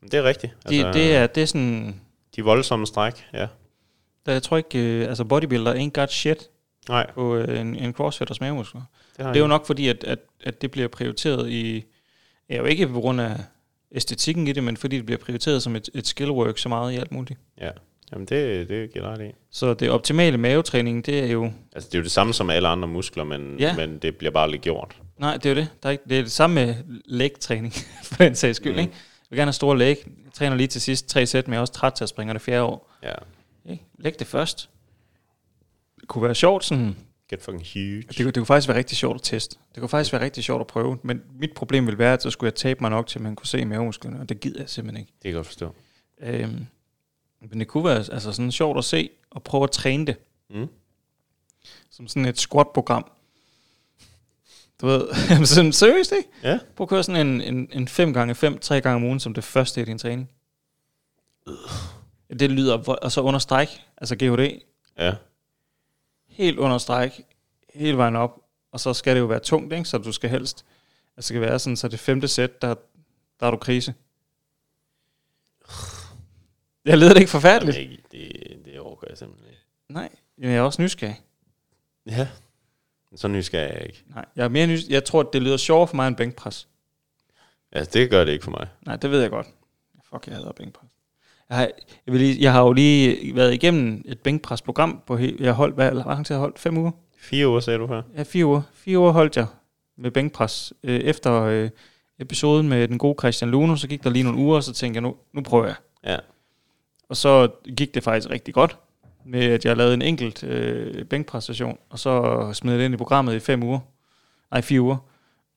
Men 0.00 0.10
Det 0.10 0.18
er 0.18 0.22
rigtigt. 0.24 0.52
Altså, 0.64 0.90
det, 0.92 1.14
er, 1.16 1.26
det 1.26 1.42
er 1.42 1.46
sådan... 1.46 2.00
de 2.36 2.42
voldsomme 2.44 2.86
stræk, 2.86 3.12
ja. 3.34 3.46
Der, 4.26 4.32
jeg 4.32 4.42
tror 4.42 4.56
ikke... 4.56 4.78
Øh, 4.78 5.08
altså 5.08 5.24
bodybuilder 5.24 5.74
ain't 5.74 5.90
got 6.00 6.12
shit 6.12 6.48
Nej, 6.88 7.10
på 7.14 7.36
øh, 7.36 7.60
en, 7.60 7.76
en 7.76 7.92
crossfitters 7.92 8.40
mavemuskler. 8.40 8.82
det 9.16 9.24
Det 9.26 9.36
er 9.36 9.40
jo 9.40 9.46
nok 9.46 9.66
fordi, 9.66 9.88
at, 9.88 10.04
at, 10.04 10.18
at 10.44 10.62
det 10.62 10.70
bliver 10.70 10.88
prioriteret 10.88 11.50
i... 11.50 11.84
Ja, 12.50 12.56
jo 12.56 12.64
ikke 12.64 12.88
på 12.88 13.00
grund 13.00 13.20
af 13.20 13.36
æstetikken 13.94 14.48
i 14.48 14.52
det, 14.52 14.64
men 14.64 14.76
fordi 14.76 14.96
det 14.96 15.06
bliver 15.06 15.18
prioriteret 15.18 15.62
som 15.62 15.76
et, 15.76 15.88
et 15.94 16.06
skillwork 16.06 16.58
så 16.58 16.68
meget 16.68 16.92
i 16.92 16.96
alt 16.96 17.12
muligt. 17.12 17.40
Ja. 17.60 17.70
Jamen, 18.12 18.26
det, 18.26 18.68
det 18.68 18.92
giver 18.92 19.08
ret 19.12 19.20
i. 19.20 19.32
Så 19.50 19.74
det 19.74 19.90
optimale 19.90 20.38
mavetræning, 20.38 21.06
det 21.06 21.18
er 21.18 21.26
jo... 21.26 21.52
Altså, 21.72 21.88
det 21.88 21.94
er 21.94 21.98
jo 21.98 22.02
det 22.02 22.12
samme 22.12 22.34
som 22.34 22.50
alle 22.50 22.68
andre 22.68 22.88
muskler, 22.88 23.24
men, 23.24 23.56
Ja. 23.58 23.76
men 23.76 23.98
det 23.98 24.16
bliver 24.16 24.30
bare 24.30 24.50
lidt 24.50 24.62
gjort. 24.62 24.96
Nej, 25.18 25.34
det 25.36 25.46
er 25.46 25.50
jo 25.50 25.56
det. 25.56 25.68
Der 25.82 25.88
er 25.88 25.90
ikke, 25.90 26.04
det 26.08 26.18
er 26.18 26.22
det 26.22 26.32
samme 26.32 26.54
med 26.54 26.74
lægtræning, 27.04 27.72
for 28.04 28.24
den 28.24 28.34
sags 28.34 28.56
skyld. 28.56 28.72
Mm. 28.72 28.78
Ikke? 28.78 28.92
Jeg 28.92 29.26
vil 29.30 29.36
gerne 29.36 29.48
have 29.48 29.52
store 29.52 29.78
læg. 29.78 29.96
Jeg 30.24 30.32
træner 30.32 30.56
lige 30.56 30.66
til 30.66 30.80
sidst 30.80 31.08
tre 31.08 31.26
sæt, 31.26 31.48
men 31.48 31.52
jeg 31.52 31.58
er 31.58 31.60
også 31.60 31.72
træt 31.72 31.92
til 31.92 32.04
at 32.04 32.08
springe 32.08 32.34
det 32.34 32.42
fjerde 32.42 32.62
år. 32.62 32.90
Ja. 33.02 33.14
Ikke? 33.72 33.84
Læg 33.98 34.18
det 34.18 34.26
først. 34.26 34.68
Det 36.02 36.08
kunne 36.08 36.24
være 36.24 36.34
sjovt 36.34 36.64
sådan... 36.64 36.96
Get 37.28 37.42
fucking 37.42 37.66
huge. 37.74 38.02
Det 38.02 38.18
det 38.18 38.34
kunne 38.34 38.46
faktisk 38.46 38.68
være 38.68 38.78
rigtig 38.78 38.96
sjovt 38.96 39.14
at 39.14 39.22
teste. 39.22 39.56
Det 39.74 39.80
kunne 39.80 39.88
faktisk 39.88 40.12
være 40.12 40.22
rigtig 40.22 40.44
sjovt 40.44 40.60
at 40.60 40.66
prøve. 40.66 40.98
Men 41.02 41.22
mit 41.38 41.52
problem 41.54 41.86
ville 41.86 41.98
være, 41.98 42.12
at 42.12 42.22
så 42.22 42.30
skulle 42.30 42.48
jeg 42.48 42.54
tabe 42.54 42.80
mig 42.80 42.90
nok 42.90 43.06
til, 43.06 43.18
at 43.18 43.22
man 43.22 43.36
kunne 43.36 43.46
se 43.46 43.64
mavemusklerne, 43.64 44.20
og 44.20 44.28
det 44.28 44.40
gider 44.40 44.60
jeg 44.60 44.68
simpelthen 44.70 45.00
ikke. 45.00 45.12
Det 45.12 45.22
kan 45.22 45.28
jeg 45.28 45.34
godt 45.34 45.46
forstå. 45.46 45.74
Øhm, 46.20 46.66
men 47.40 47.60
det 47.60 47.68
kunne 47.68 47.84
være 47.84 47.96
altså 47.96 48.32
sådan 48.32 48.52
sjovt 48.52 48.78
at 48.78 48.84
se, 48.84 49.10
og 49.30 49.42
prøve 49.42 49.64
at 49.64 49.70
træne 49.70 50.06
det. 50.06 50.16
Mm. 50.50 50.68
Som 51.90 52.08
sådan 52.08 52.24
et 52.26 52.38
squat-program. 52.38 53.10
Du 54.80 54.86
ved, 54.86 55.08
sådan 55.46 55.72
seriøst, 55.72 56.12
ikke? 56.12 56.28
Ja. 56.42 56.58
Prøv 56.76 56.84
at 56.84 56.88
køre 56.88 57.02
sådan 57.02 57.26
en, 57.26 57.40
en, 57.40 57.68
en 57.72 57.88
5 57.88 58.12
gange 58.12 58.34
5 58.34 58.58
tre 58.58 58.80
gange 58.80 58.96
om 58.96 59.04
ugen, 59.04 59.20
som 59.20 59.34
det 59.34 59.44
første 59.44 59.82
i 59.82 59.84
din 59.84 59.98
træning. 59.98 60.30
Det 62.40 62.50
lyder, 62.50 62.78
og 63.02 63.12
så 63.12 63.20
under 63.20 63.38
stræk, 63.40 63.68
altså 63.96 64.16
GHD, 64.16 64.62
Ja. 64.98 65.14
Helt 66.32 66.58
under 66.58 66.78
stræk, 66.78 67.20
hele 67.74 67.96
vejen 67.96 68.16
op, 68.16 68.38
og 68.72 68.80
så 68.80 68.94
skal 68.94 69.14
det 69.14 69.20
jo 69.20 69.26
være 69.26 69.40
tungt, 69.40 69.72
ikke? 69.72 69.84
så 69.84 69.98
du 69.98 70.12
skal 70.12 70.30
helst, 70.30 70.64
altså 71.16 71.16
det 71.16 71.24
skal 71.24 71.40
være 71.40 71.58
sådan, 71.58 71.76
så 71.76 71.88
det 71.88 72.00
femte 72.00 72.28
sæt, 72.28 72.62
der, 72.62 72.74
der 73.40 73.46
er 73.46 73.50
du 73.50 73.56
krise. 73.56 73.94
Jeg 76.84 76.98
lyder 76.98 77.12
det 77.12 77.20
ikke 77.20 77.30
forfærdeligt? 77.30 77.76
Jamen, 77.76 77.90
ikke, 77.92 78.02
det, 78.12 78.64
det 78.64 78.80
overgår 78.80 79.06
jeg 79.08 79.18
simpelthen 79.18 79.48
ikke. 79.50 79.62
Nej, 79.88 80.08
men 80.36 80.50
jeg 80.50 80.56
er 80.58 80.62
også 80.62 80.82
nysgerrig. 80.82 81.20
Ja. 82.06 82.28
Så 83.16 83.28
nysgerrig 83.28 83.70
er 83.70 83.74
jeg 83.78 83.86
ikke. 83.86 84.02
Nej, 84.06 84.24
jeg 84.36 84.44
er 84.44 84.48
mere 84.48 84.66
nys- 84.66 84.88
Jeg 84.90 85.04
tror, 85.04 85.22
det 85.22 85.42
lyder 85.42 85.56
sjovere 85.56 85.88
for 85.88 85.96
mig 85.96 86.08
end 86.08 86.16
bænkpres. 86.16 86.68
Altså, 87.72 87.90
det 87.98 88.10
gør 88.10 88.24
det 88.24 88.32
ikke 88.32 88.44
for 88.44 88.50
mig. 88.50 88.68
Nej, 88.86 88.96
det 88.96 89.10
ved 89.10 89.20
jeg 89.20 89.30
godt. 89.30 89.46
Fuck, 90.04 90.26
jeg 90.26 90.36
hader 90.36 90.52
bænkpres. 90.52 90.90
Jeg 91.52 91.58
har, 91.58 91.70
jeg, 92.06 92.12
vil 92.12 92.20
lige, 92.20 92.42
jeg 92.42 92.52
har 92.52 92.62
jo 92.62 92.72
lige 92.72 93.36
været 93.36 93.54
igennem 93.54 94.02
et 94.04 94.18
bænkpresprogram 94.18 95.02
på 95.06 95.18
jeg 95.18 95.52
holdt, 95.52 95.74
hvad, 95.74 95.90
hvor 95.90 96.10
lang 96.10 96.26
tid 96.26 96.34
har 96.34 96.38
jeg 96.38 96.40
holdt? 96.40 96.58
Fem 96.58 96.78
uger? 96.78 96.90
Fire 97.18 97.48
uger, 97.48 97.60
sagde 97.60 97.78
du 97.78 97.86
før. 97.86 98.02
Ja, 98.16 98.22
fire 98.22 98.46
uger. 98.46 98.62
Fire 98.74 98.98
uger 98.98 99.12
holdt 99.12 99.36
jeg 99.36 99.46
med 99.98 100.10
bænkpres. 100.10 100.72
Øh, 100.82 101.00
efter 101.00 101.42
øh, 101.42 101.70
episoden 102.18 102.68
med 102.68 102.88
den 102.88 102.98
gode 102.98 103.14
Christian 103.18 103.50
Luno, 103.50 103.76
så 103.76 103.88
gik 103.88 104.04
der 104.04 104.10
lige 104.10 104.22
nogle 104.22 104.38
uger, 104.38 104.56
og 104.56 104.62
så 104.62 104.72
tænkte 104.72 104.96
jeg, 104.96 105.02
nu, 105.02 105.16
nu 105.32 105.42
prøver 105.42 105.66
jeg. 105.66 105.74
Ja. 106.04 106.16
Og 107.08 107.16
så 107.16 107.48
gik 107.76 107.94
det 107.94 108.02
faktisk 108.02 108.30
rigtig 108.30 108.54
godt, 108.54 108.78
med 109.26 109.44
at 109.44 109.64
jeg 109.64 109.76
lavede 109.76 109.94
en 109.94 110.02
enkelt 110.02 110.44
øh, 110.44 111.04
bænkpræstation, 111.04 111.78
og 111.90 111.98
så 111.98 112.50
smed 112.52 112.72
jeg 112.72 112.78
det 112.78 112.84
ind 112.84 112.94
i 112.94 112.96
programmet 112.96 113.34
i 113.34 113.40
fem 113.40 113.62
uger. 113.62 113.80
Nej, 114.50 114.60
fire 114.60 114.80
uger. 114.80 114.96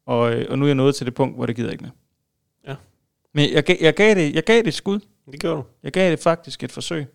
Og, 0.06 0.34
øh, 0.34 0.46
og 0.50 0.60
nu 0.60 0.66
er 0.66 0.70
jeg 0.70 0.76
nået 0.76 0.96
til 0.96 1.06
det 1.06 1.14
punkt, 1.14 1.36
hvor 1.36 1.46
det 1.46 1.56
gider 1.56 1.68
jeg 1.68 1.74
ikke 1.74 1.84
mere. 1.84 1.94
Ja. 2.68 2.76
Men 3.34 3.54
jeg, 3.54 3.82
jeg, 3.82 3.94
gav 3.94 4.16
det, 4.16 4.36
jeg 4.36 4.44
gav 4.44 4.58
det 4.58 4.68
et 4.68 4.74
skud. 4.74 5.00
Det 5.32 5.40
gør 5.40 5.56
du. 5.56 5.64
Jeg 5.84 5.92
gav 5.92 6.12
det 6.12 6.20
faktisk 6.20 6.64
et 6.64 6.72
forsøg. 6.72 7.08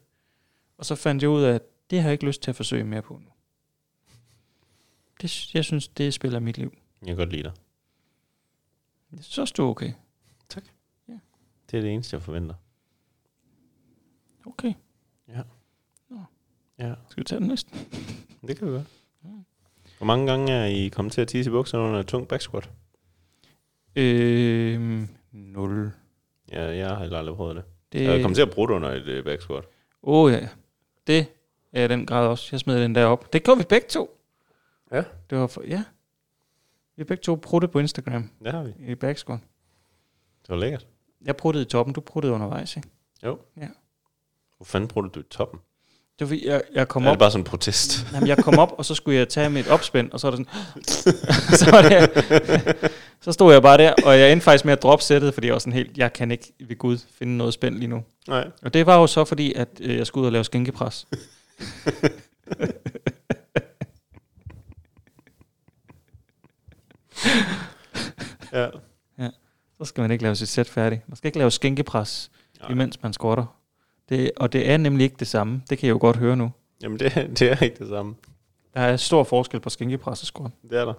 Og 0.76 0.86
så 0.86 0.94
fandt 0.94 1.22
jeg 1.22 1.30
ud 1.30 1.42
af, 1.42 1.54
at 1.54 1.62
det 1.90 2.00
har 2.00 2.08
jeg 2.08 2.12
ikke 2.12 2.26
lyst 2.26 2.42
til 2.42 2.50
at 2.50 2.56
forsøge 2.56 2.84
mere 2.84 3.02
på 3.02 3.14
nu. 3.14 3.30
Det, 5.22 5.54
jeg 5.54 5.64
synes, 5.64 5.88
det 5.88 6.14
spiller 6.14 6.40
mit 6.40 6.58
liv. 6.58 6.74
Jeg 7.00 7.08
kan 7.08 7.16
godt 7.16 7.30
lide 7.32 7.42
dig. 7.42 7.52
Så 9.20 9.46
stod 9.46 9.68
okay. 9.70 9.92
Det 11.70 11.76
er 11.76 11.80
det 11.80 11.90
eneste, 11.90 12.14
jeg 12.14 12.22
forventer. 12.22 12.54
Okay, 14.46 14.74
Ja, 16.78 16.94
skal 17.08 17.20
vi 17.20 17.24
tage 17.24 17.40
den 17.40 17.48
næste? 17.48 17.70
det 18.46 18.56
kan 18.58 18.66
vi 18.66 18.72
godt. 18.72 18.86
Hvor 19.98 20.06
mange 20.06 20.26
gange 20.26 20.52
er 20.52 20.64
I 20.64 20.88
kommet 20.88 21.12
til 21.12 21.20
at 21.20 21.28
tisse 21.28 21.50
i 21.50 21.52
bukserne 21.52 21.84
under 21.84 22.00
et 22.00 22.06
tungt 22.06 22.28
back 22.28 22.42
squat? 22.42 22.70
Øh, 23.96 25.08
0. 25.32 25.92
Ja, 26.52 26.62
jeg 26.62 26.88
har 26.88 26.98
heller 26.98 27.18
aldrig 27.18 27.36
prøvet 27.36 27.56
det. 27.56 27.64
Det, 27.92 28.04
Jeg 28.04 28.22
kommet 28.22 28.36
til 28.36 28.42
at 28.42 28.50
bruge 28.50 28.70
under 28.74 28.90
et 28.90 29.06
øh, 29.06 29.24
back 29.24 29.42
squat. 29.42 29.64
Åh 30.02 30.24
oh, 30.24 30.32
ja, 30.32 30.48
det 31.06 31.26
er 31.72 31.88
den 31.88 32.06
grad 32.06 32.26
også. 32.28 32.48
Jeg 32.52 32.60
smed 32.60 32.82
den 32.82 32.94
der 32.94 33.04
op. 33.04 33.32
Det 33.32 33.44
gjorde 33.44 33.58
vi 33.58 33.64
begge 33.68 33.86
to. 33.88 34.20
Ja. 34.92 35.04
Det 35.30 35.38
var 35.38 35.46
for, 35.46 35.62
ja. 35.62 35.84
Vi 36.96 37.04
begge 37.04 37.20
to 37.20 37.34
pruttet 37.34 37.70
på 37.70 37.78
Instagram 37.78 38.30
Det 38.44 38.52
har 38.52 38.62
vi. 38.62 38.74
i 38.78 38.94
backsquat. 38.94 39.40
Det 40.42 40.48
var 40.48 40.56
lækkert. 40.56 40.86
Jeg 41.24 41.36
pruttede 41.36 41.64
i 41.64 41.68
toppen, 41.68 41.94
du 41.94 42.00
pruttede 42.00 42.32
undervejs, 42.34 42.76
ikke? 42.76 42.88
Jo. 43.24 43.38
Ja. 43.56 43.68
Hvor 44.56 44.64
fanden 44.64 44.88
brugte 44.88 45.10
du 45.10 45.20
i 45.20 45.28
toppen? 45.30 45.60
Det 46.20 46.30
var, 46.30 46.36
fordi, 46.36 46.46
jeg, 46.46 46.62
jeg 46.74 46.88
kom 46.88 47.04
er 47.06 47.08
op, 47.08 47.12
det 47.12 47.18
bare 47.18 47.30
sådan 47.30 47.40
en 47.40 47.44
protest? 47.44 48.06
Jamen, 48.12 48.28
jeg 48.28 48.38
kom 48.38 48.58
op, 48.58 48.74
og 48.78 48.84
så 48.84 48.94
skulle 48.94 49.18
jeg 49.18 49.28
tage 49.28 49.50
mit 49.50 49.68
opspænd, 49.68 50.10
og 50.10 50.20
så 50.20 50.26
er 50.26 50.30
det 50.30 50.46
sådan... 50.46 51.14
så, 51.60 51.70
var 51.70 51.82
det, 51.82 52.92
så 53.20 53.32
stod 53.32 53.52
jeg 53.52 53.62
bare 53.62 53.78
der, 53.78 53.94
og 54.04 54.18
jeg 54.18 54.32
endte 54.32 54.44
faktisk 54.44 54.64
med 54.64 54.72
at 54.72 54.82
droppe 54.82 55.04
sættet, 55.04 55.34
fordi 55.34 55.46
jeg 55.46 55.52
var 55.52 55.58
sådan 55.58 55.72
helt, 55.72 55.98
jeg 55.98 56.12
kan 56.12 56.30
ikke 56.30 56.52
ved 56.68 56.78
Gud 56.78 56.98
finde 57.18 57.36
noget 57.36 57.54
spænd 57.54 57.74
lige 57.74 57.88
nu. 57.88 58.02
Nej. 58.28 58.48
Og 58.62 58.74
det 58.74 58.86
var 58.86 58.96
jo 58.96 59.06
så 59.06 59.24
fordi, 59.24 59.52
at 59.52 59.68
øh, 59.80 59.96
jeg 59.96 60.06
skulle 60.06 60.22
ud 60.22 60.26
og 60.26 60.32
lave 60.32 60.44
skænkepres. 60.44 61.06
Ja. 68.52 68.68
Så 69.78 69.84
skal 69.84 70.02
man 70.02 70.10
ikke 70.10 70.22
lave 70.22 70.36
sit 70.36 70.48
sæt 70.48 70.68
færdigt. 70.68 71.08
Man 71.08 71.16
skal 71.16 71.28
ikke 71.28 71.38
lave 71.38 71.50
skænkepres, 71.50 72.30
Nej. 72.60 72.70
imens 72.70 73.02
man 73.02 73.12
squatter. 73.12 73.59
Det, 74.10 74.30
og 74.36 74.52
det 74.52 74.70
er 74.70 74.76
nemlig 74.76 75.04
ikke 75.04 75.16
det 75.18 75.26
samme. 75.26 75.62
Det 75.70 75.78
kan 75.78 75.86
jeg 75.86 75.92
jo 75.92 75.98
godt 76.00 76.16
høre 76.16 76.36
nu. 76.36 76.52
Jamen, 76.82 76.98
det, 76.98 77.14
det 77.38 77.50
er 77.50 77.62
ikke 77.62 77.78
det 77.78 77.88
samme. 77.88 78.14
Der 78.74 78.80
er 78.80 78.96
stor 78.96 79.24
forskel 79.24 79.60
på 79.60 79.70
skænkepres 79.70 80.20
og 80.20 80.26
squat. 80.26 80.50
Det 80.70 80.78
er 80.78 80.84
der. 80.84 80.94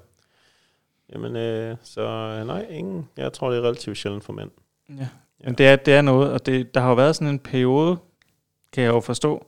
Jamen, 1.13 1.35
øh, 1.35 1.77
så 1.83 2.01
øh, 2.01 2.47
nej, 2.47 2.65
ingen. 2.69 3.09
Jeg 3.17 3.33
tror, 3.33 3.49
det 3.49 3.57
er 3.57 3.61
relativt 3.61 3.97
sjældent 3.97 4.23
for 4.23 4.33
mænd. 4.33 4.49
Ja. 4.89 5.07
Men 5.43 5.53
det 5.53 5.67
er, 5.67 5.75
det 5.75 5.93
er 5.93 6.01
noget, 6.01 6.31
og 6.31 6.45
det, 6.45 6.73
der 6.73 6.81
har 6.81 6.89
jo 6.89 6.95
været 6.95 7.15
sådan 7.15 7.27
en 7.27 7.39
periode, 7.39 7.97
kan 8.73 8.83
jeg 8.83 8.89
jo 8.89 8.99
forstå, 8.99 9.45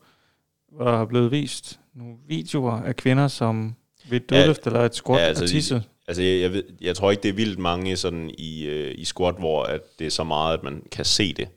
hvor 0.72 0.86
der 0.86 0.97
har 0.97 1.05
blevet 1.05 1.32
vist 1.32 1.80
nogle 1.93 2.16
videoer 2.28 2.72
af 2.72 2.95
kvinder, 2.95 3.28
som 3.28 3.76
ved 4.09 4.22
et 4.22 4.32
Ja, 4.32 4.39
dødløft 4.39 4.68
eller 4.68 4.80
et 4.80 4.95
squat 4.95 5.18
ja, 5.18 5.24
ja, 5.24 5.28
altså, 5.28 5.43
altså, 5.43 5.55
tisse. 5.55 5.84
Altså, 6.07 6.24
jeg, 6.24 6.41
jeg, 6.41 6.53
ved, 6.53 6.64
jeg 6.82 6.95
tror 6.95 7.11
ikke, 7.11 7.24
det 7.24 7.30
er 7.30 7.34
vildt 7.34 7.59
mange 7.59 7.97
sådan 7.97 8.32
i, 8.38 8.66
øh, 8.66 8.95
i 8.97 9.05
squat, 9.05 9.36
hvor 9.36 9.64
at 9.64 9.82
det 9.99 10.07
er 10.07 10.11
så 10.11 10.24
meget, 10.24 10.57
at 10.57 10.64
man 10.64 10.84
kan 10.91 11.05
se 11.05 11.34
det. 11.34 11.47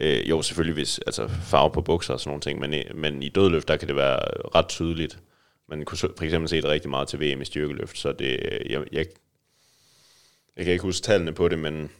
Øh, 0.00 0.30
jo, 0.30 0.42
selvfølgelig 0.42 0.74
hvis 0.74 0.98
altså, 0.98 1.28
farve 1.28 1.70
på 1.70 1.80
bukser 1.80 2.14
og 2.14 2.20
sådan 2.20 2.30
nogle 2.30 2.40
ting, 2.40 2.60
men, 2.60 2.74
øh, 2.74 2.96
men 2.96 3.22
i 3.22 3.28
dødløft, 3.28 3.68
der 3.68 3.76
kan 3.76 3.88
det 3.88 3.96
være 3.96 4.16
øh, 4.16 4.44
ret 4.54 4.68
tydeligt. 4.68 5.18
Man 5.68 5.84
kunne 5.84 5.98
for 5.98 6.22
eksempel 6.22 6.48
se 6.48 6.56
det 6.56 6.64
rigtig 6.64 6.90
meget 6.90 7.08
til 7.08 7.20
VM 7.20 7.42
i 7.42 7.44
styrkeløft, 7.44 7.98
så 7.98 8.12
det, 8.12 8.40
øh, 8.52 8.72
jeg, 8.72 8.84
jeg, 8.92 9.06
jeg 10.56 10.64
kan 10.64 10.72
ikke 10.72 10.82
huske 10.82 11.04
tallene 11.04 11.32
på 11.32 11.48
det, 11.48 11.58
men, 11.58 11.90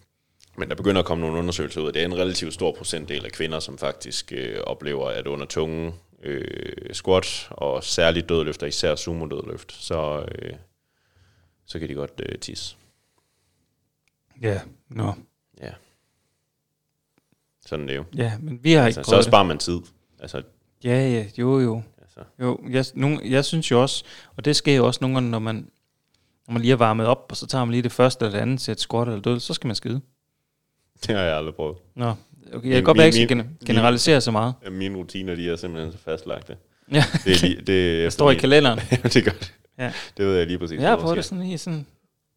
men 0.56 0.68
der 0.68 0.74
begynder 0.74 1.00
at 1.00 1.06
komme 1.06 1.24
nogle 1.24 1.38
undersøgelser 1.38 1.80
ud 1.80 1.92
det. 1.92 2.02
er 2.02 2.04
en 2.04 2.18
relativt 2.18 2.54
stor 2.54 2.72
procentdel 2.72 3.24
af 3.24 3.32
kvinder, 3.32 3.60
som 3.60 3.78
faktisk 3.78 4.32
øh, 4.32 4.60
oplever, 4.60 5.08
at 5.08 5.26
under 5.26 5.46
tunge 5.46 5.94
øh, 6.22 6.94
squat 6.94 7.48
og 7.50 7.84
særligt 7.84 8.28
dødløfter, 8.28 8.66
især 8.66 8.94
sumo-dødløft, 8.94 9.72
så, 9.72 10.28
øh, 10.34 10.54
så 11.66 11.78
kan 11.78 11.88
de 11.88 11.94
godt 11.94 12.20
øh, 12.28 12.38
tisse. 12.38 12.76
Ja, 14.42 14.60
nå. 14.88 15.04
No. 15.04 15.12
Sådan 17.66 17.84
er 17.84 17.88
det 17.88 17.96
jo. 17.96 18.04
Ja, 18.16 18.32
men 18.40 18.58
vi 18.62 18.72
har 18.72 18.84
Altså, 18.84 19.00
ikke 19.00 19.04
så 19.06 19.10
prøvet 19.10 19.24
det. 19.24 19.30
sparer 19.30 19.44
man 19.44 19.58
tid. 19.58 19.78
Altså, 20.20 20.42
Ja, 20.84 21.08
ja, 21.10 21.24
jo, 21.38 21.60
jo. 21.60 21.82
altså, 22.00 22.20
Jo, 22.40 22.58
jeg, 22.70 22.84
nogle, 22.94 23.20
jeg 23.24 23.44
synes 23.44 23.70
jo 23.70 23.82
også, 23.82 24.04
og 24.36 24.44
det 24.44 24.56
sker 24.56 24.76
jo 24.76 24.86
også 24.86 24.98
nogle 25.00 25.16
gange, 25.16 25.30
når 25.30 25.38
man, 25.38 25.54
når 26.48 26.52
man 26.52 26.62
lige 26.62 26.72
er 26.72 26.76
varmet 26.76 27.06
op, 27.06 27.26
og 27.30 27.36
så 27.36 27.46
tager 27.46 27.64
man 27.64 27.72
lige 27.72 27.82
det 27.82 27.92
første 27.92 28.24
eller 28.24 28.36
det 28.38 28.42
andet 28.42 28.60
sæt 28.60 28.80
squat 28.80 29.08
eller 29.08 29.20
død, 29.22 29.40
så 29.40 29.54
skal 29.54 29.66
man 29.68 29.74
skide. 29.76 30.00
det 31.06 31.16
har 31.16 31.22
jeg 31.22 31.36
aldrig 31.36 31.54
prøvet. 31.54 31.76
Nå, 31.96 32.14
okay, 32.52 32.68
jeg 32.68 32.74
kan 32.74 32.84
godt 32.84 32.98
ikke 33.16 33.34
gen- 33.34 33.58
generalisere 33.66 34.20
så 34.20 34.30
meget. 34.30 34.54
Mine 34.70 34.96
rutiner, 34.98 35.34
de 35.34 35.50
er 35.50 35.56
simpelthen 35.56 35.92
så 35.92 35.98
fastlagte. 35.98 36.56
Ja, 36.92 37.04
Det, 37.24 37.32
er 37.32 37.46
lige, 37.46 37.56
det, 37.56 37.66
det 37.66 38.12
står 38.12 38.30
i 38.30 38.34
kalenderen. 38.34 38.78
det 39.14 39.24
gør 39.24 39.30
det. 39.32 39.52
Ja. 39.78 39.92
Det 40.16 40.26
ved 40.26 40.36
jeg 40.36 40.46
lige 40.46 40.58
præcis. 40.58 40.80
Jeg 40.80 40.88
har 40.88 40.96
prøvet 40.96 41.16
det 41.16 41.24
sådan 41.24 41.44
lige 41.44 41.58
sådan, 41.58 41.86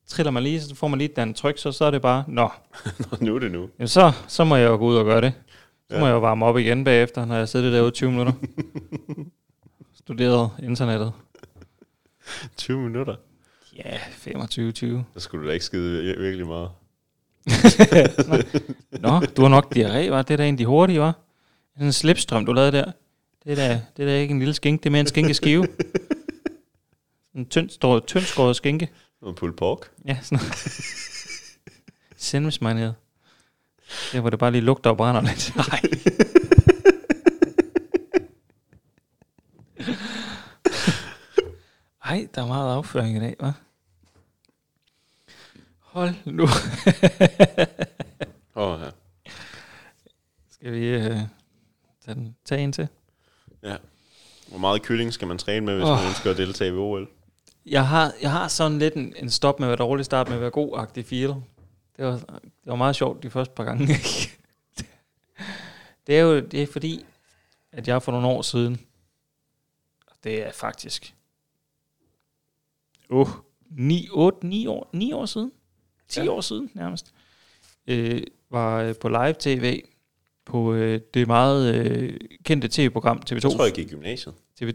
triller 0.10 0.32
man 0.32 0.43
lige, 0.43 0.62
så 0.62 0.76
får 0.76 0.88
man 0.88 0.99
lige 0.99 1.10
den 1.16 1.34
tryk, 1.34 1.57
så, 1.57 1.72
så 1.72 1.86
er 1.86 1.91
det 1.91 2.01
bare, 2.01 2.24
nå, 2.28 2.49
nu 3.22 3.36
er 3.36 3.39
det 3.39 3.51
nu. 3.51 3.70
jamen 3.80 3.88
så, 3.88 4.12
så 4.28 4.43
må 4.43 4.55
jeg 4.55 4.68
jo 4.68 4.76
gå 4.78 4.86
ud 4.86 4.95
og 4.95 5.05
gøre 5.05 5.22
det. 5.22 5.34
Så 5.89 5.95
Ja. 5.95 5.99
må 5.99 6.05
jeg 6.05 6.14
jo 6.14 6.20
varme 6.20 6.45
op 6.45 6.57
igen 6.57 6.84
bagefter, 6.84 7.26
når 7.26 7.36
jeg 7.36 7.49
sidder 7.49 7.70
derude 7.72 7.88
i 7.89 7.91
20 7.91 8.12
minutter. 8.12 8.34
studeret 10.03 10.49
internettet. 10.64 11.12
20 12.57 12.80
minutter. 12.80 13.16
Ja, 13.78 13.97
25-20. 13.97 15.03
Så 15.14 15.20
skulle 15.20 15.43
du 15.43 15.47
da 15.47 15.53
ikke 15.53 15.66
skide 15.66 16.14
vir- 16.14 16.20
virkelig 16.22 16.47
meget. 16.47 16.70
Nå, 19.05 19.20
du 19.38 19.41
har 19.41 19.47
nok 19.47 19.76
diarré, 19.76 20.10
var 20.10 20.22
Det 20.22 20.34
er 20.34 20.38
da 20.38 20.47
en 20.47 20.53
af 20.53 20.57
de 20.57 20.66
hurtige, 20.66 20.99
var. 20.99 21.20
Sådan 21.74 21.88
en 21.88 21.93
slipstrøm, 21.93 22.45
du 22.45 22.53
lavede 22.53 22.72
der. 22.72 22.91
Det 23.43 23.51
er 23.51 23.55
da, 23.55 23.82
det 23.97 24.03
er 24.03 24.07
da 24.07 24.18
ikke 24.20 24.32
en 24.32 24.39
lille 24.39 24.53
skænke, 24.53 24.82
det 24.84 24.86
er 24.89 24.91
mere 24.91 24.99
en 25.01 25.07
skænkeskive. 25.07 25.68
En 27.36 27.45
tynd, 27.45 27.70
stor, 27.70 27.99
tynd 27.99 28.24
skåret 28.24 28.55
skænke. 28.55 28.89
Noget 29.22 29.36
pulled 29.36 29.55
pork. 29.55 29.91
Ja, 30.05 30.17
sådan 30.22 30.38
noget. 30.38 30.53
Sandwichmarineret. 32.15 32.95
Der 34.11 34.20
hvor 34.20 34.30
det 34.30 34.39
bare 34.39 34.51
lige 34.51 34.61
lugter 34.61 34.89
og 34.89 34.97
brænder 34.97 35.22
lidt. 35.22 35.55
Nej. 35.70 35.82
Ej, 42.05 42.28
der 42.36 42.41
er 42.41 42.47
meget 42.47 42.76
afføring 42.76 43.17
i 43.17 43.20
dag, 43.20 43.36
hva'? 43.43 43.51
Hold 45.80 46.13
nu. 46.26 46.43
Åh, 48.55 48.74
oh, 48.74 48.82
ja. 48.82 48.89
Skal 50.49 50.72
vi 50.72 50.95
uh, 50.95 51.03
tage, 52.05 52.15
den, 52.15 52.36
tage 52.45 52.61
en 52.61 52.72
til? 52.72 52.88
ja. 53.63 53.76
Hvor 54.47 54.57
meget 54.57 54.82
kylling 54.82 55.13
skal 55.13 55.28
man 55.28 55.38
træne 55.38 55.65
med, 55.65 55.76
hvis 55.76 55.86
oh. 55.86 55.97
man 55.97 56.07
ønsker 56.07 56.32
at 56.32 56.38
deltage 56.38 56.72
ved 56.72 56.80
OL? 56.80 57.07
Jeg 57.66 57.88
har, 57.88 58.14
jeg 58.22 58.32
har 58.32 58.47
sådan 58.47 58.80
lidt 58.80 58.93
en, 58.93 59.14
en 59.18 59.30
stop 59.30 59.60
med 59.60 59.68
at 59.68 59.70
være 59.70 59.88
dårlig, 59.88 60.05
start 60.05 60.28
med 60.28 60.36
at 60.36 60.41
være 60.41 60.51
god-agtig 60.51 61.01
feel. 61.05 61.36
Det 61.97 62.05
var, 62.05 62.12
det 62.41 62.51
var 62.66 62.76
meget 62.76 62.95
sjovt 62.95 63.24
de 63.24 63.30
første 63.30 63.53
par 63.55 63.64
gange. 63.64 63.88
det 66.07 66.18
er 66.18 66.22
jo 66.22 66.39
det 66.39 66.62
er 66.62 66.68
fordi, 66.68 67.05
at 67.72 67.88
jeg 67.88 68.03
for 68.03 68.12
nogle 68.12 68.28
år 68.28 68.41
siden, 68.41 68.80
og 70.07 70.16
det 70.24 70.47
er 70.47 70.51
faktisk, 70.51 71.16
uh, 73.10 73.30
9, 73.70 74.07
8, 74.12 74.47
9 74.47 74.68
år, 74.68 74.89
9 74.93 75.12
år 75.14 75.26
siden, 75.26 75.51
10 76.07 76.20
Ja. 76.20 76.26
ja. 76.26 76.32
år 76.32 76.41
siden 76.41 76.72
nærmest, 76.74 77.14
øh, 77.88 78.22
var 78.49 78.82
øh, 78.82 78.95
på 79.01 79.10
live-tv 79.10 79.84
på 80.45 80.74
øh, 80.74 81.01
det 81.14 81.28
meget 81.28 81.76
øh, 81.76 82.20
kendte 82.43 82.68
tv-program 82.68 83.22
TV2. 83.30 83.34
Jeg 83.34 83.41
tror, 83.41 83.66
jeg 83.66 83.74
gik 83.74 83.88
i 83.88 83.89
gymnasiet. 83.89 84.36
TV, 84.55 84.74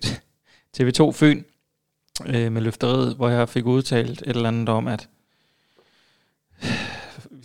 TV2 0.77 1.11
Fyn 1.13 1.43
øh, 2.27 2.53
med 2.53 2.63
løfteriet, 2.63 3.17
hvor 3.17 3.29
jeg 3.29 3.49
fik 3.49 3.65
udtalt 3.65 4.23
et 4.23 4.29
eller 4.29 4.49
andet 4.49 4.69
om, 4.69 4.89
at 4.89 5.09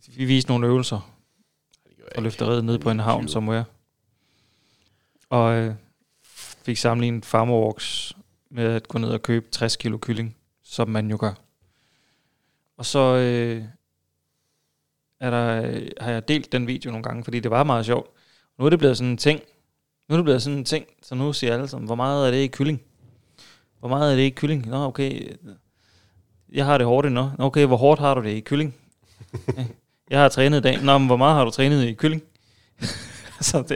vi 0.07 0.25
viste 0.25 0.51
nogle 0.51 0.67
øvelser 0.67 1.19
ikke. 2.11 2.21
løfteriet 2.21 2.65
nede 2.65 2.79
på 2.79 2.89
en 2.89 2.99
havn 2.99 3.21
20. 3.21 3.29
somewhere. 3.29 3.65
Og 5.29 5.53
øh, 5.55 5.75
fik 6.63 6.77
sammenlignet 6.77 7.25
farmerwalks 7.25 8.15
med 8.49 8.63
at 8.63 8.87
gå 8.87 8.97
ned 8.97 9.09
og 9.09 9.21
købe 9.21 9.45
60 9.51 9.75
kilo 9.75 9.97
kylling, 9.97 10.35
som 10.63 10.89
man 10.89 11.09
jo 11.09 11.17
gør. 11.19 11.33
Og 12.77 12.85
så 12.85 12.99
øh, 12.99 13.63
er 15.19 15.29
der, 15.29 15.61
øh, 15.61 15.87
har 15.99 16.11
jeg 16.11 16.27
delt 16.27 16.51
den 16.51 16.67
video 16.67 16.91
nogle 16.91 17.03
gange, 17.03 17.23
fordi 17.23 17.39
det 17.39 17.51
var 17.51 17.63
meget 17.63 17.85
sjovt. 17.85 18.09
Nu 18.57 18.65
er 18.65 18.69
det 18.69 18.79
blevet 18.79 18.97
sådan 18.97 19.11
en 19.11 19.17
ting. 19.17 19.41
Nu 20.07 20.15
er 20.15 20.17
det 20.17 20.25
blevet 20.25 20.41
sådan 20.41 20.57
en 20.57 20.65
ting, 20.65 20.85
så 21.01 21.15
nu 21.15 21.33
siger 21.33 21.53
alle 21.53 21.67
sammen, 21.67 21.85
hvor 21.85 21.95
meget 21.95 22.27
er 22.27 22.31
det 22.31 22.37
i 22.37 22.47
kylling? 22.47 22.81
Hvor 23.79 23.89
meget 23.89 24.11
er 24.11 24.15
det 24.15 24.23
i 24.23 24.29
kylling? 24.29 24.67
Nå, 24.67 24.83
okay. 24.85 25.35
Jeg 26.51 26.65
har 26.65 26.77
det 26.77 26.87
hårdt 26.87 27.07
endnu. 27.07 27.31
Nå, 27.37 27.45
okay, 27.45 27.65
hvor 27.65 27.77
hårdt 27.77 27.99
har 28.01 28.13
du 28.13 28.23
det 28.23 28.29
i 28.29 28.39
kylling? 28.39 28.75
Jeg 30.09 30.19
har 30.19 30.29
trænet 30.29 30.57
i 30.57 30.61
dag. 30.61 30.83
Nå, 30.83 30.97
men 30.97 31.07
hvor 31.07 31.17
meget 31.17 31.35
har 31.35 31.45
du 31.45 31.51
trænet 31.51 31.83
i 31.83 31.93
kylling? 31.93 32.21
så 33.41 33.61
det, 33.61 33.69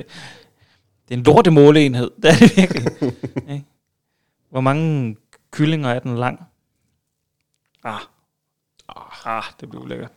det 1.07 1.13
er 1.13 1.17
en 1.17 1.23
lortemåleenhed. 1.23 2.11
Det 2.21 2.29
er 2.31 2.35
det 2.35 2.57
virkelig. 2.57 3.13
Ja. 3.47 3.61
Hvor 4.49 4.61
mange 4.61 5.15
kyllinger 5.51 5.89
er 5.89 5.99
den 5.99 6.17
lang? 6.17 6.39
Ah. 7.83 7.99
Ah, 9.25 9.43
det 9.59 9.69
blev 9.69 9.87
lækkert. 9.87 10.11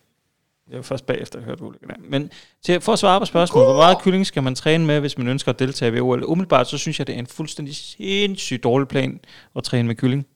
Det 0.69 0.77
var 0.77 0.83
først 0.83 1.07
bagefter, 1.07 1.39
jeg 1.39 1.47
hørte, 1.47 1.65
det 1.65 1.91
er. 1.91 1.95
Men 2.09 2.31
til, 2.65 2.81
for 2.81 2.93
at 2.93 2.99
svare 2.99 3.21
på 3.21 3.27
spørgsmålet, 3.27 3.67
hvor 3.69 3.77
meget 3.77 3.99
kylling 3.99 4.27
skal 4.27 4.43
man 4.43 4.55
træne 4.55 4.87
med, 4.87 5.01
hvis 5.01 5.19
man 5.19 5.29
ønsker 5.29 5.53
at 5.53 5.59
deltage 5.59 5.93
ved 5.93 6.01
OL? 6.01 6.25
Umiddelbart, 6.25 6.69
så 6.69 6.79
synes 6.79 6.99
jeg, 6.99 7.07
det 7.07 7.15
er 7.15 7.19
en 7.19 7.27
fuldstændig 7.27 7.77
sindssygt 7.77 8.65
dårlig 8.65 8.89
plan 8.89 9.21
at 9.57 9.65
træne 9.65 9.89
med 9.89 9.95
kylling. 9.95 10.27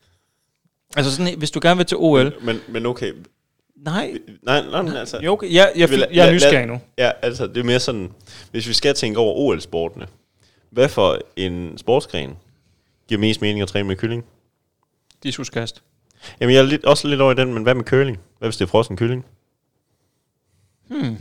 Altså 0.97 1.17
sådan, 1.17 1.39
hvis 1.39 1.51
du 1.51 1.61
gerne 1.63 1.77
vil 1.77 1.87
til 1.87 1.97
OL. 1.97 2.35
Men, 2.43 2.61
men 2.69 2.87
okay. 2.87 3.13
Nej, 3.77 4.13
Nej, 4.43 4.63
nej, 4.71 4.83
men 4.83 4.93
altså... 4.93 5.19
jo, 5.23 5.33
okay, 5.33 5.55
jeg, 5.55 5.73
jeg, 5.77 5.91
jeg, 5.91 6.09
jeg 6.13 6.29
er 6.29 6.33
nysgerrig 6.33 6.67
nu. 6.67 6.81
Ja, 6.99 7.11
altså, 7.23 7.47
det 7.47 7.57
er 7.57 7.65
mere 7.65 7.81
sådan... 7.81 8.13
Hvis 8.51 8.69
vi 8.69 8.73
skal 8.73 8.95
tænke 8.95 9.19
over 9.19 9.35
OL-sportene, 9.35 10.07
hvad 10.71 10.89
for 10.89 11.19
en 11.37 11.79
sportsgren 11.79 12.37
giver 13.09 13.21
mest 13.21 13.41
mening 13.41 13.63
at 13.63 13.69
træne 13.69 13.89
med 13.89 13.97
kylling? 13.97 14.25
Diskuskast. 15.23 15.83
Jamen, 16.41 16.55
jeg 16.55 16.61
er 16.61 16.67
lidt, 16.67 16.85
også 16.85 17.09
lidt 17.09 17.21
over 17.21 17.33
i 17.33 17.35
den, 17.35 17.55
men 17.55 17.63
hvad 17.63 17.75
med 17.75 17.85
curling? 17.85 18.19
Hvad 18.39 18.49
hvis 18.49 18.57
det 18.57 18.65
er 18.65 18.69
frossen 18.69 18.97
kylling? 18.97 19.25
Hmm. 20.91 21.17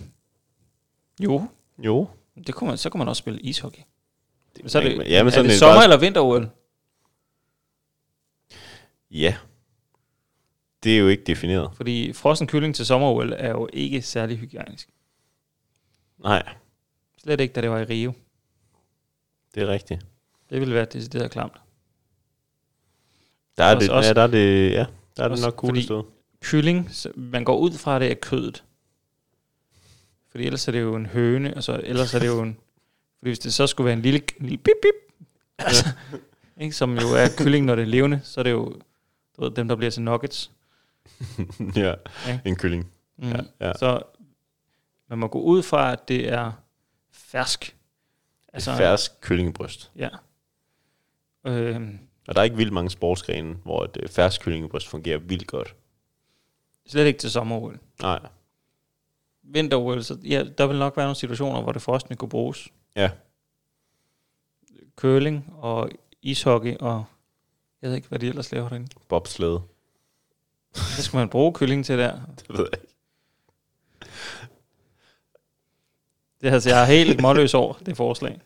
Jo, 1.23 1.47
Jo. 1.77 2.07
det 2.47 2.55
kunne 2.55 2.67
man, 2.67 2.77
så 2.77 2.89
kunne 2.89 2.99
man 2.99 3.07
også 3.07 3.19
spille 3.19 3.39
ishockey. 3.39 3.81
Men 4.61 4.69
så 4.69 4.79
er 4.79 4.83
det, 4.83 4.91
ja, 5.09 5.23
men 5.23 5.27
er 5.27 5.31
sådan 5.31 5.45
det 5.45 5.53
en 5.53 5.59
sommer- 5.59 5.75
bare- 5.75 5.83
eller 5.83 5.97
vinter-OL? 5.97 6.49
Ja. 9.11 9.37
Det 10.83 10.95
er 10.95 10.99
jo 10.99 11.07
ikke 11.07 11.23
defineret. 11.23 11.71
Fordi 11.75 12.13
frossen 12.13 12.47
kylling 12.47 12.75
til 12.75 12.85
sommer-OL 12.85 13.33
er 13.37 13.49
jo 13.49 13.69
ikke 13.73 14.01
særlig 14.01 14.37
hygiejnisk. 14.37 14.89
Nej, 16.17 16.43
Slet 17.17 17.39
ikke, 17.39 17.53
da 17.53 17.61
det 17.61 17.69
var 17.69 17.79
i 17.79 17.83
Rio. 17.83 18.13
det 19.55 19.63
er 19.63 19.67
rigtigt. 19.67 20.05
Det 20.49 20.59
ville 20.59 20.73
være 20.75 20.85
decideret 20.85 21.31
klamt. 21.31 21.53
Der 23.57 23.63
er 23.63 23.75
Også- 23.75 23.87
det, 23.87 23.95
også- 23.95 24.07
ja, 24.07 24.13
der 24.13 24.21
er 24.21 24.27
det, 24.27 24.71
ja, 24.71 24.77
der 24.77 25.23
er 25.23 25.23
det 25.23 25.31
også 25.31 25.45
nok 25.45 25.55
cool 25.55 25.69
fordi- 25.71 25.81
sted. 25.83 26.03
Kylling, 26.41 26.91
så 26.95 27.11
man 27.15 27.43
går 27.43 27.57
ud 27.57 27.71
fra, 27.71 27.95
at 27.95 28.01
det 28.01 28.11
er 28.11 28.15
kødet. 28.15 28.63
Fordi 30.31 30.45
ellers 30.45 30.67
er 30.67 30.71
det 30.71 30.81
jo 30.81 30.95
en 30.95 31.05
høne, 31.05 31.53
og 31.57 31.63
så 31.63 31.81
ellers 31.83 32.13
er 32.13 32.19
det 32.19 32.27
jo 32.27 32.41
en... 32.41 32.57
Fordi 33.19 33.29
hvis 33.29 33.39
det 33.39 33.53
så 33.53 33.67
skulle 33.67 33.85
være 33.85 33.93
en 33.95 34.01
lille, 34.01 34.21
en 34.39 34.45
lille 34.45 34.57
bip 34.57 34.75
bip, 34.81 35.25
altså, 35.57 35.89
ikke, 36.57 36.75
som 36.75 36.93
jo 36.97 37.07
er 37.07 37.27
kylling, 37.37 37.65
når 37.65 37.75
det 37.75 37.81
er 37.81 37.85
levende, 37.87 38.21
så 38.23 38.39
er 38.41 38.43
det 38.43 38.51
jo 38.51 38.81
du 39.37 39.41
ved, 39.43 39.51
dem, 39.51 39.67
der 39.67 39.75
bliver 39.75 39.91
til 39.91 40.01
nuggets. 40.01 40.51
ja, 41.75 41.93
Ja. 42.27 42.39
en 42.45 42.55
kylling. 42.55 42.91
Mm. 43.17 43.29
Ja, 43.29 43.39
ja. 43.59 43.73
Så 43.73 44.01
man 45.09 45.19
må 45.19 45.27
gå 45.27 45.41
ud 45.41 45.63
fra, 45.63 45.91
at 45.91 46.07
det 46.07 46.29
er 46.33 46.51
fersk. 47.11 47.75
Altså, 48.53 48.75
Færsk 48.75 49.11
kyllingebryst. 49.21 49.91
Ja. 49.95 50.09
Øhm, 51.45 51.99
Og 52.27 52.35
der 52.35 52.41
er 52.41 52.43
ikke 52.43 52.57
vildt 52.57 52.73
mange 52.73 52.89
sportsgrene, 52.89 53.53
hvor 53.63 53.83
et 53.83 53.97
øh, 54.03 54.09
færsk 54.09 54.41
kyllingebryst 54.41 54.87
fungerer 54.87 55.17
vildt 55.17 55.47
godt. 55.47 55.75
slet 56.87 57.05
ikke 57.05 57.19
til 57.19 57.31
sommer 57.31 57.71
Nej. 58.01 58.19
Vinter 59.53 60.01
så 60.01 60.17
ja, 60.23 60.43
der 60.57 60.67
vil 60.67 60.77
nok 60.79 60.97
være 60.97 61.05
nogle 61.05 61.15
situationer, 61.15 61.61
hvor 61.61 61.71
det 61.71 61.81
frostende 61.81 62.15
kunne 62.15 62.29
bruges. 62.29 62.67
Ja. 62.95 63.09
Curling 64.95 65.53
og 65.57 65.89
ishockey 66.21 66.77
og 66.77 67.05
jeg 67.81 67.89
ved 67.89 67.95
ikke, 67.97 68.07
hvad 68.09 68.19
de 68.19 68.27
ellers 68.27 68.51
laver 68.51 68.69
derinde. 68.69 68.87
Bobslede. 69.09 69.61
Det 70.97 71.03
skal 71.03 71.17
man 71.17 71.29
bruge 71.29 71.53
kylling 71.53 71.85
til 71.85 71.97
der. 71.97 72.11
Det 72.39 72.49
ved 72.49 72.67
jeg 72.71 72.79
ikke. 72.81 72.87
Det 76.41 76.47
altså, 76.53 76.69
jeg 76.69 76.81
er 76.81 76.85
helt 76.85 77.21
målløs 77.21 77.53
over 77.53 77.73
det 77.73 77.97
forslag. 77.97 78.41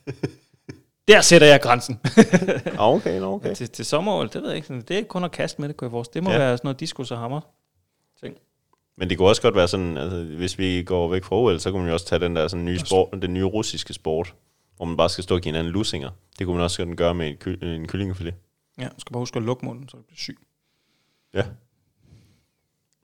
Der 1.07 1.21
sætter 1.21 1.47
jeg 1.47 1.61
grænsen. 1.61 1.99
Ah, 2.79 2.79
okay, 2.93 3.21
okay. 3.21 3.55
til, 3.55 3.69
til 3.69 3.85
sommer 3.85 4.25
det 4.25 4.41
ved 4.41 4.49
jeg 4.49 4.55
ikke. 4.57 4.81
Det 4.81 4.99
er 4.99 5.03
kun 5.03 5.23
at 5.23 5.31
kaste 5.31 5.61
med 5.61 5.69
det, 5.69 5.77
kunne 5.77 5.85
jeg 5.85 5.91
forestille. 5.91 6.21
Det 6.21 6.23
må 6.23 6.29
Ja. 6.29 6.35
ja. 6.35 6.43
være 6.43 6.57
sådan 6.57 6.67
noget 6.67 6.79
diskus 6.79 7.11
og 7.11 7.17
hammer. 7.17 7.41
Men 8.95 9.09
det 9.09 9.17
kunne 9.17 9.27
også 9.27 9.41
godt 9.41 9.55
være 9.55 9.67
sådan, 9.67 9.97
altså, 9.97 10.23
hvis 10.23 10.57
vi 10.57 10.83
går 10.83 11.07
væk 11.09 11.23
fra 11.23 11.35
OL, 11.35 11.59
så 11.59 11.71
kunne 11.71 11.81
man 11.81 11.87
jo 11.89 11.93
også 11.93 12.05
tage 12.05 12.19
den 12.19 12.35
der 12.35 12.47
sådan 12.47 12.65
nye 12.65 12.79
sport, 12.79 13.09
den 13.21 13.33
nye 13.33 13.43
russiske 13.43 13.93
sport, 13.93 14.35
hvor 14.77 14.85
man 14.85 14.97
bare 14.97 15.09
skal 15.09 15.23
stå 15.23 15.35
og 15.35 15.41
give 15.41 15.53
hinanden 15.53 15.73
lussinger. 15.73 16.09
Det 16.39 16.47
kunne 16.47 16.55
man 16.55 16.63
også 16.63 16.75
sådan 16.75 16.95
gøre 16.95 17.13
med 17.15 17.27
en, 17.29 17.35
ky- 17.37 17.63
en 17.63 17.87
kyllingefilet. 17.87 18.33
Ja, 18.77 18.87
du 18.87 18.99
skal 18.99 19.13
bare 19.13 19.19
huske 19.19 19.37
at 19.37 19.43
lukke 19.43 19.65
munden, 19.65 19.89
så 19.89 19.97
du 19.97 20.03
bliver 20.03 20.17
syg. 20.17 20.37
Ja. 21.33 21.43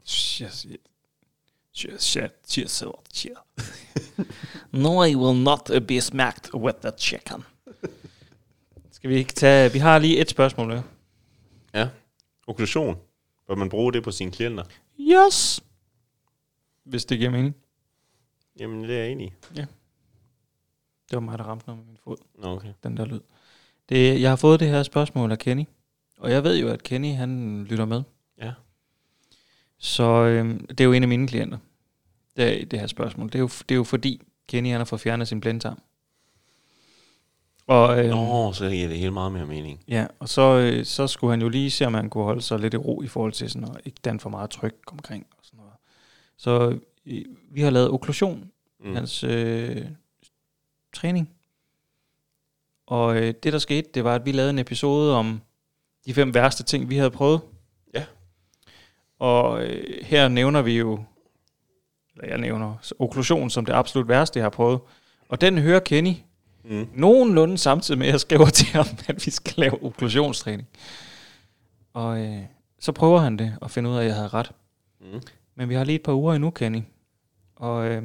Cheers, 0.05 0.65
cheers, 1.73 2.03
cheers, 2.03 2.31
cheers, 2.47 2.83
cheers. 3.13 3.37
no, 4.71 5.03
I 5.03 5.15
will 5.15 5.43
not 5.43 5.71
be 5.87 6.01
smacked 6.01 6.53
with 6.53 6.77
that 6.77 7.01
chicken. 7.01 7.43
Skal 8.91 9.09
vi 9.09 9.15
ikke 9.15 9.33
tage... 9.33 9.71
Vi 9.71 9.79
har 9.79 9.99
lige 9.99 10.17
et 10.17 10.29
spørgsmål 10.29 10.67
mere. 10.67 10.83
Ja. 11.73 11.89
Okklusion. 12.47 12.97
Bør 13.47 13.55
man 13.55 13.69
bruge 13.69 13.93
det 13.93 14.03
på 14.03 14.11
sine 14.11 14.31
klienter? 14.31 14.63
Yes! 14.99 15.63
Hvis 16.89 17.05
det 17.05 17.17
giver 17.17 17.29
mening. 17.31 17.55
Jamen, 18.59 18.83
det 18.83 18.95
er 18.95 18.99
jeg 18.99 19.11
enig 19.11 19.27
i. 19.27 19.31
Det 21.09 21.15
var 21.15 21.19
mig, 21.19 21.37
der 21.37 21.43
ramte 21.43 21.67
noget 21.67 21.77
med 21.77 21.87
min 21.87 21.97
fod. 22.03 22.17
Okay. 22.43 22.73
den 22.83 22.97
der 22.97 23.05
lyd. 23.05 23.19
Det, 23.89 24.21
jeg 24.21 24.31
har 24.31 24.35
fået 24.35 24.59
det 24.59 24.67
her 24.67 24.83
spørgsmål 24.83 25.31
af 25.31 25.39
Kenny, 25.39 25.63
og 26.17 26.31
jeg 26.31 26.43
ved 26.43 26.57
jo, 26.59 26.69
at 26.69 26.83
Kenny 26.83 27.13
han 27.13 27.63
lytter 27.63 27.85
med. 27.85 28.03
Ja. 28.41 28.51
Så 29.77 30.03
øhm, 30.03 30.67
det 30.67 30.81
er 30.81 30.85
jo 30.85 30.93
en 30.93 31.03
af 31.03 31.09
mine 31.09 31.27
klienter, 31.27 31.57
det, 32.37 32.71
det 32.71 32.79
her 32.79 32.87
spørgsmål. 32.87 33.27
Det 33.27 33.35
er, 33.35 33.39
jo, 33.39 33.47
det 33.47 33.71
er 33.71 33.75
jo 33.75 33.83
fordi, 33.83 34.21
Kenny 34.47 34.69
han 34.69 34.77
har 34.77 34.85
fået 34.85 35.01
fjernet 35.01 35.27
sin 35.27 35.41
blindtarm. 35.41 35.81
Og, 37.67 38.05
øh, 38.05 38.09
Nå, 38.09 38.53
så 38.53 38.69
giver 38.69 38.87
det 38.87 38.99
helt 38.99 39.13
meget 39.13 39.31
mere 39.31 39.45
mening. 39.45 39.83
Ja, 39.87 40.07
og 40.19 40.29
så, 40.29 40.41
øh, 40.41 40.85
så 40.85 41.07
skulle 41.07 41.31
han 41.31 41.41
jo 41.41 41.49
lige 41.49 41.71
se, 41.71 41.85
om 41.85 41.93
han 41.93 42.09
kunne 42.09 42.23
holde 42.23 42.41
sig 42.41 42.59
lidt 42.59 42.73
i 42.73 42.77
ro 42.77 43.01
i 43.01 43.07
forhold 43.07 43.31
til 43.31 43.49
sådan, 43.49 43.67
at 43.69 43.81
ikke 43.85 43.99
danne 44.03 44.19
for 44.19 44.29
meget 44.29 44.49
tryk 44.49 44.75
omkring. 44.87 45.27
Og 45.31 45.37
sådan 45.43 45.57
noget. 45.57 45.68
Så 46.39 46.79
øh, 47.05 47.25
vi 47.51 47.61
har 47.61 47.69
lavet 47.69 47.89
okklusion, 47.89 48.51
mm. 48.79 48.95
hans 48.95 49.23
øh, 49.23 49.85
træning. 50.93 51.29
Og 52.87 53.15
øh, 53.17 53.33
det, 53.43 53.53
der 53.53 53.59
skete, 53.59 53.89
det 53.93 54.03
var, 54.03 54.15
at 54.15 54.25
vi 54.25 54.31
lavede 54.31 54.49
en 54.49 54.59
episode 54.59 55.15
om 55.15 55.41
de 56.05 56.13
fem 56.13 56.33
værste 56.33 56.63
ting, 56.63 56.89
vi 56.89 56.97
havde 56.97 57.11
prøvet. 57.11 57.41
Ja. 57.93 58.05
Og 59.19 59.63
øh, 59.65 60.05
her 60.05 60.27
nævner 60.27 60.61
vi 60.61 60.77
jo, 60.77 61.03
eller 62.15 62.27
jeg 62.27 62.37
nævner, 62.37 62.93
okklusion 62.99 63.49
som 63.49 63.65
det 63.65 63.73
absolut 63.73 64.07
værste, 64.07 64.39
jeg 64.39 64.45
har 64.45 64.49
prøvet. 64.49 64.79
Og 65.29 65.41
den 65.41 65.57
hører 65.57 65.79
Kenny 65.79 66.13
Mm. 66.63 66.87
nogenlunde 66.95 67.57
samtidig 67.57 67.97
med, 67.97 68.07
at 68.07 68.11
jeg 68.11 68.19
skriver 68.19 68.45
til 68.49 68.67
ham, 68.67 68.85
at 69.07 69.25
vi 69.25 69.31
skal 69.31 69.53
lave 69.57 69.83
okklusionstræning. 69.83 70.67
Og 71.93 72.19
øh, 72.19 72.43
så 72.79 72.91
prøver 72.91 73.19
han 73.19 73.37
det, 73.37 73.57
og 73.61 73.71
finder 73.71 73.91
ud 73.91 73.95
af, 73.95 73.99
at 73.99 74.05
jeg 74.05 74.15
havde 74.15 74.27
ret. 74.27 74.51
Mm. 75.01 75.21
Men 75.59 75.69
vi 75.69 75.73
har 75.75 75.83
lige 75.83 75.95
et 75.95 76.03
par 76.03 76.13
uger 76.13 76.33
endnu, 76.33 76.49
Kenny. 76.49 76.81
Og 77.55 77.85
øh, 77.85 78.03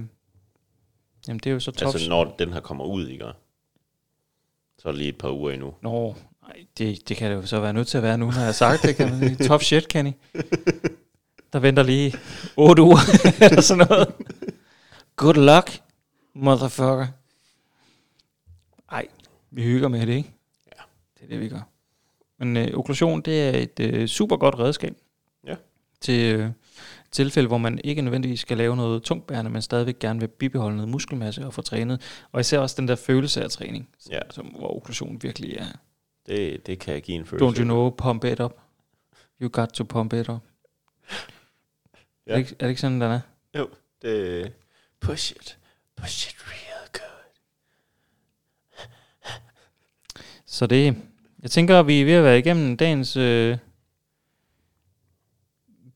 jamen, 1.28 1.38
det 1.38 1.46
er 1.46 1.50
jo 1.50 1.60
så 1.60 1.70
tops. 1.70 1.94
Altså, 1.94 2.10
når 2.10 2.34
den 2.38 2.52
her 2.52 2.60
kommer 2.60 2.84
ud, 2.84 3.08
ikke? 3.08 3.24
Så 4.78 4.88
er 4.88 4.92
det 4.92 4.98
lige 4.98 5.08
et 5.08 5.18
par 5.18 5.30
uger 5.30 5.52
endnu. 5.52 5.74
Nå, 5.82 6.16
nej, 6.42 6.66
det, 6.78 7.08
det 7.08 7.16
kan 7.16 7.30
det 7.30 7.36
jo 7.36 7.46
så 7.46 7.60
være 7.60 7.72
nødt 7.72 7.88
til 7.88 7.96
at 7.96 8.02
være 8.02 8.18
nu, 8.18 8.24
når 8.24 8.38
jeg 8.38 8.44
har 8.44 8.52
sagt 8.52 8.82
det. 8.82 8.96
Kan 8.96 9.20
man, 9.20 9.36
top 9.36 9.62
shit, 9.62 9.88
Kenny. 9.88 10.12
Der 11.52 11.58
venter 11.58 11.82
lige 11.82 12.14
otte 12.56 12.82
uger, 12.82 12.98
eller 13.44 13.60
sådan 13.60 13.86
noget. 13.90 14.14
Good 15.16 15.34
luck, 15.34 15.82
motherfucker. 16.34 17.06
Ej, 18.90 19.06
vi 19.50 19.62
hygger 19.62 19.88
med 19.88 20.06
det, 20.06 20.14
ikke? 20.14 20.32
Ja. 20.66 20.82
Det 21.18 21.24
er 21.24 21.28
det, 21.28 21.40
vi 21.40 21.48
gør. 21.48 21.68
Men 22.38 22.56
øh, 22.56 22.78
okklusion, 22.78 23.20
det 23.20 23.42
er 23.42 23.58
et 23.58 23.80
øh, 23.80 24.08
super 24.08 24.36
godt 24.36 24.58
redskab. 24.58 24.96
Ja. 25.46 25.54
Til 26.00 26.34
øh, 26.34 26.50
tilfælde, 27.14 27.46
hvor 27.48 27.58
man 27.58 27.80
ikke 27.84 28.02
nødvendigvis 28.02 28.40
skal 28.40 28.56
lave 28.56 28.76
noget 28.76 29.02
tungbærende, 29.02 29.50
men 29.50 29.62
stadigvæk 29.62 29.98
gerne 29.98 30.20
vil 30.20 30.28
bibeholde 30.28 30.76
noget 30.76 30.88
muskelmasse 30.88 31.46
og 31.46 31.54
få 31.54 31.62
trænet. 31.62 32.26
Og 32.32 32.40
især 32.40 32.58
også 32.58 32.76
den 32.78 32.88
der 32.88 32.96
følelse 32.96 33.42
af 33.42 33.50
træning, 33.50 33.88
som, 33.98 34.12
Ja. 34.12 34.20
som, 34.30 34.46
hvor 34.46 34.76
okklusion 34.76 35.18
virkelig 35.22 35.56
er. 35.56 35.66
Det, 36.26 36.66
det 36.66 36.78
kan 36.78 37.02
give 37.02 37.16
en 37.16 37.26
følelse. 37.26 37.46
Don't 37.46 37.58
you 37.58 37.64
know, 37.64 37.90
pump 37.90 38.24
it 38.24 38.40
up. 38.40 38.52
You 39.42 39.48
got 39.52 39.68
to 39.68 39.84
pump 39.84 40.12
it 40.12 40.28
up. 40.28 40.40
Ja. 42.26 42.32
Er, 42.32 42.36
det 42.36 42.38
ikke, 42.38 42.54
er 42.58 42.64
det 42.64 42.68
ikke 42.68 42.80
sådan, 42.80 43.00
den 43.00 43.10
er? 43.10 43.20
Jo, 43.58 43.68
det... 44.02 44.52
Push 45.00 45.32
it. 45.36 45.58
Push 45.96 46.28
it 46.30 46.36
real 46.48 46.88
good. 46.92 47.32
Så 50.46 50.66
det, 50.66 50.96
jeg 51.42 51.50
tænker, 51.50 51.80
at 51.80 51.86
vi 51.86 52.00
er 52.00 52.04
ved 52.04 52.12
at 52.12 52.24
være 52.24 52.38
igennem 52.38 52.76
dagens 52.76 53.16
øh, 53.16 53.58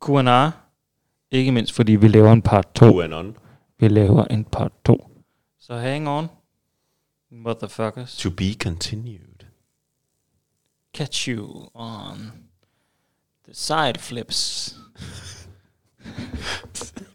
Q&A. 0.07 0.51
Ikke 1.31 1.53
mindst, 1.53 1.73
fordi 1.73 1.93
vi 1.93 2.09
laver 2.09 2.33
en 2.33 2.43
part 2.43 2.75
2. 2.75 2.93
QAnon. 2.93 3.37
Vi 3.79 3.89
laver 3.89 4.25
en 4.25 4.45
part 4.45 4.73
2. 4.85 5.11
Så 5.59 5.77
hang 5.77 6.09
on, 6.09 6.27
motherfuckers. 7.31 8.17
To 8.17 8.31
be 8.31 8.55
continued. 8.55 9.45
Catch 10.95 11.29
you 11.29 11.71
on 11.75 12.33
the 13.45 13.55
side 13.55 13.99
flips. 13.99 14.75